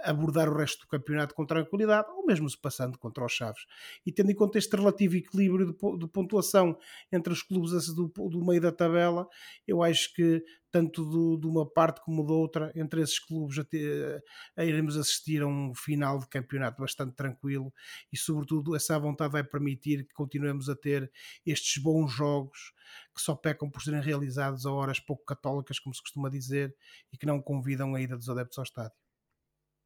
abordar 0.03 0.49
o 0.49 0.57
resto 0.57 0.81
do 0.81 0.87
campeonato 0.87 1.33
com 1.33 1.45
tranquilidade, 1.45 2.09
ou 2.11 2.25
mesmo 2.25 2.49
se 2.49 2.57
passando 2.57 2.97
contra 2.97 3.25
os 3.25 3.31
Chaves. 3.31 3.65
E 4.05 4.11
tendo 4.11 4.31
em 4.31 4.35
conta 4.35 4.57
este 4.57 4.75
relativo 4.75 5.15
equilíbrio 5.15 5.67
de, 5.67 5.97
de 5.97 6.07
pontuação 6.07 6.77
entre 7.11 7.31
os 7.33 7.41
clubes 7.41 7.87
do, 7.93 8.07
do 8.07 8.45
meio 8.45 8.61
da 8.61 8.71
tabela, 8.71 9.27
eu 9.67 9.81
acho 9.81 10.13
que 10.13 10.43
tanto 10.71 11.03
do, 11.03 11.37
de 11.37 11.47
uma 11.47 11.69
parte 11.69 12.01
como 12.01 12.25
da 12.25 12.33
outra, 12.33 12.71
entre 12.75 13.01
esses 13.01 13.19
clubes, 13.19 13.57
a, 13.57 13.63
ter, 13.63 14.23
a 14.55 14.63
iremos 14.63 14.97
assistir 14.97 15.41
a 15.41 15.47
um 15.47 15.73
final 15.73 16.19
de 16.19 16.27
campeonato 16.27 16.81
bastante 16.81 17.15
tranquilo 17.15 17.73
e, 18.11 18.17
sobretudo, 18.17 18.75
essa 18.75 18.97
vontade 18.99 19.31
vai 19.31 19.43
permitir 19.43 20.05
que 20.05 20.13
continuemos 20.13 20.69
a 20.69 20.75
ter 20.75 21.11
estes 21.45 21.81
bons 21.81 22.11
jogos 22.11 22.73
que 23.15 23.21
só 23.21 23.35
pecam 23.35 23.69
por 23.69 23.81
serem 23.81 24.01
realizados 24.01 24.65
a 24.65 24.71
horas 24.71 24.99
pouco 24.99 25.23
católicas, 25.25 25.79
como 25.79 25.93
se 25.93 26.01
costuma 26.01 26.29
dizer, 26.29 26.75
e 27.11 27.17
que 27.17 27.25
não 27.25 27.41
convidam 27.41 27.95
a 27.95 28.01
ida 28.01 28.15
dos 28.15 28.29
adeptos 28.29 28.57
ao 28.57 28.63
estádio. 28.63 28.97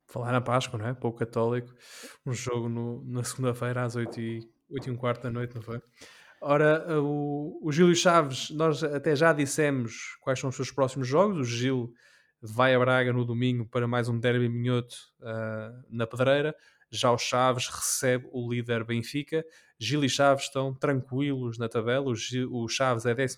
Falar 0.07 0.31
na 0.31 0.41
Páscoa, 0.41 0.77
não 0.77 0.87
é? 0.87 0.93
Pouco 0.93 1.17
católico. 1.17 1.73
Um 2.25 2.33
jogo 2.33 2.69
no, 2.69 3.03
na 3.05 3.23
segunda-feira 3.23 3.83
às 3.83 3.95
8 3.95 4.19
e, 4.19 4.49
8 4.69 4.87
e 4.87 4.91
um 4.91 4.97
quarto 4.97 5.23
da 5.23 5.31
noite, 5.31 5.55
não 5.55 5.61
foi? 5.61 5.81
Ora, 6.45 7.01
o, 7.01 7.57
o 7.63 7.71
Gil 7.71 7.89
e 7.89 7.95
Chaves, 7.95 8.49
nós 8.49 8.83
até 8.83 9.15
já 9.15 9.31
dissemos 9.31 10.17
quais 10.19 10.37
são 10.37 10.49
os 10.49 10.55
seus 10.57 10.69
próximos 10.69 11.07
jogos. 11.07 11.39
O 11.39 11.43
Gil 11.45 11.93
vai 12.41 12.75
a 12.75 12.79
Braga 12.79 13.13
no 13.13 13.23
domingo 13.23 13.65
para 13.65 13.87
mais 13.87 14.09
um 14.09 14.19
derby 14.19 14.49
minhoto 14.49 14.93
uh, 15.21 15.85
na 15.89 16.05
Pedreira. 16.05 16.53
Já 16.91 17.11
o 17.11 17.17
Chaves 17.17 17.69
recebe 17.69 18.27
o 18.33 18.51
líder 18.51 18.83
Benfica. 18.83 19.45
Gil 19.79 20.03
e 20.03 20.09
Chaves 20.09 20.43
estão 20.43 20.73
tranquilos 20.73 21.57
na 21.57 21.69
tabela. 21.69 22.09
O, 22.09 22.13
Gil, 22.13 22.51
o 22.51 22.67
Chaves 22.67 23.05
é 23.05 23.15
12, 23.15 23.37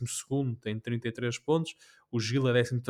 tem 0.60 0.80
33 0.80 1.38
pontos. 1.38 1.76
O 2.12 2.20
Gil 2.20 2.48
é 2.48 2.64
13, 2.64 2.82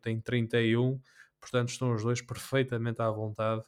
tem 0.00 0.18
31. 0.18 0.98
Portanto, 1.38 1.68
estão 1.68 1.92
os 1.92 2.02
dois 2.02 2.22
perfeitamente 2.22 3.02
à 3.02 3.10
vontade 3.10 3.62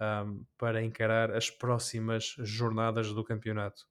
um, 0.00 0.44
para 0.58 0.82
encarar 0.82 1.30
as 1.30 1.48
próximas 1.50 2.34
jornadas 2.40 3.12
do 3.12 3.22
campeonato. 3.22 3.86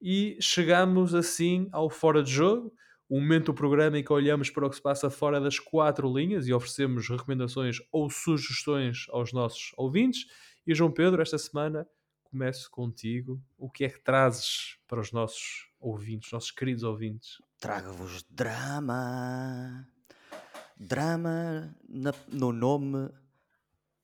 E 0.00 0.38
chegamos 0.40 1.14
assim 1.14 1.68
ao 1.72 1.90
fora 1.90 2.22
de 2.22 2.30
jogo, 2.30 2.72
o 3.08 3.20
momento 3.20 3.46
do 3.46 3.54
programa 3.54 3.98
em 3.98 4.04
que 4.04 4.12
olhamos 4.12 4.50
para 4.50 4.66
o 4.66 4.70
que 4.70 4.76
se 4.76 4.82
passa 4.82 5.10
fora 5.10 5.40
das 5.40 5.58
quatro 5.58 6.12
linhas 6.16 6.46
e 6.46 6.52
oferecemos 6.52 7.08
recomendações 7.08 7.78
ou 7.90 8.08
sugestões 8.08 9.06
aos 9.10 9.32
nossos 9.32 9.72
ouvintes. 9.76 10.26
E 10.66 10.74
João 10.74 10.92
Pedro, 10.92 11.20
esta 11.20 11.36
semana 11.36 11.86
começo 12.30 12.70
contigo. 12.70 13.42
O 13.58 13.68
que 13.68 13.84
é 13.84 13.88
que 13.88 14.00
trazes 14.00 14.78
para 14.86 15.00
os 15.00 15.10
nossos 15.10 15.68
ouvintes, 15.80 16.30
nossos 16.30 16.52
queridos 16.52 16.84
ouvintes? 16.84 17.42
Trago-vos 17.58 18.22
drama. 18.30 19.86
Drama 20.78 21.74
na, 21.88 22.14
no 22.32 22.52
nome 22.52 23.10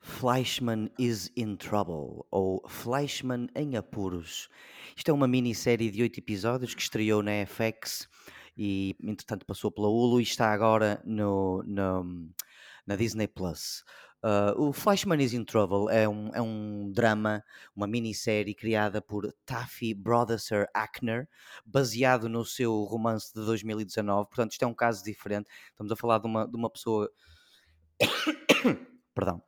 Fleischman 0.06 0.88
is 0.98 1.30
in 1.36 1.56
Trouble 1.56 2.24
ou 2.30 2.62
Fleischman 2.68 3.48
em 3.54 3.76
Apuros. 3.76 4.48
Isto 4.96 5.10
é 5.10 5.12
uma 5.12 5.26
minissérie 5.26 5.90
de 5.90 6.00
oito 6.00 6.20
episódios 6.20 6.74
que 6.74 6.80
estreou 6.80 7.22
na 7.24 7.44
FX 7.44 8.08
e 8.56 8.96
entretanto 9.02 9.44
passou 9.44 9.70
pela 9.70 9.88
Hulu 9.88 10.20
e 10.20 10.22
está 10.22 10.52
agora 10.52 11.02
no, 11.04 11.62
no 11.64 12.30
na 12.86 12.94
Disney 12.94 13.26
Plus. 13.26 13.84
Uh, 14.22 14.68
o 14.68 14.72
Flashman 14.72 15.20
is 15.20 15.34
in 15.34 15.44
Trouble 15.44 15.90
é 15.90 16.08
um, 16.08 16.30
é 16.32 16.40
um 16.40 16.90
drama, 16.92 17.44
uma 17.74 17.86
minissérie 17.88 18.54
criada 18.54 19.02
por 19.02 19.34
Taffy 19.44 19.92
Brodesser 19.92 20.68
Ackner, 20.72 21.28
baseado 21.66 22.28
no 22.28 22.44
seu 22.44 22.84
romance 22.84 23.34
de 23.34 23.44
2019. 23.44 24.28
Portanto, 24.28 24.52
isto 24.52 24.62
é 24.62 24.68
um 24.68 24.74
caso 24.74 25.04
diferente. 25.04 25.50
Estamos 25.70 25.90
a 25.92 25.96
falar 25.96 26.20
de 26.20 26.26
uma, 26.26 26.46
de 26.48 26.56
uma 26.56 26.70
pessoa. 26.70 27.10
Perdão 29.12 29.42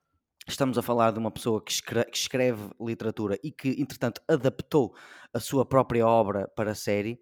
Estamos 0.48 0.78
a 0.78 0.82
falar 0.82 1.12
de 1.12 1.18
uma 1.18 1.30
pessoa 1.30 1.62
que 1.62 1.70
escreve, 1.70 2.10
que 2.10 2.16
escreve, 2.16 2.70
literatura 2.80 3.38
e 3.44 3.50
que, 3.50 3.78
entretanto, 3.78 4.22
adaptou 4.26 4.94
a 5.32 5.40
sua 5.40 5.64
própria 5.64 6.06
obra 6.06 6.48
para 6.48 6.72
a 6.72 6.74
série 6.74 7.20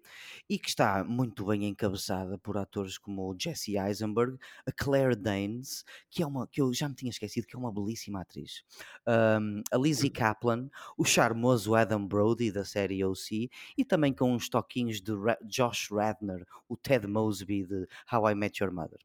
e 0.49 0.57
que 0.57 0.69
está 0.69 1.03
muito 1.03 1.45
bem 1.45 1.65
encabeçada 1.65 2.37
por 2.37 2.57
atores 2.57 2.97
como 2.97 3.35
Jesse 3.39 3.77
Eisenberg, 3.77 4.37
a 4.65 4.71
Claire 4.71 5.15
Danes, 5.15 5.83
que 6.09 6.23
é 6.23 6.27
uma 6.27 6.47
que 6.47 6.61
eu 6.61 6.73
já 6.73 6.87
me 6.87 6.95
tinha 6.95 7.09
esquecido 7.09 7.47
que 7.47 7.55
é 7.55 7.59
uma 7.59 7.71
belíssima 7.71 8.21
atriz, 8.21 8.63
um, 9.07 9.61
a 9.71 9.77
Lizzie 9.77 10.09
Kaplan, 10.09 10.69
o 10.97 11.03
charmoso 11.03 11.75
Adam 11.75 12.05
Brody 12.07 12.51
da 12.51 12.63
série 12.63 13.03
OC 13.03 13.49
e 13.77 13.83
também 13.83 14.13
com 14.13 14.33
uns 14.33 14.49
toquinhos 14.49 15.01
de 15.01 15.11
Josh 15.45 15.89
Radner, 15.91 16.45
o 16.67 16.77
Ted 16.77 17.07
Mosby 17.07 17.65
de 17.65 17.87
How 18.11 18.31
I 18.31 18.35
Met 18.35 18.63
Your 18.63 18.73
Mother. 18.73 18.99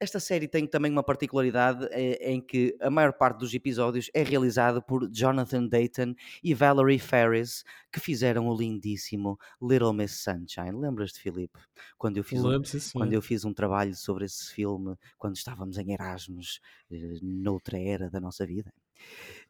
Esta 0.00 0.18
série 0.18 0.48
tem 0.48 0.66
também 0.66 0.90
uma 0.90 1.02
particularidade 1.02 1.86
eh, 1.90 2.32
em 2.32 2.40
que 2.40 2.76
a 2.80 2.90
maior 2.90 3.12
parte 3.12 3.38
dos 3.38 3.52
episódios 3.52 4.10
é 4.14 4.22
realizada 4.22 4.80
por 4.80 5.08
Jonathan 5.10 5.66
Dayton 5.66 6.14
e 6.42 6.54
Valerie 6.54 6.98
Ferris, 6.98 7.64
que 7.92 8.00
fizeram 8.00 8.31
o 8.40 8.56
lindíssimo 8.56 9.38
Little 9.60 9.92
Miss 9.92 10.22
Sunshine. 10.22 10.72
Lembras-te, 10.72 11.20
Filipe? 11.20 11.58
Quando 11.98 12.16
eu 12.16 12.24
fiz 12.24 12.42
um, 12.44 12.62
quando 12.92 13.12
eu 13.12 13.22
fiz 13.22 13.44
um 13.44 13.52
trabalho 13.52 13.94
sobre 13.94 14.24
esse 14.24 14.52
filme, 14.52 14.96
quando 15.18 15.36
estávamos 15.36 15.78
em 15.78 15.92
Erasmus, 15.92 16.60
eh, 16.90 17.18
noutra 17.22 17.78
era 17.78 18.10
da 18.10 18.20
nossa 18.20 18.46
vida. 18.46 18.72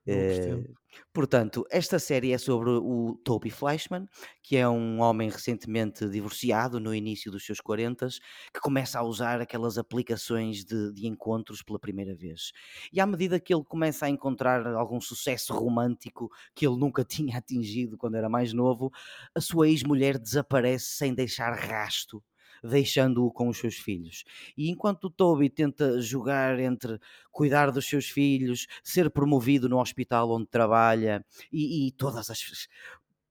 Uh, 0.04 0.74
portanto, 1.12 1.64
esta 1.70 1.98
série 1.98 2.32
é 2.32 2.38
sobre 2.38 2.70
o 2.70 3.14
Toby 3.24 3.50
Fleischman, 3.50 4.08
que 4.42 4.56
é 4.56 4.68
um 4.68 5.00
homem 5.00 5.30
recentemente 5.30 6.08
divorciado, 6.08 6.80
no 6.80 6.92
início 6.92 7.30
dos 7.30 7.46
seus 7.46 7.60
40, 7.60 8.08
que 8.52 8.60
começa 8.60 8.98
a 8.98 9.02
usar 9.04 9.40
aquelas 9.40 9.78
aplicações 9.78 10.64
de, 10.64 10.92
de, 10.92 11.06
encontros 11.06 11.62
pela 11.62 11.78
primeira 11.78 12.16
vez. 12.16 12.52
E 12.92 13.00
à 13.00 13.06
medida 13.06 13.38
que 13.38 13.54
ele 13.54 13.64
começa 13.64 14.06
a 14.06 14.10
encontrar 14.10 14.66
algum 14.66 15.00
sucesso 15.00 15.54
romântico 15.54 16.28
que 16.54 16.66
ele 16.66 16.76
nunca 16.76 17.04
tinha 17.06 17.38
atingido 17.38 17.96
quando 17.96 18.16
era 18.16 18.28
mais 18.28 18.52
novo, 18.52 18.90
a 19.34 19.40
sua 19.40 19.68
ex-mulher 19.68 20.18
desaparece 20.18 20.96
sem 20.96 21.14
deixar 21.14 21.52
rasto 21.54 22.22
deixando-o 22.62 23.30
com 23.30 23.48
os 23.48 23.58
seus 23.58 23.76
filhos. 23.76 24.24
E 24.56 24.70
enquanto 24.70 25.10
Toby 25.10 25.48
tenta 25.50 26.00
jogar 26.00 26.58
entre 26.60 26.98
cuidar 27.30 27.70
dos 27.70 27.88
seus 27.88 28.08
filhos, 28.08 28.66
ser 28.82 29.10
promovido 29.10 29.68
no 29.68 29.80
hospital 29.80 30.30
onde 30.30 30.46
trabalha 30.46 31.24
e, 31.52 31.88
e 31.88 31.92
todas 31.92 32.30
as 32.30 32.68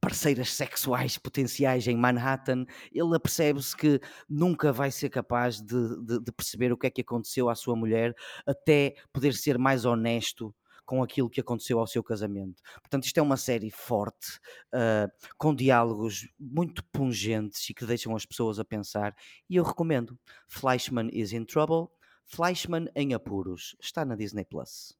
parceiras 0.01 0.51
sexuais 0.51 1.19
potenciais 1.19 1.87
em 1.87 1.95
Manhattan, 1.95 2.65
ele 2.91 3.15
apercebe-se 3.15 3.77
que 3.77 4.01
nunca 4.27 4.73
vai 4.73 4.89
ser 4.89 5.09
capaz 5.09 5.61
de, 5.61 6.03
de, 6.03 6.19
de, 6.19 6.31
perceber 6.31 6.73
o 6.73 6.77
que 6.77 6.87
é 6.87 6.89
que 6.89 7.01
aconteceu 7.01 7.47
à 7.49 7.55
sua 7.55 7.75
mulher 7.75 8.15
até 8.45 8.95
poder 9.13 9.35
ser 9.35 9.59
mais 9.59 9.85
honesto 9.85 10.53
com 10.91 11.01
aquilo 11.01 11.29
que 11.29 11.39
aconteceu 11.39 11.79
ao 11.79 11.87
seu 11.87 12.03
casamento. 12.03 12.61
Portanto, 12.81 13.05
isto 13.05 13.17
é 13.17 13.21
uma 13.21 13.37
série 13.37 13.71
forte, 13.71 14.41
uh, 14.73 15.09
com 15.37 15.55
diálogos 15.55 16.27
muito 16.37 16.83
pungentes 16.91 17.69
e 17.69 17.73
que 17.73 17.85
deixam 17.85 18.13
as 18.13 18.25
pessoas 18.25 18.59
a 18.59 18.65
pensar. 18.65 19.15
E 19.49 19.55
eu 19.55 19.63
recomendo. 19.63 20.19
Fleischman 20.49 21.09
is 21.13 21.31
in 21.31 21.45
Trouble. 21.45 21.87
Fleischman 22.25 22.89
em 22.93 23.13
Apuros. 23.13 23.73
Está 23.79 24.03
na 24.03 24.17
Disney 24.17 24.43
Plus. 24.43 24.93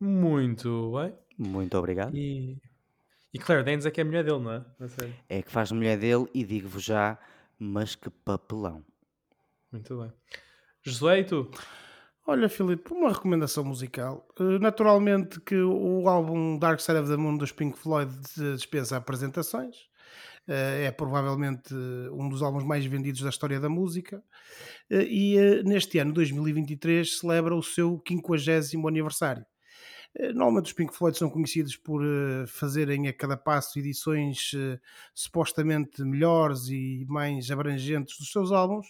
Muito 0.00 0.92
bem. 0.96 1.14
Muito 1.38 1.78
obrigado. 1.78 2.16
E, 2.16 2.60
e 3.32 3.38
Claire 3.38 3.62
Danes 3.62 3.86
é 3.86 3.92
que 3.92 4.00
é 4.00 4.02
a 4.02 4.04
mulher 4.04 4.24
dele, 4.24 4.40
não 4.40 4.52
é? 4.54 4.64
É 5.28 5.40
que 5.40 5.52
faz 5.52 5.70
mulher 5.70 6.00
dele 6.00 6.26
e 6.34 6.42
digo-vos 6.42 6.82
já, 6.82 7.16
mas 7.56 7.94
que 7.94 8.10
papelão. 8.10 8.84
Muito 9.70 10.00
bem. 10.00 10.12
Josué, 10.82 11.20
e 11.20 11.24
tu? 11.24 11.48
Olha, 12.30 12.48
Filipe, 12.48 12.92
uma 12.92 13.12
recomendação 13.12 13.64
musical. 13.64 14.24
Eh, 14.38 14.60
naturalmente 14.60 15.40
que 15.40 15.56
o 15.56 16.08
álbum 16.08 16.56
Dark 16.56 16.78
Side 16.78 16.98
of 16.98 17.10
the 17.10 17.16
Moon 17.16 17.36
dos 17.36 17.50
Pink 17.50 17.76
Floyd 17.76 18.08
dispensa 18.54 18.96
apresentações. 18.96 19.74
Eh, 20.46 20.84
é 20.86 20.90
provavelmente 20.92 21.74
um 22.12 22.28
dos 22.28 22.40
álbuns 22.40 22.62
mais 22.62 22.86
vendidos 22.86 23.22
da 23.22 23.30
história 23.30 23.58
da 23.58 23.68
música. 23.68 24.22
Eh, 24.88 25.08
e 25.10 25.62
neste 25.64 25.98
ano, 25.98 26.12
2023, 26.12 27.18
celebra 27.18 27.52
o 27.52 27.64
seu 27.64 28.00
50 28.06 28.86
aniversário. 28.86 29.44
Normalmente 30.34 30.66
os 30.66 30.72
Pink 30.72 30.96
Floyd 30.96 31.18
são 31.18 31.30
conhecidos 31.30 31.76
por 31.76 32.02
fazerem 32.48 33.06
a 33.06 33.12
cada 33.12 33.36
passo 33.36 33.78
edições 33.78 34.50
supostamente 35.14 36.02
melhores 36.02 36.68
e 36.68 37.06
mais 37.08 37.48
abrangentes 37.48 38.18
dos 38.18 38.32
seus 38.32 38.50
álbuns, 38.50 38.88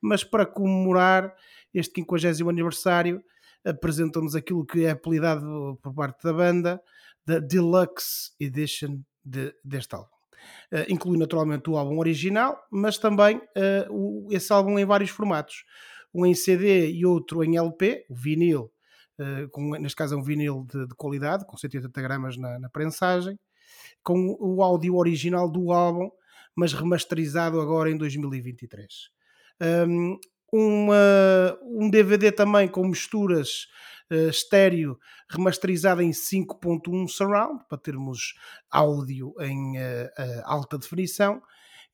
mas 0.00 0.22
para 0.22 0.46
comemorar 0.46 1.34
este 1.74 1.94
50 2.00 2.48
aniversário, 2.48 3.22
apresentam-nos 3.64 4.34
aquilo 4.34 4.66
que 4.66 4.84
é 4.84 4.90
apelidado 4.90 5.78
por 5.82 5.94
parte 5.94 6.22
da 6.24 6.32
banda 6.32 6.82
da 7.24 7.38
Deluxe 7.38 8.32
Edition 8.40 9.00
de, 9.24 9.54
deste 9.64 9.94
álbum. 9.94 10.10
Uh, 10.72 10.84
inclui 10.88 11.16
naturalmente 11.16 11.70
o 11.70 11.76
álbum 11.76 11.98
original, 11.98 12.58
mas 12.70 12.98
também 12.98 13.36
uh, 13.36 13.90
o, 13.90 14.28
esse 14.32 14.52
álbum 14.52 14.78
em 14.78 14.84
vários 14.84 15.10
formatos. 15.10 15.64
Um 16.12 16.26
em 16.26 16.34
CD 16.34 16.90
e 16.90 17.06
outro 17.06 17.42
em 17.44 17.56
LP, 17.56 18.04
o 18.08 18.14
vinil, 18.14 18.72
uh, 19.18 19.48
com, 19.50 19.70
neste 19.78 19.96
caso 19.96 20.14
é 20.14 20.18
um 20.18 20.22
vinil 20.22 20.66
de, 20.68 20.86
de 20.88 20.94
qualidade, 20.94 21.46
com 21.46 21.56
180 21.56 22.02
gramas 22.02 22.36
na, 22.36 22.58
na 22.58 22.68
prensagem, 22.68 23.38
com 24.02 24.36
o 24.40 24.62
áudio 24.62 24.96
original 24.96 25.48
do 25.48 25.70
álbum, 25.70 26.10
mas 26.54 26.72
remasterizado 26.72 27.60
agora 27.60 27.90
em 27.90 27.96
2023. 27.96 29.10
Um, 29.88 30.18
uma, 30.52 31.58
um 31.62 31.88
DVD 31.88 32.30
também 32.30 32.68
com 32.68 32.86
misturas 32.86 33.68
uh, 34.10 34.28
estéreo 34.28 34.98
remasterizado 35.30 36.02
em 36.02 36.10
5.1 36.10 37.08
surround 37.08 37.64
para 37.68 37.78
termos 37.78 38.34
áudio 38.70 39.34
em 39.40 39.78
uh, 39.78 40.06
uh, 40.18 40.42
alta 40.44 40.76
definição 40.76 41.42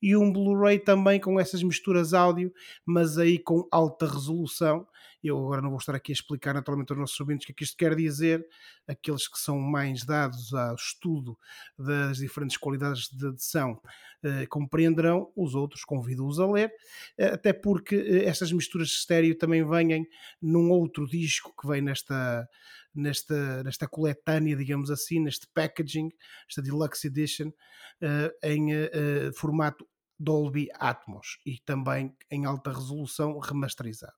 e 0.01 0.15
um 0.15 0.31
Blu-ray 0.31 0.79
também 0.79 1.19
com 1.19 1.39
essas 1.39 1.63
misturas 1.63 2.13
áudio, 2.13 2.53
mas 2.85 3.17
aí 3.17 3.37
com 3.37 3.67
alta 3.71 4.05
resolução. 4.05 4.87
Eu 5.21 5.37
agora 5.37 5.61
não 5.61 5.69
vou 5.69 5.79
estar 5.79 5.93
aqui 5.95 6.11
a 6.11 6.13
explicar 6.13 6.53
naturalmente 6.53 6.91
aos 6.91 6.99
nossos 6.99 7.19
ouvintes 7.19 7.43
o 7.43 7.47
que 7.47 7.51
é 7.51 7.55
que 7.55 7.63
isto 7.63 7.75
quer 7.75 7.93
dizer, 7.93 8.47
aqueles 8.87 9.27
que 9.27 9.37
são 9.37 9.59
mais 9.59 10.05
dados 10.05 10.53
ao 10.53 10.75
estudo 10.75 11.37
das 11.77 12.17
diferentes 12.17 12.55
qualidades 12.55 13.09
de 13.09 13.27
edição 13.27 13.81
eh, 14.21 14.45
compreenderão, 14.47 15.31
os 15.33 15.55
outros 15.55 15.85
convido-os 15.85 16.39
a 16.41 16.45
ler, 16.51 16.73
eh, 17.17 17.27
até 17.27 17.53
porque 17.53 17.95
eh, 17.95 18.25
estas 18.25 18.51
misturas 18.51 18.89
de 18.89 18.95
estéreo 18.95 19.33
também 19.37 19.65
vêm 19.65 20.05
num 20.41 20.71
outro 20.71 21.07
disco 21.07 21.53
que 21.57 21.65
vem 21.65 21.81
nesta 21.81 22.45
nesta, 22.93 23.63
nesta 23.63 23.87
coletânea, 23.87 24.55
digamos 24.55 24.89
assim, 24.89 25.19
neste 25.19 25.47
packaging, 25.53 26.09
esta 26.47 26.61
Deluxe 26.61 27.07
Edition, 27.07 27.47
uh, 27.49 28.31
em 28.43 28.73
uh, 28.73 29.33
formato 29.35 29.87
Dolby 30.19 30.67
Atmos 30.73 31.39
e 31.45 31.59
também 31.59 32.13
em 32.29 32.45
alta 32.45 32.71
resolução 32.71 33.39
remasterizada. 33.39 34.13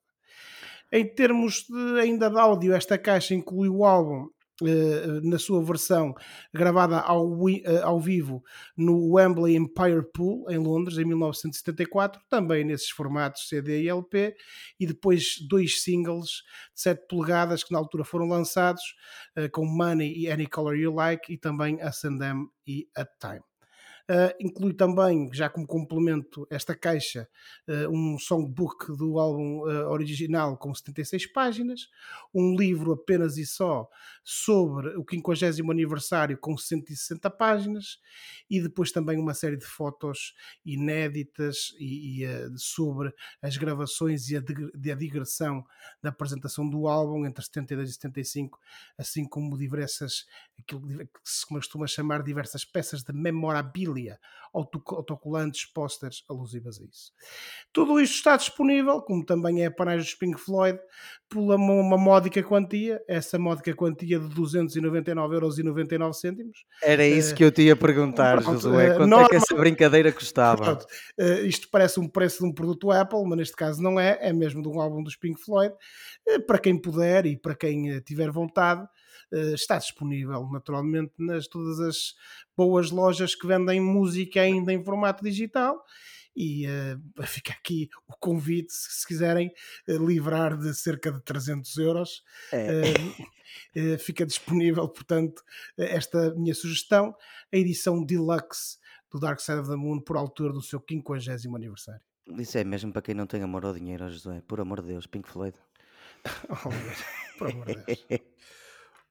Em 0.91 1.07
termos 1.13 1.65
de, 1.69 1.99
ainda 1.99 2.29
de 2.29 2.39
áudio, 2.39 2.73
esta 2.73 2.97
caixa 2.97 3.33
inclui 3.33 3.69
o 3.69 3.85
álbum 3.85 4.27
na 5.23 5.39
sua 5.39 5.63
versão 5.63 6.13
gravada 6.53 6.99
ao, 6.99 7.27
uh, 7.27 7.61
ao, 7.83 7.99
vivo 7.99 8.43
no 8.75 9.13
Wembley 9.13 9.55
Empire 9.55 10.03
Pool 10.13 10.49
em 10.49 10.57
Londres 10.57 10.97
em 10.97 11.05
1974, 11.05 12.21
também 12.29 12.63
nesses 12.63 12.89
formatos 12.89 13.47
CD 13.47 13.83
e 13.83 13.89
LP, 13.89 14.35
e 14.79 14.85
depois 14.85 15.35
dois 15.49 15.81
singles 15.81 16.43
de 16.73 16.81
7 16.81 17.07
polegadas 17.07 17.63
que 17.63 17.71
na 17.71 17.79
altura 17.79 18.03
foram 18.03 18.27
lançados 18.27 18.81
uh, 19.37 19.49
com 19.51 19.65
Money 19.65 20.13
e 20.17 20.29
Any 20.29 20.47
Color 20.47 20.75
You 20.75 20.95
Like 20.95 21.33
e 21.33 21.37
também 21.37 21.81
a 21.81 21.91
Sandem 21.91 22.47
e 22.67 22.87
A 22.95 23.05
Time. 23.05 23.50
Uh, 24.09 24.33
inclui 24.39 24.73
também, 24.73 25.29
já 25.33 25.49
como 25.49 25.65
complemento, 25.65 26.47
esta 26.49 26.75
caixa, 26.75 27.27
uh, 27.67 27.89
um 27.89 28.17
songbook 28.17 28.95
do 28.97 29.19
álbum 29.19 29.61
uh, 29.61 29.89
original 29.89 30.57
com 30.57 30.73
76 30.73 31.31
páginas, 31.31 31.87
um 32.33 32.55
livro 32.55 32.93
apenas 32.93 33.37
e 33.37 33.45
só 33.45 33.87
sobre 34.23 34.89
o 34.97 35.05
50 35.09 35.71
aniversário 35.71 36.37
com 36.37 36.57
160 36.57 37.29
páginas 37.29 37.99
e 38.49 38.61
depois 38.61 38.91
também 38.91 39.17
uma 39.17 39.33
série 39.33 39.57
de 39.57 39.65
fotos 39.65 40.33
inéditas 40.65 41.73
e, 41.79 42.23
e 42.23 42.57
sobre 42.57 43.13
as 43.41 43.57
gravações 43.57 44.29
e 44.29 44.37
a, 44.37 44.41
de, 44.41 44.91
a 44.91 44.95
digressão 44.95 45.63
da 46.01 46.09
apresentação 46.09 46.69
do 46.69 46.87
álbum 46.87 47.25
entre 47.25 47.43
72 47.43 47.89
e 47.89 47.93
75, 47.93 48.59
assim 48.97 49.25
como 49.25 49.57
diversas, 49.57 50.25
aquilo 50.61 50.87
que 50.87 51.19
se 51.23 51.45
costuma 51.45 51.87
chamar 51.87 52.23
diversas 52.23 52.63
peças 52.63 53.03
de 53.03 53.11
memorabilia 53.13 54.17
autocolantes, 54.53 55.65
pósteres 55.65 56.23
alusivas 56.29 56.79
a 56.79 56.83
isso. 56.83 57.11
Tudo 57.71 58.01
isto 58.01 58.15
está 58.15 58.35
disponível, 58.35 59.01
como 59.01 59.25
também 59.25 59.63
é 59.63 59.67
a 59.67 59.71
panagem 59.71 60.01
dos 60.01 60.13
Pink 60.13 60.37
Floyd, 60.37 60.77
por 61.29 61.39
uma, 61.39 61.97
módica 61.97 62.43
quantia, 62.43 63.01
essa 63.07 63.39
módica 63.39 63.73
quantia 63.73 64.19
de 64.19 64.27
299,99€. 64.35 66.51
Era 66.83 67.07
isso 67.07 67.33
que 67.33 67.45
eu 67.45 67.51
te 67.51 67.61
ia 67.61 67.77
perguntar, 67.77 68.41
pronto, 68.41 68.59
Josué, 68.59 68.89
quanto 68.89 69.07
norma, 69.07 69.27
é 69.27 69.29
que 69.29 69.37
essa 69.37 69.55
brincadeira 69.55 70.11
custava? 70.11 70.61
Pronto, 70.61 70.85
uh, 71.17 71.45
isto 71.45 71.69
parece 71.71 72.01
um 72.01 72.09
preço 72.09 72.39
de 72.39 72.45
um 72.49 72.53
produto 72.53 72.91
Apple, 72.91 73.23
mas 73.25 73.37
neste 73.37 73.55
caso 73.55 73.81
não 73.81 73.97
é, 73.97 74.17
é 74.21 74.33
mesmo 74.33 74.61
de 74.61 74.67
um 74.67 74.81
álbum 74.81 75.01
dos 75.01 75.15
Pink 75.15 75.41
Floyd, 75.41 75.73
uh, 76.29 76.45
para 76.45 76.59
quem 76.59 76.77
puder 76.77 77.25
e 77.25 77.37
para 77.37 77.55
quem 77.55 78.01
tiver 78.01 78.29
vontade, 78.29 78.85
está 79.53 79.77
disponível 79.77 80.49
naturalmente 80.51 81.13
nas 81.17 81.47
todas 81.47 81.79
as 81.79 82.15
boas 82.55 82.91
lojas 82.91 83.33
que 83.35 83.47
vendem 83.47 83.79
música 83.79 84.41
ainda 84.41 84.73
em 84.73 84.83
formato 84.83 85.23
digital. 85.23 85.83
E 86.35 86.65
uh, 86.65 87.23
fica 87.25 87.51
aqui 87.51 87.89
o 88.07 88.13
convite 88.17 88.71
se, 88.71 89.01
se 89.01 89.07
quiserem 89.07 89.51
uh, 89.87 90.05
livrar 90.05 90.57
de 90.57 90.73
cerca 90.73 91.11
de 91.11 91.21
300 91.21 91.77
euros. 91.77 92.23
É. 92.53 92.93
uh, 93.75 93.99
fica 93.99 94.25
disponível 94.25 94.87
portanto 94.87 95.43
esta 95.77 96.33
minha 96.35 96.55
sugestão 96.55 97.13
a 97.51 97.57
edição 97.57 98.03
deluxe 98.03 98.77
do 99.11 99.19
Dark 99.19 99.41
Side 99.41 99.59
of 99.59 99.69
the 99.69 99.75
Moon 99.75 99.99
por 99.99 100.15
altura 100.15 100.53
do 100.53 100.61
seu 100.61 100.81
50 100.87 101.33
aniversário. 101.53 102.01
Isso 102.37 102.57
é 102.57 102.63
mesmo 102.63 102.93
para 102.93 103.01
quem 103.01 103.13
não 103.13 103.27
tem 103.27 103.43
amor 103.43 103.65
ao 103.65 103.73
dinheiro 103.73 104.09
José, 104.09 104.41
por 104.47 104.61
amor 104.61 104.81
de 104.81 104.87
Deus, 104.87 105.05
Pink 105.07 105.27
Floyd. 105.27 105.57
Oh, 106.49 107.37
por 107.39 107.49
amor 107.49 107.65
de 107.65 107.83
Deus 107.83 108.05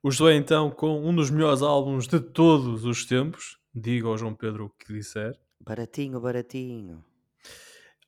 O 0.02 0.10
Josué, 0.10 0.34
então, 0.34 0.70
com 0.70 1.06
um 1.06 1.14
dos 1.14 1.28
melhores 1.28 1.60
álbuns 1.60 2.08
de 2.08 2.18
todos 2.18 2.86
os 2.86 3.04
tempos. 3.04 3.58
Diga 3.74 4.08
ao 4.08 4.16
João 4.16 4.34
Pedro 4.34 4.64
o 4.64 4.70
que 4.70 4.94
disser. 4.94 5.38
Baratinho, 5.60 6.18
baratinho. 6.18 7.04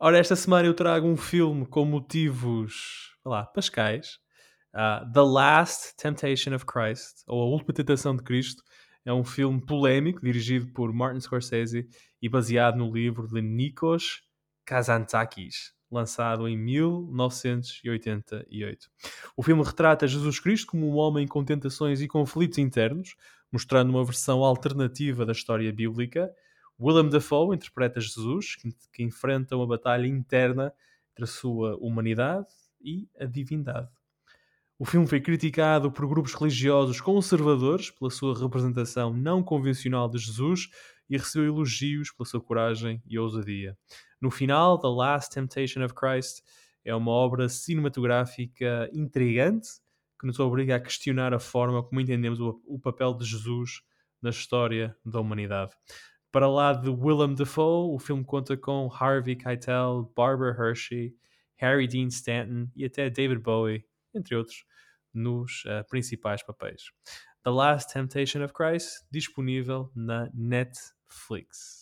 Ora, 0.00 0.16
esta 0.16 0.34
semana 0.34 0.66
eu 0.66 0.72
trago 0.72 1.06
um 1.06 1.18
filme 1.18 1.66
com 1.66 1.84
motivos, 1.84 3.14
lá, 3.22 3.44
pascais. 3.44 4.18
Uh, 4.74 5.12
The 5.12 5.20
Last 5.20 5.94
Temptation 5.98 6.54
of 6.54 6.64
Christ, 6.64 7.24
ou 7.26 7.42
A 7.42 7.44
Última 7.44 7.74
Tentação 7.74 8.16
de 8.16 8.22
Cristo. 8.22 8.62
É 9.04 9.12
um 9.12 9.22
filme 9.22 9.60
polémico, 9.60 10.22
dirigido 10.22 10.72
por 10.72 10.94
Martin 10.94 11.20
Scorsese 11.20 11.86
e 12.22 12.26
baseado 12.26 12.78
no 12.78 12.90
livro 12.90 13.28
de 13.28 13.42
Nikos 13.42 14.22
Kazantzakis 14.64 15.74
lançado 15.92 16.48
em 16.48 16.56
1988. 16.56 18.88
O 19.36 19.42
filme 19.42 19.62
retrata 19.62 20.08
Jesus 20.08 20.40
Cristo 20.40 20.68
como 20.68 20.88
um 20.88 20.96
homem 20.96 21.26
com 21.26 21.44
tentações 21.44 22.00
e 22.00 22.08
conflitos 22.08 22.56
internos, 22.58 23.14
mostrando 23.52 23.90
uma 23.90 24.04
versão 24.04 24.42
alternativa 24.42 25.26
da 25.26 25.32
história 25.32 25.70
bíblica. 25.72 26.32
Willem 26.80 27.10
Dafoe 27.10 27.54
interpreta 27.54 28.00
Jesus, 28.00 28.56
que, 28.56 28.74
enfrenta 29.02 29.54
uma 29.54 29.66
batalha 29.66 30.06
interna 30.06 30.72
entre 31.12 31.24
a 31.24 31.26
sua 31.26 31.76
humanidade 31.76 32.48
e 32.80 33.06
a 33.20 33.26
divindade. 33.26 33.90
O 34.78 34.84
filme 34.84 35.06
foi 35.06 35.20
criticado 35.20 35.92
por 35.92 36.08
grupos 36.08 36.34
religiosos 36.34 37.00
conservadores 37.00 37.90
pela 37.90 38.10
sua 38.10 38.36
representação 38.36 39.12
não 39.12 39.42
convencional 39.42 40.08
de 40.08 40.18
Jesus 40.18 40.68
e 41.08 41.16
recebeu 41.16 41.54
elogios 41.54 42.10
pela 42.10 42.26
sua 42.26 42.40
coragem 42.40 43.00
e 43.06 43.18
ousadia. 43.18 43.76
No 44.22 44.30
final, 44.30 44.78
The 44.78 44.86
Last 44.86 45.34
Temptation 45.34 45.84
of 45.84 45.94
Christ 45.94 46.44
é 46.84 46.94
uma 46.94 47.10
obra 47.10 47.48
cinematográfica 47.48 48.88
intrigante 48.92 49.68
que 50.20 50.28
nos 50.28 50.38
obriga 50.38 50.76
a 50.76 50.80
questionar 50.80 51.34
a 51.34 51.40
forma 51.40 51.82
como 51.82 52.00
entendemos 52.00 52.38
o, 52.38 52.62
o 52.64 52.78
papel 52.78 53.14
de 53.14 53.24
Jesus 53.24 53.82
na 54.22 54.30
história 54.30 54.96
da 55.04 55.18
humanidade. 55.18 55.72
Para 56.30 56.48
lá 56.48 56.72
de 56.72 56.88
Willem 56.88 57.34
Dafoe, 57.34 57.92
o 57.92 57.98
filme 57.98 58.24
conta 58.24 58.56
com 58.56 58.88
Harvey 58.92 59.34
Keitel, 59.34 60.12
Barbara 60.16 60.56
Hershey, 60.56 61.16
Harry 61.56 61.88
Dean 61.88 62.06
Stanton 62.06 62.68
e 62.76 62.84
até 62.84 63.10
David 63.10 63.40
Bowie, 63.40 63.84
entre 64.14 64.36
outros, 64.36 64.64
nos 65.12 65.64
uh, 65.64 65.84
principais 65.88 66.44
papéis. 66.44 66.92
The 67.42 67.50
Last 67.50 67.92
Temptation 67.92 68.44
of 68.44 68.54
Christ, 68.54 69.04
disponível 69.10 69.90
na 69.96 70.30
Netflix. 70.32 71.81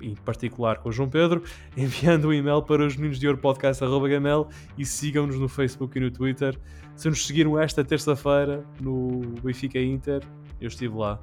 em 0.00 0.14
particular 0.14 0.78
com 0.78 0.88
o 0.88 0.92
João 0.92 1.08
Pedro, 1.08 1.42
enviando 1.76 2.28
um 2.28 2.32
e-mail 2.32 2.62
para 2.62 2.86
os 2.86 2.96
meninos 2.96 3.18
de 3.18 3.26
ouro 3.26 3.38
podcast.gmail 3.38 4.46
e 4.76 4.84
sigam-nos 4.84 5.38
no 5.38 5.48
Facebook 5.48 5.96
e 5.98 6.00
no 6.00 6.10
Twitter. 6.10 6.58
Se 6.96 7.08
nos 7.08 7.26
seguiram 7.26 7.58
esta 7.58 7.84
terça-feira 7.84 8.64
no 8.80 9.20
Benfica 9.42 9.78
Inter, 9.78 10.22
eu 10.60 10.68
estive 10.68 10.96
lá. 10.96 11.20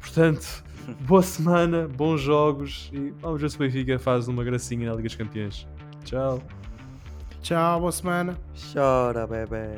Portanto, 0.00 0.64
boa 1.02 1.22
semana, 1.22 1.88
bons 1.88 2.20
jogos 2.20 2.90
e 2.92 3.12
vamos 3.20 3.40
ver 3.40 3.50
se 3.50 3.56
o 3.56 3.58
Benfica 3.60 3.98
faz 3.98 4.28
uma 4.28 4.44
gracinha 4.44 4.88
na 4.88 4.96
Liga 4.96 5.08
dos 5.08 5.16
Campeões. 5.16 5.66
Tchau. 6.04 6.42
Tchau, 7.42 7.80
boa 7.80 7.92
semana. 7.92 8.38
Chora, 8.72 9.26
bebê. 9.26 9.76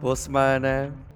Boa 0.00 0.16
semana. 0.16 1.07